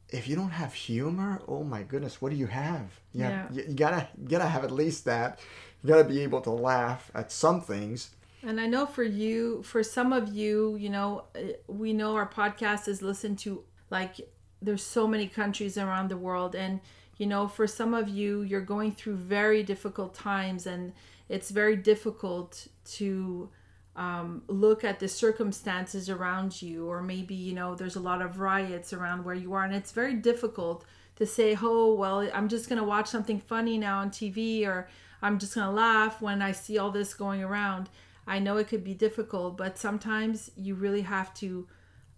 If 0.09 0.27
you 0.27 0.35
don't 0.35 0.51
have 0.51 0.73
humor, 0.73 1.41
oh 1.47 1.63
my 1.63 1.83
goodness, 1.83 2.21
what 2.21 2.31
do 2.31 2.37
you 2.37 2.47
have? 2.47 2.99
You, 3.13 3.21
yeah. 3.21 3.29
Have, 3.29 3.55
you, 3.55 3.63
you 3.67 3.73
gotta 3.75 4.07
you 4.21 4.27
gotta 4.27 4.47
have 4.47 4.63
at 4.63 4.71
least 4.71 5.05
that. 5.05 5.39
You 5.83 5.89
gotta 5.89 6.03
be 6.03 6.21
able 6.21 6.41
to 6.41 6.51
laugh 6.51 7.11
at 7.13 7.31
some 7.31 7.61
things. 7.61 8.11
And 8.43 8.61
I 8.61 8.67
know 8.67 8.85
for 8.85 9.03
you, 9.03 9.63
for 9.63 9.81
some 9.81 10.13
of 10.13 10.29
you, 10.29 10.75
you 10.75 10.89
know, 10.89 11.25
eh, 11.33 11.53
we 11.67 11.93
know 11.93 12.15
our 12.15 12.29
podcast 12.29 12.87
is 12.87 13.01
listened 13.01 13.39
to 13.39 13.63
like 13.89 14.29
there's 14.61 14.83
so 14.83 15.07
many 15.07 15.27
countries 15.27 15.77
around 15.77 16.09
the 16.09 16.17
world 16.17 16.55
and 16.55 16.79
you 17.17 17.25
know 17.25 17.47
for 17.47 17.67
some 17.67 17.93
of 17.93 18.09
you 18.09 18.41
you're 18.41 18.61
going 18.61 18.91
through 18.91 19.15
very 19.15 19.63
difficult 19.63 20.13
times 20.13 20.67
and 20.67 20.93
it's 21.29 21.49
very 21.49 21.75
difficult 21.75 22.67
to 22.85 23.49
um, 23.95 24.43
look 24.47 24.83
at 24.83 24.99
the 24.99 25.07
circumstances 25.07 26.09
around 26.09 26.61
you, 26.61 26.89
or 26.89 27.01
maybe, 27.01 27.33
you 27.33 27.53
know, 27.53 27.75
there's 27.75 27.95
a 27.95 28.01
lot 28.01 28.21
of 28.21 28.39
riots 28.39 28.91
around 28.91 29.23
where 29.23 29.35
you 29.35 29.53
are, 29.53 29.63
and 29.63 29.73
it's 29.73 29.91
very 29.91 30.13
difficult 30.15 30.85
to 31.15 31.25
say, 31.25 31.57
oh, 31.61 31.93
well, 31.93 32.29
I'm 32.33 32.49
just 32.49 32.67
going 32.67 32.79
to 32.79 32.83
watch 32.83 33.07
something 33.07 33.39
funny 33.39 33.77
now 33.77 33.99
on 33.99 34.09
TV, 34.09 34.67
or 34.67 34.89
I'm 35.21 35.39
just 35.39 35.55
going 35.55 35.67
to 35.67 35.73
laugh 35.73 36.21
when 36.21 36.41
I 36.41 36.51
see 36.51 36.77
all 36.77 36.91
this 36.91 37.13
going 37.13 37.41
around. 37.41 37.89
I 38.27 38.39
know 38.39 38.57
it 38.57 38.67
could 38.67 38.83
be 38.83 38.93
difficult, 38.93 39.55
but 39.55 39.77
sometimes 39.77 40.51
you 40.57 40.75
really 40.75 41.01
have 41.01 41.33
to 41.35 41.67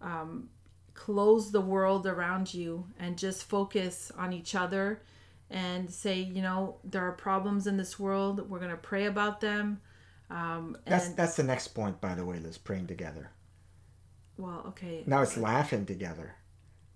um, 0.01 0.49
close 0.97 1.51
the 1.51 1.61
world 1.61 2.05
around 2.05 2.53
you 2.53 2.87
and 2.99 3.17
just 3.17 3.45
focus 3.45 4.11
on 4.17 4.33
each 4.33 4.53
other 4.55 5.01
and 5.49 5.89
say, 5.89 6.19
you 6.19 6.41
know, 6.41 6.75
there 6.83 7.03
are 7.07 7.13
problems 7.13 7.67
in 7.67 7.77
this 7.77 7.97
world. 7.97 8.49
We're 8.49 8.59
going 8.59 8.71
to 8.71 8.77
pray 8.77 9.05
about 9.05 9.39
them 9.39 9.79
um, 10.29 10.77
that's 10.85 11.09
that's 11.09 11.35
the 11.35 11.43
next 11.43 11.69
point, 11.69 12.01
by 12.01 12.15
the 12.15 12.25
way, 12.25 12.39
Liz. 12.39 12.57
Praying 12.57 12.87
together. 12.87 13.31
Well, 14.37 14.63
okay. 14.67 15.03
Now 15.05 15.21
it's 15.21 15.37
laughing 15.37 15.85
together. 15.85 16.35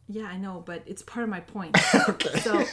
Yeah, 0.08 0.26
I 0.26 0.38
know, 0.38 0.62
but 0.66 0.84
it's 0.86 1.02
part 1.02 1.24
of 1.24 1.30
my 1.30 1.40
point. 1.40 1.78
okay. 2.10 2.40
So. 2.40 2.64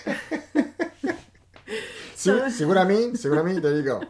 see, 2.17 2.51
see 2.51 2.65
what 2.65 2.77
I 2.77 2.85
mean? 2.85 3.15
See 3.15 3.29
what 3.29 3.39
I 3.39 3.43
mean? 3.43 3.61
There 3.61 3.77
you 3.77 3.83
go. 3.83 4.03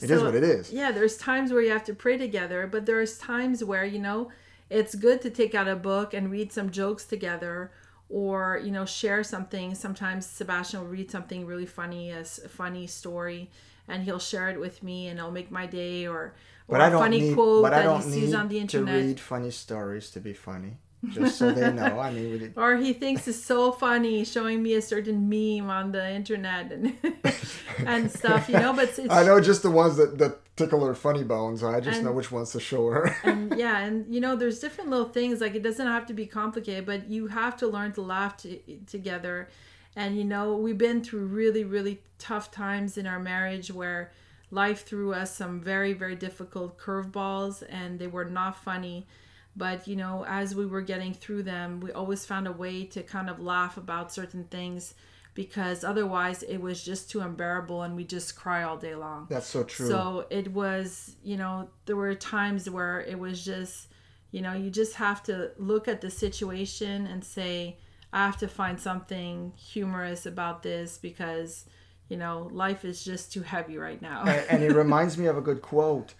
It 0.00 0.08
so, 0.08 0.14
is 0.14 0.22
what 0.22 0.34
it 0.34 0.44
is. 0.44 0.70
Yeah, 0.70 0.92
there's 0.92 1.16
times 1.16 1.50
where 1.50 1.62
you 1.62 1.70
have 1.70 1.84
to 1.84 1.94
pray 1.94 2.18
together, 2.18 2.66
but 2.66 2.84
there's 2.84 3.16
times 3.16 3.64
where 3.64 3.84
you 3.86 3.98
know 3.98 4.30
it's 4.70 4.94
good 4.94 5.20
to 5.22 5.30
take 5.30 5.54
out 5.54 5.68
a 5.68 5.76
book 5.76 6.14
and 6.14 6.30
read 6.30 6.52
some 6.52 6.70
jokes 6.70 7.04
together 7.04 7.70
or 8.08 8.60
you 8.64 8.70
know 8.70 8.84
share 8.84 9.22
something 9.22 9.74
sometimes 9.74 10.26
sebastian 10.26 10.80
will 10.80 10.88
read 10.88 11.10
something 11.10 11.46
really 11.46 11.66
funny 11.66 12.10
a 12.10 12.24
funny 12.24 12.86
story 12.86 13.50
and 13.88 14.04
he'll 14.04 14.18
share 14.18 14.48
it 14.48 14.58
with 14.58 14.82
me 14.82 15.08
and 15.08 15.18
it'll 15.18 15.30
make 15.30 15.50
my 15.50 15.66
day 15.66 16.06
or, 16.06 16.16
or 16.16 16.34
but 16.68 16.80
I 16.80 16.90
don't 16.90 17.00
funny 17.00 17.20
need, 17.20 17.34
quote 17.34 17.62
but 17.62 17.74
I 17.74 17.82
don't 17.82 18.04
he 18.04 18.10
sees 18.10 18.34
on 18.34 18.48
the 18.48 18.58
internet. 18.58 18.94
To 18.94 19.06
read 19.08 19.20
funny 19.20 19.50
stories 19.50 20.10
to 20.12 20.20
be 20.20 20.32
funny. 20.32 20.78
Just 21.10 21.38
so 21.38 21.52
they 21.52 21.70
know. 21.70 21.98
I 21.98 22.10
mean, 22.12 22.54
or 22.56 22.76
he 22.76 22.94
thinks 22.94 23.28
it's 23.28 23.42
so 23.42 23.72
funny 23.72 24.24
showing 24.24 24.62
me 24.62 24.74
a 24.74 24.82
certain 24.82 25.28
meme 25.28 25.68
on 25.68 25.92
the 25.92 26.10
internet 26.10 26.72
and 26.72 26.96
and 27.86 28.10
stuff, 28.10 28.48
you 28.48 28.54
know. 28.54 28.72
But 28.72 28.98
it's, 28.98 29.00
I 29.10 29.24
know 29.24 29.40
just 29.40 29.62
the 29.62 29.70
ones 29.70 29.96
that, 29.96 30.16
that 30.18 30.38
tickle 30.56 30.84
her 30.84 30.94
funny 30.94 31.24
bones. 31.24 31.62
I 31.64 31.80
just 31.80 31.96
and, 31.96 32.06
know 32.06 32.12
which 32.12 32.30
ones 32.30 32.52
to 32.52 32.60
show 32.60 32.86
her. 32.88 33.16
and 33.24 33.56
yeah, 33.56 33.80
and 33.80 34.12
you 34.12 34.20
know, 34.20 34.36
there's 34.36 34.58
different 34.58 34.90
little 34.90 35.08
things. 35.08 35.40
Like 35.40 35.54
it 35.54 35.62
doesn't 35.62 35.86
have 35.86 36.06
to 36.06 36.14
be 36.14 36.26
complicated, 36.26 36.86
but 36.86 37.10
you 37.10 37.26
have 37.28 37.56
to 37.58 37.66
learn 37.66 37.92
to 37.92 38.02
laugh 38.02 38.36
to, 38.38 38.58
together 38.86 39.48
and 39.96 40.16
you 40.16 40.24
know, 40.24 40.56
we've 40.56 40.78
been 40.78 41.02
through 41.02 41.26
really, 41.26 41.64
really 41.64 42.02
tough 42.18 42.50
times 42.50 42.98
in 42.98 43.06
our 43.06 43.20
marriage 43.20 43.70
where 43.70 44.10
life 44.50 44.84
threw 44.84 45.14
us 45.14 45.34
some 45.34 45.60
very, 45.60 45.92
very 45.92 46.16
difficult 46.16 46.78
curveballs 46.78 47.62
and 47.68 47.98
they 47.98 48.06
were 48.06 48.24
not 48.24 48.56
funny. 48.56 49.06
But 49.56 49.86
you 49.86 49.94
know, 49.94 50.24
as 50.26 50.54
we 50.54 50.66
were 50.66 50.80
getting 50.80 51.14
through 51.14 51.44
them, 51.44 51.80
we 51.80 51.92
always 51.92 52.26
found 52.26 52.48
a 52.48 52.52
way 52.52 52.84
to 52.86 53.02
kind 53.02 53.30
of 53.30 53.38
laugh 53.38 53.76
about 53.76 54.12
certain 54.12 54.44
things 54.44 54.94
because 55.34 55.82
otherwise 55.82 56.42
it 56.44 56.58
was 56.58 56.82
just 56.82 57.10
too 57.10 57.20
unbearable 57.20 57.82
and 57.82 57.96
we 57.96 58.04
just 58.04 58.36
cry 58.36 58.62
all 58.62 58.76
day 58.76 58.94
long. 58.94 59.26
That's 59.28 59.46
so 59.46 59.64
true. 59.64 59.88
So 59.88 60.26
it 60.30 60.52
was, 60.52 61.16
you 61.22 61.36
know, 61.36 61.68
there 61.86 61.96
were 61.96 62.14
times 62.14 62.70
where 62.70 63.00
it 63.00 63.18
was 63.18 63.44
just, 63.44 63.88
you 64.30 64.40
know, 64.40 64.52
you 64.54 64.70
just 64.70 64.94
have 64.94 65.22
to 65.24 65.50
look 65.58 65.88
at 65.88 66.00
the 66.00 66.10
situation 66.10 67.06
and 67.06 67.24
say, 67.24 67.78
I 68.12 68.24
have 68.24 68.36
to 68.38 68.48
find 68.48 68.80
something 68.80 69.52
humorous 69.56 70.24
about 70.24 70.62
this 70.62 70.98
because, 70.98 71.64
you 72.08 72.16
know, 72.16 72.48
life 72.52 72.84
is 72.84 73.04
just 73.04 73.32
too 73.32 73.42
heavy 73.42 73.76
right 73.76 74.00
now. 74.00 74.22
and, 74.24 74.46
and 74.48 74.62
it 74.62 74.72
reminds 74.76 75.18
me 75.18 75.26
of 75.26 75.36
a 75.36 75.40
good 75.40 75.62
quote 75.62 76.14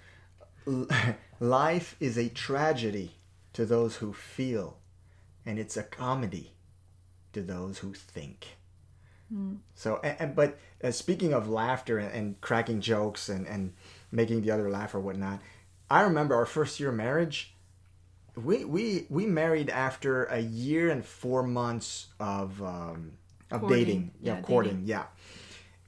Life 1.41 1.97
is 2.01 2.17
a 2.17 2.29
tragedy 2.29 3.17
to 3.53 3.67
those 3.67 3.97
who 3.97 4.12
feel, 4.12 4.79
and 5.45 5.59
it's 5.59 5.77
a 5.77 5.83
comedy 5.83 6.55
to 7.33 7.43
those 7.43 7.79
who 7.79 7.93
think. 7.93 8.57
Mm. 9.35 9.59
So, 9.74 10.01
and, 10.05 10.16
and 10.20 10.37
but 10.37 10.59
uh, 10.82 10.91
speaking 10.91 11.32
of 11.32 11.49
laughter 11.49 11.99
and, 11.99 12.12
and, 12.12 12.41
cracking 12.41 12.80
jokes 12.80 13.28
and, 13.28 13.47
and 13.47 13.72
making 14.12 14.43
the 14.43 14.51
other 14.51 14.70
laugh 14.70 14.95
or 14.95 15.01
whatnot, 15.01 15.41
I 15.91 16.03
remember 16.03 16.35
our 16.35 16.47
first 16.47 16.78
year 16.78 16.91
of 16.91 16.95
marriage 16.95 17.55
we 18.37 18.64
we 18.64 19.07
we 19.09 19.26
married 19.26 19.70
after 19.70 20.24
a 20.24 20.41
year 20.41 20.91
and 20.91 21.05
four 21.05 21.43
months 21.43 22.09
of 22.18 22.61
um, 22.62 23.12
of 23.51 23.61
courting. 23.61 23.78
dating, 23.78 24.11
yeah, 24.20 24.35
yeah 24.35 24.41
courting, 24.43 24.72
dating. 24.72 24.89
yeah. 24.89 25.05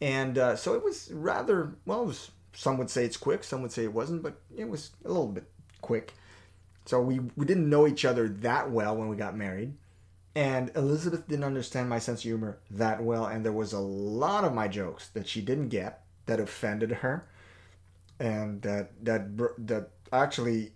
And 0.00 0.38
uh, 0.38 0.56
so 0.56 0.74
it 0.74 0.84
was 0.84 1.10
rather 1.12 1.72
well. 1.84 2.06
Was, 2.06 2.30
some 2.52 2.78
would 2.78 2.88
say 2.88 3.04
it's 3.04 3.16
quick, 3.16 3.44
some 3.44 3.60
would 3.62 3.72
say 3.72 3.84
it 3.84 3.92
wasn't, 3.92 4.22
but 4.22 4.40
it 4.56 4.68
was 4.68 4.90
a 5.04 5.08
little 5.08 5.28
bit 5.28 5.44
quick. 5.80 6.14
So 6.84 7.00
we 7.00 7.20
we 7.36 7.44
didn't 7.44 7.68
know 7.68 7.86
each 7.86 8.04
other 8.04 8.28
that 8.28 8.70
well 8.70 8.96
when 8.96 9.08
we 9.08 9.16
got 9.16 9.36
married, 9.36 9.74
and 10.36 10.70
Elizabeth 10.76 11.26
didn't 11.26 11.44
understand 11.44 11.88
my 11.88 11.98
sense 11.98 12.20
of 12.20 12.24
humor 12.24 12.58
that 12.70 13.02
well, 13.02 13.24
and 13.26 13.44
there 13.44 13.52
was 13.52 13.72
a 13.72 13.80
lot 13.80 14.44
of 14.44 14.52
my 14.52 14.68
jokes 14.68 15.08
that 15.14 15.26
she 15.26 15.40
didn't 15.40 15.70
get, 15.70 16.02
that 16.26 16.38
offended 16.38 16.92
her, 16.92 17.26
and 18.20 18.60
that 18.62 18.92
that 19.04 19.22
that 19.66 19.88
actually 20.12 20.72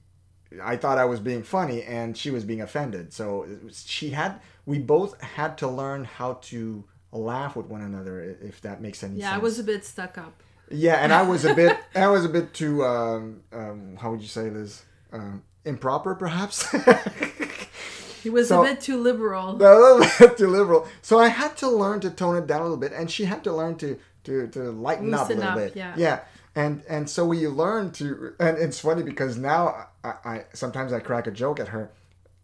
I 0.63 0.77
thought 0.77 0.99
I 0.99 1.05
was 1.05 1.21
being 1.21 1.43
funny 1.43 1.83
and 1.83 2.17
she 2.17 2.31
was 2.31 2.45
being 2.45 2.61
offended. 2.61 3.13
So 3.13 3.47
was- 3.65 3.85
she 3.87 4.11
had 4.11 4.41
we 4.67 4.79
both 4.79 5.21
had 5.21 5.59
to 5.59 5.69
learn 5.69 6.05
how 6.05 6.35
to 6.51 6.85
laugh 7.13 7.55
with 7.55 7.67
one 7.67 7.83
another 7.83 8.37
if 8.41 8.61
that 8.63 8.81
makes 8.81 9.03
any 9.03 9.17
Yeah, 9.17 9.25
sense. 9.25 9.31
Yeah, 9.31 9.35
I 9.37 9.39
was 9.39 9.59
a 9.59 9.65
bit 9.65 9.85
stuck 9.85 10.17
up. 10.19 10.43
Yeah, 10.71 10.95
and 10.97 11.13
I 11.13 11.23
was 11.23 11.45
a 11.45 11.55
bit 11.55 11.79
I 11.95 12.09
was 12.09 12.25
a 12.25 12.29
bit 12.29 12.55
too 12.55 12.83
um, 12.85 13.43
um 13.53 13.97
how 14.01 14.11
would 14.11 14.23
you 14.23 14.29
say 14.29 14.49
this? 14.49 14.85
Um, 15.13 15.43
improper 15.65 16.15
perhaps. 16.15 16.67
He 18.23 18.31
was 18.31 18.49
So- 18.49 18.63
a 18.63 18.67
bit 18.69 18.81
too 18.81 18.99
liberal. 19.01 19.51
a 19.57 19.57
little 19.57 20.07
bit 20.19 20.39
too 20.39 20.49
liberal. 20.49 20.87
So 21.03 21.19
I 21.19 21.29
had 21.29 21.57
to 21.59 21.69
learn 21.69 22.01
to 22.01 22.11
tone 22.11 22.37
it 22.37 22.47
down 22.47 22.61
a 22.61 22.65
little 22.65 22.77
bit, 22.77 22.93
and 22.93 23.11
she 23.11 23.25
had 23.25 23.43
to 23.45 23.53
learn 23.53 23.77
to 23.77 23.99
to, 24.25 24.47
to 24.49 24.71
lighten 24.71 25.15
up 25.15 25.31
a 25.31 25.33
little 25.33 25.45
up, 25.45 25.57
bit. 25.57 25.77
yeah. 25.77 25.95
yeah. 25.97 26.21
And 26.55 26.83
and 26.89 27.09
so 27.09 27.25
we 27.25 27.47
learned 27.49 27.95
to, 27.95 28.35
and 28.39 28.59
it's 28.59 28.81
funny 28.81 29.03
because 29.03 29.37
now 29.39 29.87
I, 30.05 30.13
I 30.25 30.45
sometimes 30.53 30.93
I 30.93 31.01
crack 31.01 31.27
a 31.27 31.31
joke 31.31 31.59
at 31.61 31.69
her, 31.69 31.91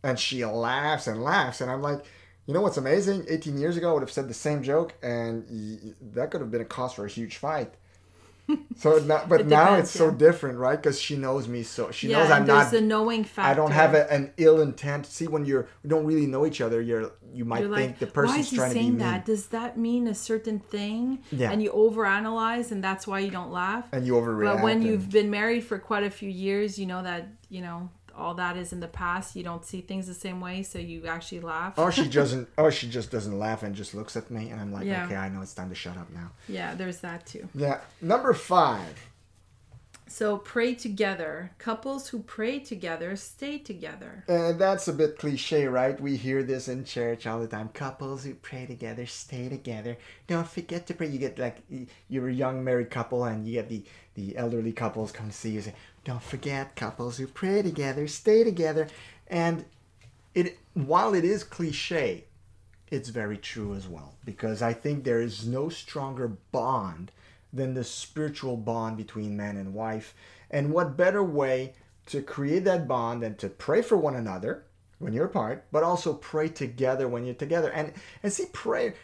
and 0.02 0.18
she 0.18 0.44
laughs 0.44 1.06
and 1.06 1.22
laughs, 1.22 1.60
and 1.60 1.70
I'm 1.70 1.82
like, 1.82 2.04
you 2.46 2.54
know 2.54 2.60
what's 2.62 2.76
amazing? 2.76 3.26
18 3.28 3.58
years 3.58 3.76
ago, 3.76 3.90
I 3.90 3.92
would 3.94 4.02
have 4.02 4.10
said 4.12 4.28
the 4.28 4.34
same 4.34 4.62
joke, 4.62 4.94
and 5.02 5.94
that 6.14 6.30
could 6.30 6.40
have 6.40 6.50
been 6.52 6.60
a 6.60 6.64
cause 6.64 6.92
for 6.94 7.04
a 7.04 7.08
huge 7.10 7.36
fight. 7.36 7.74
So, 8.76 8.98
now, 8.98 9.24
but 9.26 9.40
It 9.40 9.46
now 9.46 9.70
depends, 9.70 9.90
it's 9.90 9.98
so 9.98 10.10
different, 10.10 10.58
right? 10.58 10.76
Because 10.76 11.00
she 11.00 11.16
knows 11.16 11.48
me 11.48 11.62
so 11.62 11.90
she 11.90 12.08
yeah, 12.08 12.18
knows 12.18 12.30
I'm 12.30 12.46
there's 12.46 12.72
not 12.72 12.80
a 12.80 12.84
knowing 12.84 13.24
factor. 13.24 13.50
I 13.50 13.54
don't 13.54 13.70
have 13.72 13.94
a, 13.94 14.12
an 14.12 14.32
ill 14.36 14.60
intent. 14.60 15.06
See, 15.06 15.26
when 15.26 15.46
you're 15.46 15.66
you 15.82 15.88
don't 15.88 16.04
really 16.04 16.26
know 16.26 16.44
each 16.44 16.60
other, 16.60 16.82
you're 16.82 17.10
you 17.32 17.44
might 17.46 17.62
You're 17.62 17.74
think 17.74 17.92
like, 17.92 17.98
the 17.98 18.06
person's 18.06 18.52
is 18.52 18.52
trying 18.52 18.68
to 18.70 18.74
be 18.74 18.80
saying 18.80 18.90
mean, 18.92 18.98
that? 18.98 19.24
Does 19.24 19.46
that 19.48 19.78
mean 19.78 20.06
a 20.08 20.14
certain 20.14 20.58
thing? 20.58 21.20
Yeah. 21.32 21.50
And 21.50 21.62
you 21.62 21.70
overanalyze, 21.70 22.70
and 22.70 22.84
that's 22.84 23.06
why 23.06 23.20
you 23.20 23.30
don't 23.30 23.50
laugh. 23.50 23.86
and 23.92 24.06
you 24.06 24.12
overreact. 24.14 24.56
But 24.56 24.62
when 24.62 24.76
and- 24.78 24.84
you've 24.84 25.10
been 25.10 25.30
married 25.30 25.64
for 25.64 25.78
quite 25.78 26.04
a 26.04 26.10
few 26.10 26.28
years, 26.30 26.78
you 26.78 26.86
know 26.86 27.02
that 27.02 27.28
you 27.48 27.62
know 27.62 27.88
all 28.16 28.34
that 28.34 28.56
is 28.56 28.72
in 28.72 28.80
the 28.80 28.88
past. 28.88 29.36
You 29.36 29.42
don't 29.44 29.64
see 29.64 29.80
things 29.80 30.06
the 30.06 30.14
same 30.14 30.40
way, 30.40 30.62
so 30.62 30.78
you 30.78 31.06
actually 31.06 31.40
laugh. 31.40 31.78
or 31.78 31.92
she 31.92 32.08
doesn't, 32.20 32.48
or 32.56 32.70
she 32.72 32.88
just 32.88 33.10
doesn't 33.10 33.38
laugh 33.38 33.62
and 33.62 33.74
just 33.74 33.94
looks 33.94 34.16
at 34.16 34.30
me, 34.30 34.50
and 34.50 34.60
I'm 34.60 34.72
like, 34.72 34.84
Yeah. 34.86 35.04
okay, 35.06 35.16
I 35.16 35.28
know 35.28 35.42
it's 35.42 35.54
time 35.54 35.68
to 35.68 35.74
shut 35.74 35.96
up 35.96 36.10
now. 36.10 36.30
Yeah, 36.48 36.74
there's 36.74 37.00
that 37.00 37.26
too. 37.26 37.48
Yeah, 37.54 37.80
number 38.00 38.32
five. 38.34 39.08
So 40.08 40.38
pray 40.38 40.74
together. 40.74 41.50
Couples 41.58 42.08
who 42.08 42.20
pray 42.20 42.60
together 42.60 43.16
stay 43.16 43.58
together. 43.58 44.22
And 44.28 44.56
that's 44.58 44.86
a 44.86 44.92
bit 44.92 45.18
cliche, 45.18 45.66
right? 45.66 46.00
We 46.00 46.16
hear 46.16 46.44
this 46.44 46.68
in 46.68 46.84
church 46.84 47.26
all 47.26 47.40
the 47.40 47.48
time. 47.48 47.70
Couples 47.74 48.22
who 48.24 48.34
pray 48.34 48.66
together 48.66 49.04
stay 49.06 49.48
together. 49.48 49.98
Don't 50.28 50.46
forget 50.48 50.86
to 50.86 50.94
pray. 50.94 51.08
You 51.08 51.18
get 51.18 51.38
like 51.40 51.56
you're 52.08 52.28
a 52.28 52.32
young 52.32 52.62
married 52.62 52.88
couple, 52.90 53.24
and 53.24 53.46
you 53.46 53.54
get 53.54 53.68
the 53.68 53.82
the 54.14 54.36
elderly 54.36 54.72
couples 54.72 55.10
come 55.10 55.28
to 55.28 55.34
see 55.36 55.50
you. 55.50 55.60
Say, 55.62 55.74
"Don't 56.06 56.22
forget, 56.22 56.76
couples 56.76 57.18
who 57.18 57.26
pray 57.26 57.62
together 57.62 58.06
stay 58.06 58.44
together." 58.44 58.86
And 59.26 59.64
it 60.34 60.56
while 60.72 61.14
it 61.14 61.24
is 61.24 61.42
cliche, 61.42 62.26
it's 62.92 63.08
very 63.08 63.36
true 63.36 63.74
as 63.74 63.88
well 63.88 64.14
because 64.24 64.62
I 64.62 64.72
think 64.72 65.02
there 65.02 65.20
is 65.20 65.48
no 65.48 65.68
stronger 65.68 66.28
bond 66.28 67.10
than 67.52 67.74
the 67.74 67.82
spiritual 67.82 68.56
bond 68.56 68.96
between 68.96 69.36
man 69.36 69.56
and 69.56 69.74
wife. 69.74 70.14
And 70.48 70.72
what 70.72 70.96
better 70.96 71.24
way 71.24 71.74
to 72.06 72.22
create 72.22 72.64
that 72.64 72.86
bond 72.86 73.24
than 73.24 73.34
to 73.38 73.48
pray 73.48 73.82
for 73.82 73.96
one 73.96 74.14
another 74.14 74.62
when 75.00 75.12
you're 75.12 75.26
apart, 75.26 75.64
but 75.72 75.82
also 75.82 76.14
pray 76.14 76.48
together 76.48 77.08
when 77.08 77.24
you're 77.24 77.34
together. 77.34 77.72
And 77.72 77.92
and 78.22 78.32
see 78.32 78.46
prayer 78.52 78.94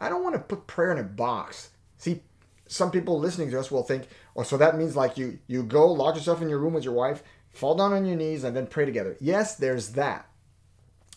I 0.00 0.08
don't 0.08 0.24
want 0.24 0.34
to 0.34 0.40
put 0.40 0.66
prayer 0.66 0.90
in 0.90 0.98
a 0.98 1.04
box. 1.04 1.70
See, 1.96 2.24
some 2.66 2.90
people 2.90 3.18
listening 3.18 3.50
to 3.50 3.60
us 3.60 3.70
will 3.70 3.82
think, 3.82 4.08
oh, 4.36 4.42
so 4.42 4.56
that 4.56 4.76
means 4.76 4.96
like 4.96 5.18
you 5.18 5.38
you 5.46 5.62
go 5.62 5.90
lock 5.90 6.14
yourself 6.14 6.42
in 6.42 6.48
your 6.48 6.58
room 6.58 6.74
with 6.74 6.84
your 6.84 6.94
wife, 6.94 7.22
fall 7.52 7.74
down 7.74 7.92
on 7.92 8.06
your 8.06 8.16
knees, 8.16 8.44
and 8.44 8.56
then 8.56 8.66
pray 8.66 8.84
together. 8.84 9.16
Yes, 9.20 9.56
there's 9.56 9.90
that. 9.90 10.28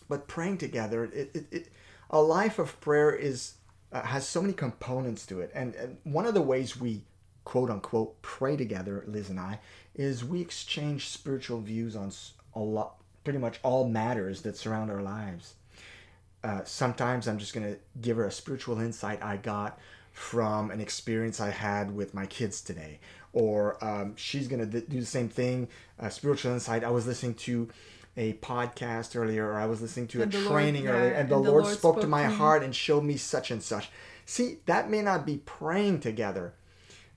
But 0.08 0.26
praying 0.26 0.58
together 0.58 1.04
it, 1.04 1.30
it, 1.34 1.46
it 1.50 1.68
a 2.10 2.20
life 2.20 2.58
of 2.58 2.80
prayer 2.80 3.14
is 3.14 3.54
uh, 3.92 4.02
has 4.02 4.26
so 4.26 4.40
many 4.40 4.52
components 4.52 5.26
to 5.26 5.40
it. 5.40 5.50
And, 5.54 5.74
and 5.74 5.98
one 6.04 6.26
of 6.26 6.34
the 6.34 6.42
ways 6.42 6.78
we 6.78 7.02
quote 7.44 7.70
unquote 7.70 8.20
pray 8.20 8.58
together 8.58 9.02
liz 9.06 9.30
and 9.30 9.40
i 9.40 9.58
is 9.94 10.22
we 10.22 10.38
exchange 10.38 11.08
spiritual 11.08 11.62
views 11.62 11.96
on 11.96 12.12
a 12.54 12.60
lot 12.60 12.96
pretty 13.24 13.38
much 13.38 13.58
all 13.62 13.88
matters 13.88 14.42
that 14.42 14.54
surround 14.54 14.90
our 14.90 15.00
lives. 15.00 15.54
Uh, 16.44 16.62
sometimes 16.64 17.26
i'm 17.26 17.38
just 17.38 17.54
going 17.54 17.66
to 17.66 17.78
give 18.02 18.18
her 18.18 18.26
a 18.26 18.30
spiritual 18.30 18.78
insight 18.78 19.22
i 19.22 19.36
got 19.36 19.78
from 20.12 20.70
an 20.70 20.80
experience 20.80 21.40
i 21.40 21.50
had 21.50 21.94
with 21.94 22.14
my 22.14 22.26
kids 22.26 22.60
today. 22.60 23.00
Or 23.32 23.82
um, 23.84 24.14
she's 24.16 24.48
going 24.48 24.68
to 24.70 24.80
do 24.80 25.00
the 25.00 25.06
same 25.06 25.28
thing 25.28 25.68
uh, 26.00 26.08
spiritual 26.08 26.52
insight. 26.52 26.82
I 26.82 26.90
was 26.90 27.06
listening 27.06 27.34
to 27.34 27.68
a 28.16 28.32
podcast 28.34 29.14
earlier 29.14 29.46
or 29.46 29.54
i 29.60 29.66
was 29.66 29.80
listening 29.80 30.08
to 30.08 30.22
And 30.22 30.34
a 30.34 30.36
the 30.36 30.42
Lord- 30.42 30.52
training 30.54 30.84
yeah, 30.84 30.90
earlier 30.90 31.12
and 31.12 31.28
the, 31.30 31.36
and 31.36 31.44
the 31.44 31.50
lord, 31.50 31.64
Lord 31.64 31.76
spoke 31.78 32.00
to 32.00 32.06
my 32.08 32.24
to 32.24 32.30
heart 32.30 32.62
and 32.64 32.74
showed 32.74 33.04
me 33.04 33.16
such 33.16 33.50
and 33.52 33.62
such. 33.62 33.90
See 34.26 34.58
that 34.66 34.90
may 34.90 35.02
not 35.02 35.24
be 35.24 35.36
praying 35.44 36.00
together 36.00 36.54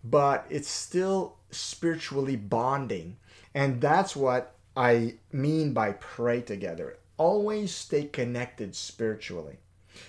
but 0.04 0.46
it's 0.50 0.70
still 0.70 1.36
spiritually 1.52 2.36
bonding. 2.36 3.18
And 3.54 3.82
that's 3.82 4.16
what 4.16 4.56
I 4.76 5.16
mean 5.32 5.74
by 5.74 5.92
pray 5.94 6.42
together. 6.42 6.98
Always 7.18 7.74
stay 7.74 8.06
connected 8.06 8.76
spiritually, 8.76 9.58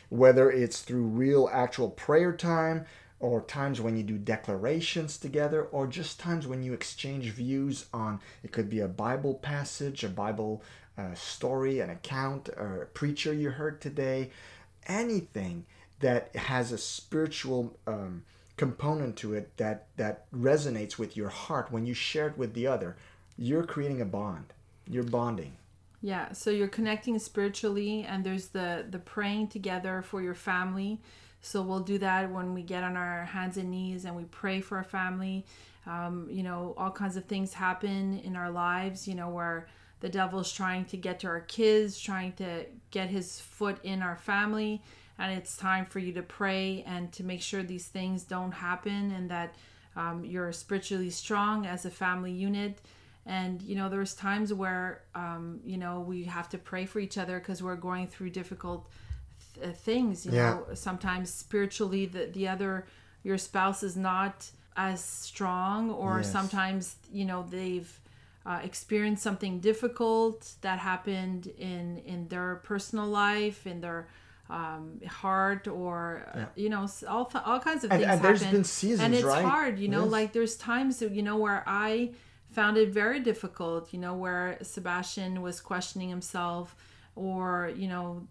whether 0.09 0.51
it's 0.51 0.81
through 0.81 1.05
real, 1.05 1.49
actual 1.53 1.91
prayer 1.91 2.33
time, 2.33 2.87
or 3.21 3.41
times 3.43 3.81
when 3.81 3.97
you 3.97 4.03
do 4.03 4.19
declarations 4.19 5.17
together, 5.17 5.63
or 5.65 5.87
just 5.87 6.19
times 6.19 6.47
when 6.47 6.63
you 6.63 6.73
exchange 6.73 7.31
views 7.31 7.87
on 7.93 8.21
it 8.43 8.53
could 8.53 8.69
be 8.69 8.81
a 8.81 8.89
Bible 8.89 9.35
passage, 9.35 10.03
a 10.03 10.09
Bible 10.09 10.63
uh, 10.99 11.15
story, 11.15 11.81
an 11.81 11.91
account, 11.91 12.49
or 12.57 12.83
a 12.83 12.87
preacher 12.87 13.33
you 13.33 13.51
heard 13.51 13.81
today, 13.81 14.31
anything 14.87 15.65
that 16.01 16.35
has 16.35 16.73
a 16.73 16.79
spiritual 16.79 17.77
um, 17.87 18.25
component 18.57 19.17
to 19.17 19.35
it 19.35 19.57
that 19.57 19.87
that 19.97 20.31
resonates 20.33 20.99
with 20.99 21.17
your 21.17 21.29
heart 21.29 21.71
when 21.71 21.87
you 21.87 21.95
share 21.95 22.29
it 22.29 22.37
with 22.37 22.55
the 22.55 22.67
other 22.67 22.97
you're 23.37 23.65
creating 23.65 24.01
a 24.01 24.05
bond. 24.05 24.53
You're 24.89 25.05
bonding 25.05 25.53
Yeah, 26.05 26.33
so 26.33 26.51
you're 26.51 26.67
connecting 26.67 27.19
spiritually, 27.21 28.05
and 28.09 28.25
there's 28.25 28.49
the 28.49 28.85
the 28.91 28.99
praying 28.99 29.49
together 29.49 30.03
for 30.03 30.21
your 30.21 30.35
family. 30.35 31.01
So 31.41 31.63
we'll 31.63 31.81
do 31.81 31.99
that 31.99 32.31
when 32.31 32.55
we 32.55 32.63
get 32.63 32.83
on 32.85 32.97
our 32.97 33.25
hands 33.25 33.57
and 33.57 33.71
knees 33.71 34.05
and 34.05 34.15
we 34.17 34.25
pray 34.25 34.61
for 34.61 34.77
our 34.79 34.85
family. 34.85 35.45
Um, 35.87 36.29
you 36.31 36.43
know, 36.43 36.75
all 36.77 36.91
kinds 36.91 37.17
of 37.17 37.25
things 37.25 37.53
happen 37.53 38.21
in 38.21 38.37
our 38.37 38.51
lives. 38.51 39.07
You 39.07 39.15
know, 39.15 39.29
where 39.29 39.69
the 40.01 40.09
devil's 40.09 40.53
trying 40.53 40.87
to 40.87 40.97
get 40.97 41.21
to 41.21 41.29
our 41.29 41.41
kids, 41.41 42.01
trying 42.01 42.33
to 42.33 42.67
get 42.91 43.09
his 43.09 43.39
foot 43.41 43.79
in 43.85 44.03
our 44.03 44.17
family, 44.17 44.83
and 45.21 45.33
it's 45.33 45.57
time 45.57 45.87
for 45.87 46.01
you 46.01 46.13
to 46.15 46.23
pray 46.23 46.83
and 46.85 47.13
to 47.13 47.23
make 47.23 47.41
sure 47.43 47.63
these 47.63 47.87
things 47.87 48.25
don't 48.25 48.53
happen, 48.53 49.13
and 49.13 49.31
that 49.31 49.55
um, 49.95 50.25
you're 50.25 50.51
spiritually 50.53 51.11
strong 51.11 51.65
as 51.65 51.85
a 51.85 51.91
family 51.91 52.33
unit 52.33 52.81
and 53.27 53.63
you 53.63 53.75
know 53.77 53.89
there's 53.89 54.15
times 54.15 54.53
where 54.53 55.03
um, 55.15 55.61
you 55.65 55.77
know 55.77 56.01
we 56.01 56.25
have 56.25 56.49
to 56.49 56.59
pray 56.59 56.85
for 56.87 56.99
each 57.01 57.17
other 57.19 57.39
because 57.39 57.63
we're 57.63 57.77
going 57.77 58.07
through 58.09 58.31
difficult 58.31 58.91
th- 59.55 59.69
uh, 59.69 59.73
things 59.73 60.27
you 60.27 60.33
Yeah. 60.33 60.51
know 60.51 60.67
sometimes 60.75 61.33
spiritually 61.33 62.07
the, 62.07 62.27
the 62.27 62.49
other 62.49 62.87
your 63.23 63.39
spouse 63.39 63.83
is 63.83 63.97
not 63.97 64.51
as 64.77 65.03
strong 65.05 65.91
or 65.91 66.19
Yes. 66.19 66.33
sometimes 66.33 66.97
you 67.13 67.25
know 67.25 67.45
they've 67.49 67.93
uh, 68.45 68.59
experienced 68.65 69.23
something 69.23 69.61
difficult 69.61 70.51
that 70.63 70.79
happened 70.81 71.47
in 71.59 71.99
in 72.05 72.27
their 72.29 72.57
personal 72.65 73.07
life 73.07 73.67
in 73.69 73.81
their 73.81 74.09
um, 74.51 75.01
heart 75.07 75.69
or 75.69 76.27
uh, 76.35 76.45
you 76.57 76.69
know 76.69 76.87
all, 77.09 77.27
th- 77.27 77.45
all 77.47 77.61
kinds 77.61 77.85
of 77.85 77.93
And- 77.93 78.01
things 78.01 78.13
and 78.13 78.21
there's 78.25 78.41
happen 78.43 78.57
been 78.59 78.65
seasons, 78.65 79.01
and 79.01 79.15
it's 79.15 79.23
right? 79.25 79.45
hard 79.45 79.79
you 79.79 79.89
know 79.89 80.03
Yes. 80.03 80.11
like 80.19 80.33
there's 80.33 80.57
times 80.57 81.01
you 81.01 81.23
know 81.23 81.37
where 81.37 81.63
i 81.67 82.11
found 82.53 82.77
it 82.77 82.91
very 82.91 83.21
difficult 83.21 83.93
you 83.93 83.99
know 83.99 84.15
where 84.15 84.59
sebastian 84.63 85.43
was 85.43 85.61
questioning 85.61 86.09
himself 86.09 86.77
or 87.15 87.73
you 87.77 87.89
know 87.89 88.27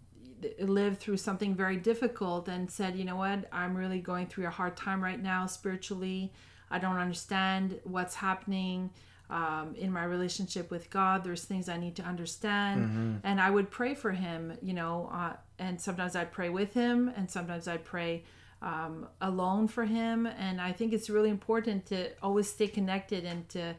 lived 0.60 1.00
through 1.00 1.18
something 1.18 1.56
very 1.56 1.78
difficult 1.78 2.48
and 2.48 2.70
said 2.70 2.96
you 2.96 3.06
know 3.06 3.16
what? 3.16 3.48
I'm 3.52 3.76
really 3.76 4.00
going 4.00 4.28
through 4.28 4.48
a 4.48 4.52
hard 4.52 4.76
time 4.76 5.04
right 5.04 5.22
now 5.22 5.46
spiritually. 5.46 6.34
I 6.70 6.80
don't 6.80 6.98
understand 6.98 7.80
what's 7.84 8.16
happening 8.16 8.92
um, 9.30 9.76
in 9.78 9.92
my 9.92 10.04
relationship 10.04 10.72
with 10.72 10.90
god. 10.90 11.24
There's 11.24 11.44
things 11.46 11.70
i 11.70 11.78
need 11.78 11.96
to 11.98 12.04
understand. 12.04 13.22
And 13.24 13.40
i 13.40 13.50
would 13.50 13.70
pray 13.70 13.94
for 13.94 14.12
him 14.12 14.54
you 14.62 14.74
know 14.74 15.10
uh, 15.14 15.34
and 15.60 15.80
sometimes 15.80 16.16
i'd 16.16 16.32
pray 16.32 16.50
with 16.50 16.74
him 16.74 17.12
and 17.16 17.30
sometimes 17.30 17.68
i'd 17.68 17.86
pray 17.86 18.24
um, 18.62 19.08
alone 19.22 19.68
for 19.68 19.86
him. 19.86 20.26
And 20.26 20.60
i 20.60 20.72
think 20.72 20.94
it's 20.94 21.10
really 21.10 21.30
important 21.30 21.86
to 21.88 22.10
always 22.22 22.50
stay 22.50 22.68
connected 22.68 23.26
and 23.26 23.48
to 23.50 23.76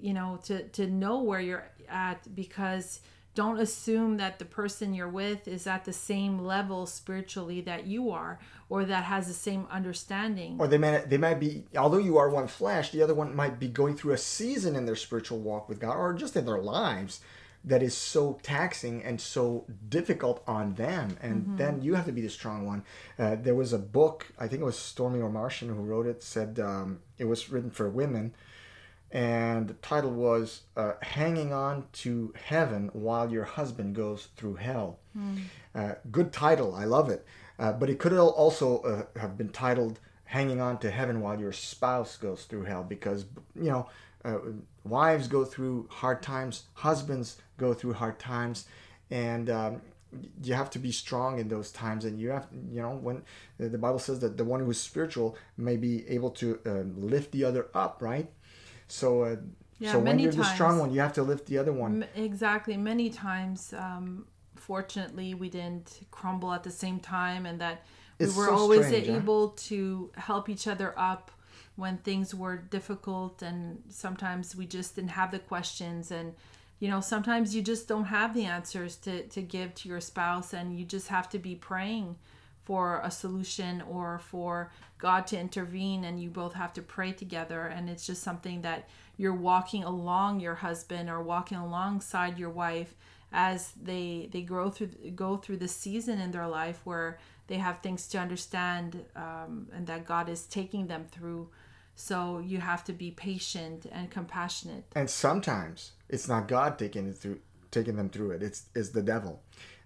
you 0.00 0.14
know 0.14 0.38
to 0.44 0.62
to 0.68 0.86
know 0.86 1.22
where 1.22 1.40
you're 1.40 1.68
at 1.88 2.34
because 2.34 3.00
don't 3.36 3.60
assume 3.60 4.16
that 4.16 4.38
the 4.38 4.44
person 4.46 4.94
you're 4.94 5.08
with 5.08 5.46
is 5.46 5.66
at 5.66 5.84
the 5.84 5.92
same 5.92 6.38
level 6.38 6.86
spiritually 6.86 7.60
that 7.60 7.86
you 7.86 8.10
are 8.10 8.40
or 8.70 8.84
that 8.86 9.04
has 9.04 9.28
the 9.28 9.34
same 9.34 9.66
understanding. 9.70 10.56
Or 10.58 10.66
they 10.66 10.78
might 10.78 11.10
they 11.10 11.18
might 11.18 11.38
be 11.38 11.64
although 11.76 11.98
you 11.98 12.16
are 12.16 12.30
one 12.30 12.48
flesh 12.48 12.90
the 12.90 13.02
other 13.02 13.14
one 13.14 13.36
might 13.36 13.60
be 13.60 13.68
going 13.68 13.96
through 13.96 14.14
a 14.14 14.18
season 14.18 14.74
in 14.74 14.86
their 14.86 14.96
spiritual 14.96 15.38
walk 15.38 15.68
with 15.68 15.78
god 15.78 15.96
or 15.96 16.14
just 16.14 16.34
in 16.34 16.46
their 16.46 16.58
lives 16.58 17.20
that 17.62 17.82
is 17.82 17.94
so 17.94 18.38
taxing 18.42 19.02
and 19.02 19.20
so 19.20 19.64
difficult 19.88 20.40
on 20.46 20.74
them. 20.74 21.16
And 21.20 21.42
mm-hmm. 21.42 21.56
then 21.56 21.82
you 21.82 21.94
have 21.94 22.06
to 22.06 22.12
be 22.12 22.20
the 22.20 22.30
strong 22.30 22.64
one. 22.64 22.84
Uh, 23.18 23.34
there 23.34 23.54
was 23.54 23.72
a 23.72 23.78
book 23.78 24.32
i 24.38 24.48
think 24.48 24.62
it 24.62 24.64
was 24.64 24.76
Stormie 24.76 25.20
Omartian 25.20 25.68
who 25.68 25.82
wrote 25.82 26.06
it 26.06 26.22
said 26.22 26.58
um, 26.58 27.00
it 27.18 27.26
was 27.26 27.50
written 27.50 27.70
for 27.70 27.88
women 27.90 28.34
and 29.10 29.68
the 29.68 29.74
title 29.74 30.10
was 30.10 30.62
uh, 30.76 30.92
"Hanging 31.02 31.52
On 31.52 31.84
to 31.94 32.32
Heaven 32.44 32.90
While 32.92 33.30
Your 33.30 33.44
Husband 33.44 33.94
Goes 33.94 34.28
Through 34.36 34.56
Hell." 34.56 34.98
Mm. 35.16 35.42
Uh, 35.74 35.94
good 36.10 36.32
title, 36.32 36.74
I 36.74 36.84
love 36.84 37.10
it. 37.10 37.24
Uh, 37.58 37.72
but 37.72 37.88
it 37.88 37.98
could 37.98 38.12
also 38.12 38.78
uh, 38.82 39.18
have 39.18 39.38
been 39.38 39.50
titled 39.50 40.00
"Hanging 40.24 40.60
On 40.60 40.78
to 40.78 40.90
Heaven 40.90 41.20
While 41.20 41.38
Your 41.40 41.52
Spouse 41.52 42.16
Goes 42.16 42.44
Through 42.44 42.64
Hell," 42.64 42.82
because 42.82 43.26
you 43.54 43.70
know, 43.70 43.88
uh, 44.24 44.38
wives 44.84 45.28
go 45.28 45.44
through 45.44 45.88
hard 45.90 46.22
times, 46.22 46.64
husbands 46.74 47.38
go 47.58 47.72
through 47.72 47.94
hard 47.94 48.18
times, 48.18 48.66
and 49.10 49.48
um, 49.48 49.80
you 50.42 50.54
have 50.54 50.70
to 50.70 50.78
be 50.78 50.92
strong 50.92 51.38
in 51.38 51.48
those 51.48 51.70
times 51.70 52.04
and 52.04 52.20
you 52.20 52.30
have 52.30 52.46
you 52.70 52.80
know 52.80 52.96
when 52.96 53.22
the 53.58 53.78
bible 53.78 53.98
says 53.98 54.20
that 54.20 54.36
the 54.36 54.44
one 54.44 54.60
who 54.60 54.70
is 54.70 54.80
spiritual 54.80 55.36
may 55.56 55.76
be 55.76 56.08
able 56.08 56.30
to 56.30 56.58
uh, 56.64 56.82
lift 56.96 57.32
the 57.32 57.44
other 57.44 57.66
up 57.74 57.98
right 58.00 58.30
so, 58.88 59.22
uh, 59.22 59.36
yeah, 59.78 59.92
so 59.92 59.98
when 59.98 60.18
you're 60.18 60.32
times, 60.32 60.48
the 60.48 60.54
strong 60.54 60.78
one, 60.78 60.92
you 60.92 61.00
have 61.00 61.12
to 61.14 61.22
lift 61.22 61.46
the 61.46 61.58
other 61.58 61.72
one. 61.72 62.06
Exactly. 62.14 62.76
Many 62.76 63.10
times, 63.10 63.74
um, 63.74 64.26
fortunately, 64.54 65.34
we 65.34 65.50
didn't 65.50 66.00
crumble 66.10 66.52
at 66.52 66.62
the 66.62 66.70
same 66.70 67.00
time, 67.00 67.46
and 67.46 67.60
that 67.60 67.84
it's 68.18 68.34
we 68.34 68.38
were 68.38 68.46
so 68.46 68.54
always 68.54 68.86
strange, 68.86 69.08
able 69.08 69.48
huh? 69.48 69.54
to 69.56 70.10
help 70.16 70.48
each 70.48 70.66
other 70.66 70.94
up 70.96 71.30
when 71.76 71.98
things 71.98 72.34
were 72.34 72.56
difficult, 72.56 73.42
and 73.42 73.82
sometimes 73.88 74.56
we 74.56 74.66
just 74.66 74.96
didn't 74.96 75.10
have 75.10 75.30
the 75.30 75.38
questions 75.38 76.10
and 76.10 76.34
you 76.78 76.88
know 76.88 77.00
sometimes 77.00 77.54
you 77.54 77.62
just 77.62 77.88
don't 77.88 78.04
have 78.04 78.34
the 78.34 78.44
answers 78.44 78.96
to, 78.96 79.22
to 79.28 79.40
give 79.40 79.74
to 79.74 79.88
your 79.88 80.00
spouse 80.00 80.52
and 80.52 80.78
you 80.78 80.84
just 80.84 81.08
have 81.08 81.28
to 81.28 81.38
be 81.38 81.54
praying 81.54 82.16
for 82.66 83.00
a 83.04 83.10
solution 83.12 83.80
or 83.82 84.18
for 84.18 84.72
God 84.98 85.28
to 85.28 85.38
intervene 85.38 86.04
and 86.04 86.20
you 86.20 86.28
both 86.28 86.54
have 86.54 86.72
to 86.72 86.82
pray 86.82 87.12
together. 87.12 87.62
And 87.66 87.88
it's 87.88 88.04
just 88.04 88.24
something 88.24 88.62
that 88.62 88.88
you're 89.16 89.32
walking 89.32 89.84
along 89.84 90.40
your 90.40 90.56
husband 90.56 91.08
or 91.08 91.22
walking 91.22 91.58
alongside 91.58 92.38
your 92.40 92.50
wife 92.50 92.96
as 93.32 93.72
they 93.80 94.28
they 94.32 94.42
grow 94.42 94.68
through 94.70 94.88
go 95.14 95.36
through 95.36 95.58
the 95.58 95.68
season 95.68 96.20
in 96.20 96.32
their 96.32 96.46
life 96.46 96.80
where 96.84 97.18
they 97.46 97.56
have 97.58 97.78
things 97.80 98.08
to 98.08 98.18
understand 98.18 99.04
um, 99.14 99.68
and 99.72 99.86
that 99.86 100.04
God 100.04 100.28
is 100.28 100.44
taking 100.46 100.88
them 100.88 101.06
through. 101.10 101.48
So 101.94 102.40
you 102.40 102.58
have 102.58 102.82
to 102.84 102.92
be 102.92 103.12
patient 103.12 103.86
and 103.92 104.10
compassionate. 104.10 104.84
And 104.96 105.08
sometimes 105.08 105.92
it's 106.08 106.26
not 106.26 106.48
God 106.48 106.80
taking 106.80 107.06
it 107.06 107.16
through 107.16 107.38
taking 107.70 107.94
them 107.94 108.10
through 108.10 108.32
it. 108.32 108.42
It's 108.42 108.64
it's 108.74 108.88
the 108.88 109.02
devil 109.02 109.40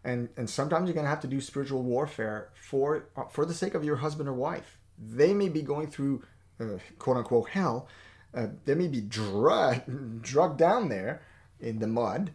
and 0.04 0.28
and 0.36 0.48
sometimes 0.48 0.86
you're 0.86 0.94
going 0.94 1.04
to 1.04 1.10
have 1.10 1.20
to 1.20 1.28
do 1.28 1.40
spiritual 1.40 1.82
warfare 1.82 2.50
for 2.54 3.06
uh, 3.16 3.24
for 3.24 3.44
the 3.44 3.54
sake 3.54 3.74
of 3.74 3.84
your 3.84 3.96
husband 3.96 4.28
or 4.28 4.32
wife 4.32 4.78
they 5.00 5.32
may 5.32 5.48
be 5.48 5.62
going 5.62 5.86
through 5.86 6.22
uh, 6.60 6.78
quote 6.98 7.16
unquote 7.16 7.48
hell. 7.50 7.88
Uh, 8.34 8.48
they 8.64 8.74
may 8.74 8.86
be 8.86 9.00
drug, 9.00 9.82
drugged 10.22 10.58
down 10.58 10.88
there 10.88 11.22
in 11.58 11.78
the 11.78 11.86
mud, 11.86 12.30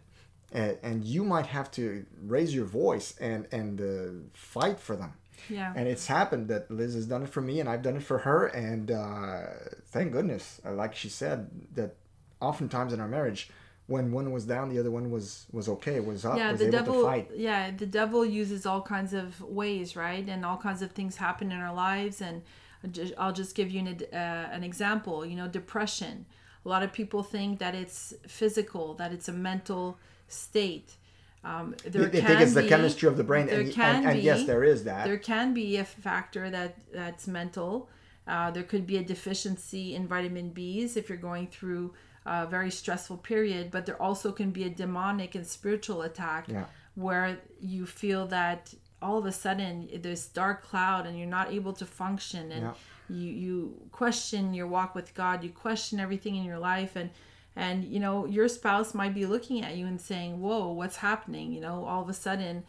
and, 0.52 0.76
and, 0.82 1.04
you 1.04 1.24
might 1.24 1.46
have 1.46 1.70
to 1.70 2.04
raise 2.22 2.54
your 2.54 2.66
voice 2.66 3.16
and 3.18 3.46
and 3.50 3.80
uh, 3.80 4.28
fight 4.34 4.78
for 4.78 4.94
them. 4.94 5.14
Yeah. 5.48 5.72
And 5.74 5.88
it's 5.88 6.06
happened 6.06 6.48
that 6.48 6.70
Liz 6.70 6.94
has 6.94 7.06
done 7.06 7.22
it 7.22 7.28
for 7.28 7.40
me, 7.40 7.60
and 7.60 7.68
I've 7.68 7.82
done 7.82 7.96
it 7.96 8.02
for 8.02 8.18
her, 8.18 8.46
and 8.46 8.90
uh, 8.90 9.42
thank 9.86 10.12
goodness, 10.12 10.60
like 10.64 10.94
she 10.94 11.08
said, 11.08 11.50
that 11.74 11.96
oftentimes 12.40 12.92
in 12.92 13.00
our 13.00 13.08
marriage, 13.08 13.50
when 13.86 14.10
one 14.10 14.32
was 14.32 14.44
down, 14.44 14.68
the 14.68 14.78
other 14.78 14.90
one 14.90 15.10
was 15.10 15.46
was 15.52 15.68
okay, 15.68 16.00
was 16.00 16.24
up, 16.24 16.36
yeah, 16.36 16.50
was 16.50 16.60
the 16.60 16.70
devil. 16.70 17.24
Yeah, 17.34 17.70
the 17.70 17.86
devil 17.86 18.24
uses 18.24 18.66
all 18.66 18.82
kinds 18.82 19.12
of 19.12 19.40
ways, 19.40 19.94
right? 19.94 20.26
And 20.28 20.44
all 20.44 20.56
kinds 20.56 20.82
of 20.82 20.92
things 20.92 21.16
happen 21.16 21.52
in 21.52 21.60
our 21.60 21.74
lives. 21.74 22.20
And 22.20 22.42
I'll 23.16 23.32
just 23.32 23.54
give 23.54 23.70
you 23.70 23.80
an, 23.80 24.02
uh, 24.12 24.48
an 24.52 24.64
example. 24.64 25.24
You 25.24 25.36
know, 25.36 25.48
depression. 25.48 26.26
A 26.64 26.68
lot 26.68 26.82
of 26.82 26.92
people 26.92 27.22
think 27.22 27.60
that 27.60 27.76
it's 27.76 28.12
physical, 28.26 28.94
that 28.94 29.12
it's 29.12 29.28
a 29.28 29.32
mental 29.32 29.98
state. 30.26 30.96
Um, 31.44 31.76
there 31.84 32.06
they, 32.06 32.20
think 32.20 32.40
it's 32.40 32.54
be, 32.54 32.62
the 32.62 32.68
chemistry 32.68 33.08
of 33.08 33.16
the 33.16 33.22
brain, 33.22 33.48
and, 33.48 33.68
and, 33.78 34.06
and, 34.06 34.18
yes, 34.20 34.46
there 34.46 34.64
is 34.64 34.82
that. 34.82 35.06
There 35.06 35.16
can 35.16 35.54
be 35.54 35.76
a 35.76 35.84
factor 35.84 36.50
that 36.50 36.76
that's 36.92 37.28
mental. 37.28 37.88
Uh, 38.26 38.50
there 38.50 38.64
could 38.64 38.84
be 38.84 38.96
a 38.96 39.04
deficiency 39.04 39.94
in 39.94 40.08
vitamin 40.08 40.50
B's 40.50 40.96
if 40.96 41.08
you're 41.08 41.16
going 41.16 41.46
through 41.46 41.94
a 42.26 42.46
very 42.46 42.70
stressful 42.70 43.18
period, 43.18 43.70
but 43.70 43.86
there 43.86 44.00
also 44.02 44.32
can 44.32 44.50
be 44.50 44.64
a 44.64 44.70
demonic 44.70 45.34
and 45.34 45.46
spiritual 45.46 46.02
attack 46.02 46.46
yeah. 46.48 46.64
where 46.94 47.38
you 47.60 47.86
feel 47.86 48.26
that 48.26 48.74
all 49.00 49.18
of 49.18 49.26
a 49.26 49.32
sudden 49.32 49.88
there's 50.02 50.26
dark 50.26 50.62
cloud 50.62 51.06
and 51.06 51.16
you're 51.18 51.28
not 51.28 51.52
able 51.52 51.72
to 51.72 51.84
function 51.84 52.50
and 52.50 52.62
yeah. 52.62 52.72
you 53.08 53.28
you 53.28 53.74
question 53.92 54.54
your 54.54 54.66
walk 54.66 54.94
with 54.94 55.14
God, 55.14 55.44
you 55.44 55.50
question 55.50 56.00
everything 56.00 56.36
in 56.36 56.44
your 56.44 56.58
life 56.58 56.96
and 56.96 57.10
and 57.54 57.84
you 57.84 58.00
know 58.00 58.26
your 58.26 58.48
spouse 58.48 58.92
might 58.94 59.14
be 59.14 59.24
looking 59.24 59.64
at 59.64 59.76
you 59.76 59.86
and 59.86 60.00
saying, 60.00 60.40
"Whoa, 60.40 60.72
what's 60.72 60.96
happening?" 60.96 61.52
You 61.52 61.60
know, 61.60 61.84
all 61.84 62.02
of 62.02 62.08
a 62.08 62.14
sudden 62.14 62.64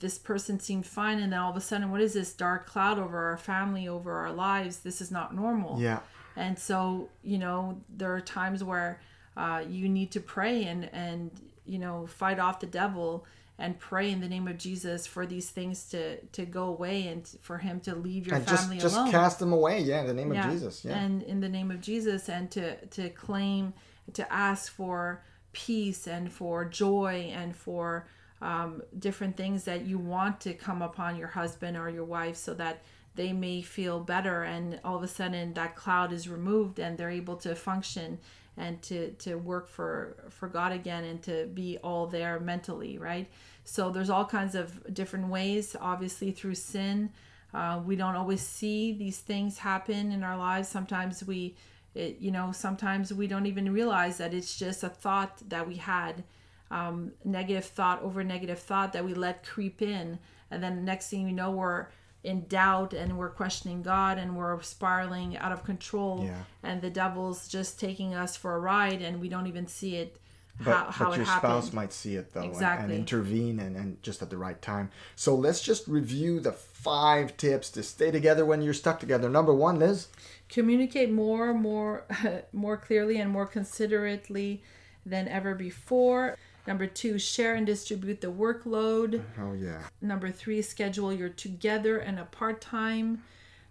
this 0.00 0.18
person 0.18 0.60
seemed 0.60 0.86
fine 0.86 1.18
and 1.18 1.32
then 1.32 1.38
all 1.38 1.50
of 1.50 1.56
a 1.56 1.60
sudden 1.60 1.90
what 1.90 2.00
is 2.00 2.14
this 2.14 2.32
dark 2.32 2.66
cloud 2.66 2.98
over 2.98 3.30
our 3.30 3.38
family 3.38 3.88
over 3.88 4.12
our 4.12 4.30
lives 4.32 4.80
this 4.80 5.00
is 5.00 5.10
not 5.10 5.34
normal 5.34 5.80
yeah 5.80 6.00
and 6.36 6.58
so 6.58 7.08
you 7.22 7.38
know 7.38 7.80
there 7.88 8.14
are 8.14 8.20
times 8.20 8.62
where 8.64 9.00
uh, 9.36 9.62
you 9.68 9.88
need 9.88 10.10
to 10.12 10.20
pray 10.20 10.64
and 10.64 10.88
and 10.92 11.30
you 11.64 11.78
know 11.78 12.06
fight 12.06 12.38
off 12.38 12.60
the 12.60 12.66
devil 12.66 13.24
and 13.58 13.78
pray 13.78 14.10
in 14.10 14.20
the 14.20 14.28
name 14.28 14.48
of 14.48 14.58
Jesus 14.58 15.06
for 15.06 15.26
these 15.26 15.50
things 15.50 15.84
to 15.90 16.16
to 16.32 16.44
go 16.44 16.64
away 16.64 17.06
and 17.06 17.26
for 17.40 17.58
him 17.58 17.80
to 17.80 17.94
leave 17.94 18.26
your 18.26 18.36
and 18.36 18.46
family 18.46 18.78
just, 18.78 18.94
alone. 18.94 19.10
Just 19.10 19.12
cast 19.12 19.38
them 19.38 19.52
away, 19.52 19.80
yeah, 19.80 20.00
in 20.00 20.06
the 20.06 20.14
name 20.14 20.32
yeah. 20.32 20.46
of 20.46 20.52
Jesus. 20.52 20.84
Yeah. 20.84 20.98
And 20.98 21.22
in 21.22 21.40
the 21.40 21.48
name 21.48 21.70
of 21.70 21.80
Jesus 21.80 22.28
and 22.28 22.50
to 22.52 22.76
to 22.86 23.08
claim 23.10 23.74
to 24.14 24.32
ask 24.32 24.72
for 24.72 25.22
peace 25.52 26.08
and 26.08 26.32
for 26.32 26.64
joy 26.64 27.30
and 27.34 27.54
for 27.54 28.08
um, 28.40 28.82
different 28.98 29.36
things 29.36 29.64
that 29.64 29.86
you 29.86 29.98
want 29.98 30.40
to 30.40 30.54
come 30.54 30.82
upon 30.82 31.16
your 31.16 31.28
husband 31.28 31.76
or 31.76 31.88
your 31.88 32.04
wife 32.04 32.36
so 32.36 32.54
that 32.54 32.82
they 33.14 33.32
may 33.32 33.62
feel 33.62 34.00
better 34.00 34.42
and 34.42 34.80
all 34.84 34.96
of 34.96 35.02
a 35.02 35.08
sudden 35.08 35.52
that 35.54 35.76
cloud 35.76 36.12
is 36.12 36.28
removed 36.28 36.78
and 36.78 36.96
they're 36.96 37.10
able 37.10 37.36
to 37.36 37.54
function 37.54 38.18
and 38.56 38.82
to 38.82 39.10
to 39.12 39.36
work 39.36 39.68
for 39.68 40.16
for 40.30 40.48
God 40.48 40.72
again 40.72 41.04
and 41.04 41.22
to 41.22 41.46
be 41.46 41.78
all 41.78 42.06
there 42.06 42.40
mentally 42.40 42.98
right? 42.98 43.28
So 43.64 43.90
there's 43.90 44.10
all 44.10 44.24
kinds 44.24 44.54
of 44.54 44.92
different 44.92 45.28
ways 45.28 45.76
obviously 45.80 46.32
through 46.32 46.56
sin. 46.56 47.10
Uh, 47.54 47.82
we 47.84 47.96
don't 47.96 48.16
always 48.16 48.40
see 48.40 48.92
these 48.92 49.18
things 49.18 49.58
happen 49.58 50.10
in 50.10 50.22
our 50.22 50.38
lives. 50.38 50.68
Sometimes 50.68 51.24
we 51.24 51.54
it, 51.94 52.16
you 52.20 52.30
know 52.30 52.52
sometimes 52.52 53.12
we 53.12 53.26
don't 53.26 53.46
even 53.46 53.72
realize 53.72 54.18
that 54.18 54.32
it's 54.32 54.58
just 54.58 54.82
a 54.82 54.88
thought 54.88 55.42
that 55.48 55.68
we 55.68 55.76
had 55.76 56.24
um, 56.70 57.12
negative 57.24 57.66
thought 57.66 58.02
over 58.02 58.24
negative 58.24 58.58
thought 58.58 58.94
that 58.94 59.04
we 59.04 59.12
let 59.12 59.44
creep 59.44 59.82
in. 59.82 60.18
And 60.50 60.62
then 60.62 60.84
next 60.84 61.08
thing 61.08 61.26
you 61.26 61.34
know 61.34 61.50
we're 61.50 61.86
in 62.24 62.46
doubt 62.46 62.92
and 62.92 63.18
we're 63.18 63.30
questioning 63.30 63.82
God 63.82 64.18
and 64.18 64.36
we're 64.36 64.60
spiraling 64.62 65.36
out 65.38 65.52
of 65.52 65.64
control 65.64 66.22
yeah. 66.24 66.42
and 66.62 66.80
the 66.80 66.90
devil's 66.90 67.48
just 67.48 67.80
taking 67.80 68.14
us 68.14 68.36
for 68.36 68.54
a 68.54 68.60
ride 68.60 69.02
and 69.02 69.20
we 69.20 69.28
don't 69.28 69.46
even 69.46 69.66
see 69.66 69.96
it 69.96 70.18
but, 70.60 70.70
how, 70.70 70.90
how 70.90 71.10
but 71.10 71.16
your 71.16 71.26
spouse 71.26 71.72
might 71.72 71.92
see 71.92 72.16
it 72.16 72.32
though 72.32 72.42
exactly. 72.42 72.84
and, 72.84 72.92
and 72.92 73.00
intervene 73.00 73.58
and, 73.58 73.76
and 73.76 74.02
just 74.02 74.22
at 74.22 74.30
the 74.30 74.36
right 74.36 74.60
time. 74.60 74.90
So 75.16 75.34
let's 75.34 75.62
just 75.62 75.88
review 75.88 76.40
the 76.40 76.52
five 76.52 77.36
tips 77.36 77.70
to 77.70 77.82
stay 77.82 78.10
together 78.10 78.44
when 78.44 78.62
you're 78.62 78.74
stuck 78.74 79.00
together. 79.00 79.28
Number 79.28 79.54
one 79.54 79.78
liz? 79.78 80.08
Communicate 80.48 81.10
more 81.10 81.54
more 81.54 82.04
more 82.52 82.76
clearly 82.76 83.18
and 83.18 83.30
more 83.30 83.46
considerately 83.46 84.62
than 85.04 85.26
ever 85.26 85.54
before 85.54 86.36
Number 86.66 86.86
two, 86.86 87.18
share 87.18 87.54
and 87.54 87.66
distribute 87.66 88.20
the 88.20 88.28
workload. 88.28 89.22
Oh, 89.40 89.52
yeah. 89.52 89.82
Number 90.00 90.30
three, 90.30 90.62
schedule 90.62 91.12
your 91.12 91.28
together 91.28 91.98
and 91.98 92.20
apart 92.20 92.60
time. 92.60 93.22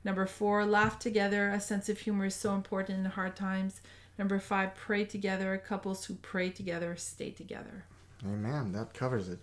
Number 0.04 0.26
four, 0.26 0.66
laugh 0.66 1.00
together. 1.00 1.50
A 1.50 1.60
sense 1.60 1.88
of 1.88 2.00
humor 2.00 2.26
is 2.26 2.36
so 2.36 2.54
important 2.54 3.00
in 3.00 3.06
hard 3.06 3.36
times. 3.36 3.82
Number 4.18 4.40
five, 4.40 4.76
pray 4.76 5.06
together. 5.06 5.62
Couples 5.66 6.06
who 6.06 6.16
pray 6.16 6.50
together 6.50 6.96
stay 6.98 7.30
together. 7.30 7.86
Amen. 8.26 8.74
That 8.74 8.94
covers 8.94 9.30
it. 9.30 9.40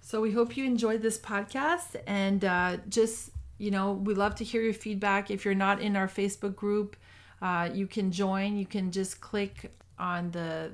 So 0.00 0.20
we 0.20 0.32
hope 0.32 0.56
you 0.56 0.64
enjoyed 0.64 1.02
this 1.02 1.18
podcast 1.18 1.96
and 2.06 2.44
uh, 2.44 2.76
just, 2.88 3.30
you 3.58 3.70
know, 3.70 3.92
we 3.92 4.14
love 4.14 4.34
to 4.36 4.44
hear 4.44 4.62
your 4.62 4.74
feedback. 4.74 5.30
If 5.30 5.44
you're 5.44 5.54
not 5.54 5.80
in 5.80 5.96
our 5.96 6.08
Facebook 6.08 6.54
group, 6.54 6.96
uh, 7.42 7.70
you 7.72 7.86
can 7.86 8.12
join. 8.12 8.56
You 8.56 8.66
can 8.66 8.92
just 8.92 9.20
click 9.20 9.72
on 9.98 10.30
the 10.30 10.72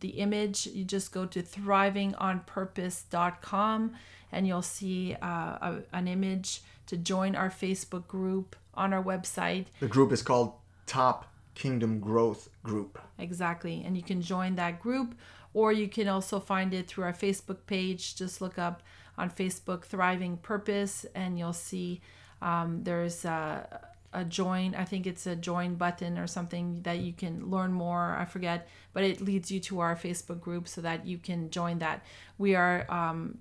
the 0.00 0.10
image, 0.10 0.66
you 0.66 0.84
just 0.84 1.12
go 1.12 1.26
to 1.26 1.42
thrivingonpurpose.com 1.42 3.94
and 4.30 4.46
you'll 4.46 4.62
see 4.62 5.16
uh, 5.22 5.26
a, 5.26 5.78
an 5.92 6.08
image 6.08 6.62
to 6.86 6.96
join 6.96 7.34
our 7.34 7.50
Facebook 7.50 8.06
group 8.06 8.56
on 8.74 8.92
our 8.92 9.02
website. 9.02 9.66
The 9.80 9.88
group 9.88 10.12
is 10.12 10.22
called 10.22 10.52
Top 10.86 11.32
Kingdom 11.54 12.00
Growth 12.00 12.48
Group. 12.62 12.98
Exactly. 13.18 13.82
And 13.84 13.96
you 13.96 14.02
can 14.02 14.22
join 14.22 14.56
that 14.56 14.80
group 14.80 15.14
or 15.54 15.72
you 15.72 15.88
can 15.88 16.08
also 16.08 16.40
find 16.40 16.74
it 16.74 16.86
through 16.86 17.04
our 17.04 17.12
Facebook 17.12 17.58
page. 17.66 18.14
Just 18.14 18.40
look 18.40 18.58
up 18.58 18.82
on 19.16 19.30
Facebook 19.30 19.84
Thriving 19.84 20.36
Purpose 20.36 21.06
and 21.14 21.38
you'll 21.38 21.52
see 21.52 22.00
um, 22.40 22.84
there's 22.84 23.24
a, 23.24 23.80
a 24.12 24.24
join. 24.24 24.74
I 24.74 24.84
think 24.84 25.06
it's 25.06 25.26
a 25.26 25.36
join 25.36 25.74
button 25.74 26.18
or 26.18 26.26
something 26.26 26.82
that 26.82 26.98
you 26.98 27.12
can 27.12 27.50
learn 27.50 27.72
more. 27.72 28.16
I 28.18 28.24
forget, 28.24 28.68
but 28.92 29.04
it 29.04 29.20
leads 29.20 29.50
you 29.50 29.60
to 29.60 29.80
our 29.80 29.96
Facebook 29.96 30.40
group 30.40 30.66
so 30.68 30.80
that 30.80 31.06
you 31.06 31.18
can 31.18 31.50
join 31.50 31.78
that. 31.80 32.04
We 32.38 32.54
are 32.54 32.90
um, 32.90 33.38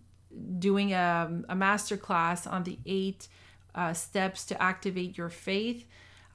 doing 0.59 0.93
a, 0.93 1.43
a 1.49 1.55
master 1.55 1.97
class 1.97 2.45
on 2.45 2.63
the 2.63 2.77
eight 2.85 3.27
uh, 3.73 3.93
steps 3.93 4.45
to 4.45 4.61
activate 4.61 5.17
your 5.17 5.29
faith. 5.29 5.85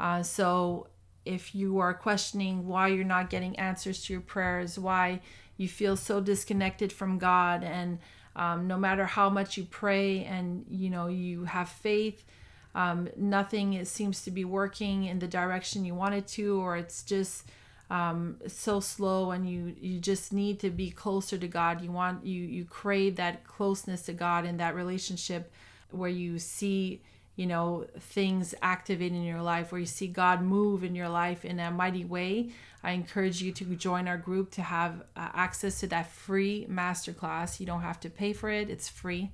Uh, 0.01 0.23
so 0.23 0.89
if 1.25 1.55
you 1.55 1.79
are 1.79 1.95
questioning 1.95 2.67
why 2.67 2.89
you're 2.89 3.05
not 3.05 3.31
getting 3.31 3.57
answers 3.59 4.05
to 4.05 4.13
your 4.13 4.23
prayers, 4.23 4.79
why 4.79 5.21
you 5.57 5.69
feel 5.69 5.97
so 5.97 6.21
disconnected 6.21 6.93
from 6.93 7.19
God, 7.19 7.63
and 7.63 7.99
um, 8.35 8.67
no 8.67 8.79
matter 8.79 9.05
how 9.05 9.29
much 9.29 9.57
you 9.57 9.65
pray 9.65 10.25
and 10.25 10.65
you 10.69 10.89
know 10.89 11.09
you 11.09 11.45
have 11.45 11.69
faith, 11.69 12.25
um, 12.75 13.09
nothing 13.17 13.85
seems 13.85 14.23
to 14.25 14.31
be 14.31 14.45
working 14.45 15.05
in 15.05 15.19
the 15.19 15.29
direction 15.29 15.85
you 15.85 15.95
want 15.95 16.15
it 16.15 16.27
to, 16.29 16.61
or 16.61 16.77
it's 16.77 17.03
just 17.03 17.45
um, 17.91 18.37
so 18.47 18.81
slow, 18.81 19.33
and 19.33 19.49
you 19.49 19.75
you 19.79 19.99
just 19.99 20.33
need 20.33 20.59
to 20.61 20.71
be 20.71 20.91
closer 20.91 21.37
to 21.37 21.49
God. 21.49 21.83
You 21.83 21.93
want 21.93 22.25
you 22.25 22.43
you 22.43 22.65
crave 22.65 23.17
that 23.17 23.45
closeness 23.45 24.03
to 24.03 24.15
God 24.15 24.47
and 24.47 24.59
that 24.61 24.75
relationship 24.75 25.53
where 25.91 26.11
you 26.11 26.39
see 26.39 27.03
you 27.37 27.47
know 27.47 27.87
things 27.99 28.55
activate 28.63 29.13
in 29.13 29.23
your 29.23 29.43
life 29.43 29.73
where 29.73 29.81
you 29.81 29.87
see 29.87 30.07
god 30.07 30.43
move 30.43 30.85
in 30.85 30.95
your 30.95 31.09
life 31.09 31.45
in 31.45 31.61
a 31.61 31.71
mighty 31.71 32.05
way. 32.05 32.51
I 32.83 32.93
encourage 32.93 33.43
you 33.43 33.53
to 33.53 33.65
join 33.77 34.09
our 34.09 34.17
group 34.17 34.51
to 34.53 34.63
have 34.63 35.03
uh, 35.15 35.29
access 35.35 35.79
to 35.81 35.87
that 35.89 36.11
free 36.11 36.67
masterclass. 36.69 37.61
You 37.61 37.67
don't 37.67 37.83
have 37.83 38.01
to 38.01 38.11
pay 38.11 38.33
for 38.33 38.49
it. 38.49 38.71
It's 38.71 38.89
free 38.89 39.31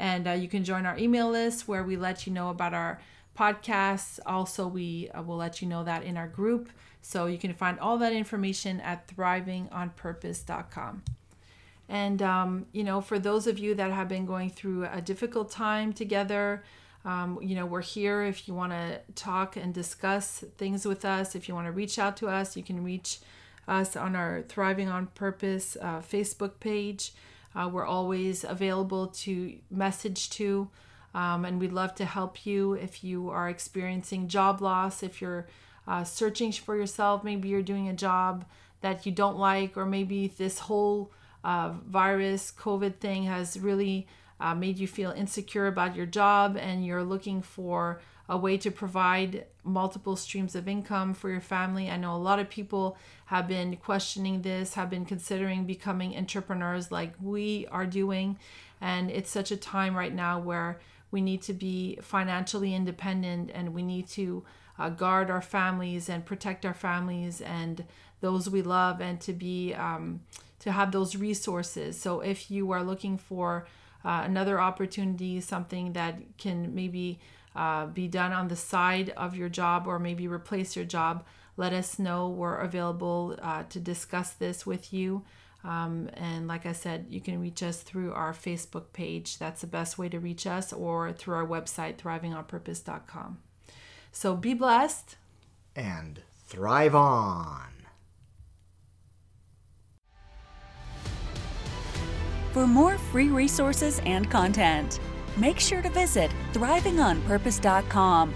and 0.00 0.26
uh, 0.26 0.32
you 0.32 0.48
can 0.48 0.64
join 0.64 0.86
our 0.86 0.98
email 0.98 1.30
list 1.30 1.68
where 1.68 1.84
we 1.84 1.96
let 1.96 2.26
you 2.26 2.32
know 2.32 2.48
about 2.48 2.74
our 2.74 3.00
podcasts 3.38 4.18
also 4.26 4.66
we 4.66 5.08
uh, 5.10 5.22
will 5.22 5.36
let 5.36 5.62
you 5.62 5.68
know 5.68 5.84
that 5.84 6.02
in 6.02 6.16
our 6.16 6.26
group 6.26 6.70
so 7.02 7.26
you 7.26 7.38
can 7.38 7.54
find 7.54 7.78
all 7.78 7.98
that 7.98 8.12
information 8.12 8.80
at 8.80 9.06
thrivingonpurpose.com 9.06 11.02
and 11.88 12.22
um, 12.22 12.66
you 12.72 12.82
know 12.82 13.00
for 13.00 13.18
those 13.18 13.46
of 13.46 13.58
you 13.58 13.74
that 13.74 13.92
have 13.92 14.08
been 14.08 14.26
going 14.26 14.50
through 14.50 14.88
a 14.92 15.00
difficult 15.00 15.50
time 15.50 15.92
together 15.92 16.64
um, 17.04 17.38
you 17.40 17.54
know, 17.54 17.64
we're 17.64 17.80
here 17.80 18.22
if 18.22 18.46
you 18.46 18.54
want 18.54 18.72
to 18.72 19.00
talk 19.14 19.56
and 19.56 19.72
discuss 19.72 20.44
things 20.58 20.84
with 20.84 21.04
us. 21.04 21.34
If 21.34 21.48
you 21.48 21.54
want 21.54 21.66
to 21.66 21.72
reach 21.72 21.98
out 21.98 22.16
to 22.18 22.28
us, 22.28 22.56
you 22.56 22.62
can 22.62 22.84
reach 22.84 23.20
us 23.66 23.96
on 23.96 24.14
our 24.14 24.42
Thriving 24.42 24.88
on 24.88 25.06
Purpose 25.08 25.76
uh, 25.80 26.00
Facebook 26.00 26.60
page. 26.60 27.12
Uh, 27.54 27.68
we're 27.72 27.86
always 27.86 28.44
available 28.44 29.08
to 29.08 29.56
message 29.70 30.30
to, 30.30 30.68
um, 31.14 31.44
and 31.44 31.58
we'd 31.58 31.72
love 31.72 31.94
to 31.96 32.04
help 32.04 32.46
you 32.46 32.74
if 32.74 33.02
you 33.02 33.28
are 33.30 33.48
experiencing 33.48 34.28
job 34.28 34.60
loss, 34.60 35.02
if 35.02 35.20
you're 35.20 35.46
uh, 35.88 36.04
searching 36.04 36.52
for 36.52 36.76
yourself, 36.76 37.24
maybe 37.24 37.48
you're 37.48 37.62
doing 37.62 37.88
a 37.88 37.94
job 37.94 38.44
that 38.80 39.04
you 39.04 39.12
don't 39.12 39.36
like, 39.36 39.76
or 39.76 39.84
maybe 39.84 40.28
this 40.28 40.60
whole 40.60 41.10
uh, 41.42 41.72
virus, 41.86 42.52
COVID 42.56 42.96
thing 42.96 43.24
has 43.24 43.58
really 43.58 44.06
uh, 44.40 44.54
made 44.54 44.78
you 44.78 44.86
feel 44.86 45.10
insecure 45.10 45.66
about 45.66 45.96
your 45.96 46.06
job 46.06 46.56
and 46.56 46.84
you're 46.86 47.04
looking 47.04 47.42
for 47.42 48.00
a 48.30 48.36
way 48.36 48.56
to 48.56 48.70
provide 48.70 49.44
multiple 49.64 50.14
streams 50.14 50.54
of 50.54 50.68
income 50.68 51.12
for 51.12 51.28
your 51.28 51.40
family. 51.40 51.90
I 51.90 51.96
know 51.96 52.14
a 52.14 52.16
lot 52.16 52.38
of 52.38 52.48
people 52.48 52.96
have 53.26 53.48
been 53.48 53.76
questioning 53.76 54.42
this, 54.42 54.74
have 54.74 54.88
been 54.88 55.04
considering 55.04 55.64
becoming 55.64 56.16
entrepreneurs 56.16 56.92
like 56.92 57.12
we 57.20 57.66
are 57.72 57.86
doing. 57.86 58.38
And 58.80 59.10
it's 59.10 59.30
such 59.30 59.50
a 59.50 59.56
time 59.56 59.96
right 59.96 60.14
now 60.14 60.38
where 60.38 60.78
we 61.10 61.20
need 61.20 61.42
to 61.42 61.52
be 61.52 61.98
financially 62.00 62.72
independent 62.72 63.50
and 63.52 63.74
we 63.74 63.82
need 63.82 64.06
to 64.10 64.44
uh, 64.78 64.90
guard 64.90 65.28
our 65.28 65.42
families 65.42 66.08
and 66.08 66.24
protect 66.24 66.64
our 66.64 66.72
families 66.72 67.40
and 67.40 67.84
those 68.20 68.48
we 68.48 68.62
love 68.62 69.00
and 69.00 69.20
to 69.22 69.32
be 69.32 69.74
um, 69.74 70.20
to 70.60 70.70
have 70.70 70.92
those 70.92 71.16
resources. 71.16 72.00
So 72.00 72.20
if 72.20 72.48
you 72.48 72.70
are 72.70 72.84
looking 72.84 73.18
for 73.18 73.66
uh, 74.04 74.22
another 74.24 74.60
opportunity, 74.60 75.40
something 75.40 75.94
that 75.94 76.38
can 76.38 76.76
maybe 76.76 77.18
uh, 77.54 77.86
be 77.86 78.08
done 78.08 78.32
on 78.32 78.48
the 78.48 78.56
side 78.56 79.10
of 79.16 79.36
your 79.36 79.48
job 79.48 79.86
or 79.86 79.98
maybe 79.98 80.28
replace 80.28 80.76
your 80.76 80.84
job, 80.84 81.24
let 81.56 81.72
us 81.72 81.98
know. 81.98 82.28
We're 82.28 82.58
available 82.58 83.38
uh, 83.42 83.64
to 83.64 83.80
discuss 83.80 84.32
this 84.32 84.64
with 84.64 84.92
you. 84.92 85.24
Um, 85.62 86.08
and 86.14 86.48
like 86.48 86.64
I 86.64 86.72
said, 86.72 87.06
you 87.10 87.20
can 87.20 87.40
reach 87.40 87.62
us 87.62 87.82
through 87.82 88.12
our 88.12 88.32
Facebook 88.32 88.92
page. 88.92 89.38
That's 89.38 89.60
the 89.60 89.66
best 89.66 89.98
way 89.98 90.08
to 90.08 90.18
reach 90.18 90.46
us, 90.46 90.72
or 90.72 91.12
through 91.12 91.34
our 91.34 91.46
website, 91.46 91.96
thrivingonpurpose.com. 91.96 93.38
So 94.12 94.36
be 94.36 94.54
blessed 94.54 95.16
and 95.76 96.22
thrive 96.46 96.94
on. 96.94 97.80
For 102.52 102.66
more 102.66 102.98
free 102.98 103.28
resources 103.28 104.00
and 104.04 104.28
content, 104.28 104.98
make 105.36 105.60
sure 105.60 105.82
to 105.82 105.90
visit 105.90 106.30
thrivingonpurpose.com 106.52 108.34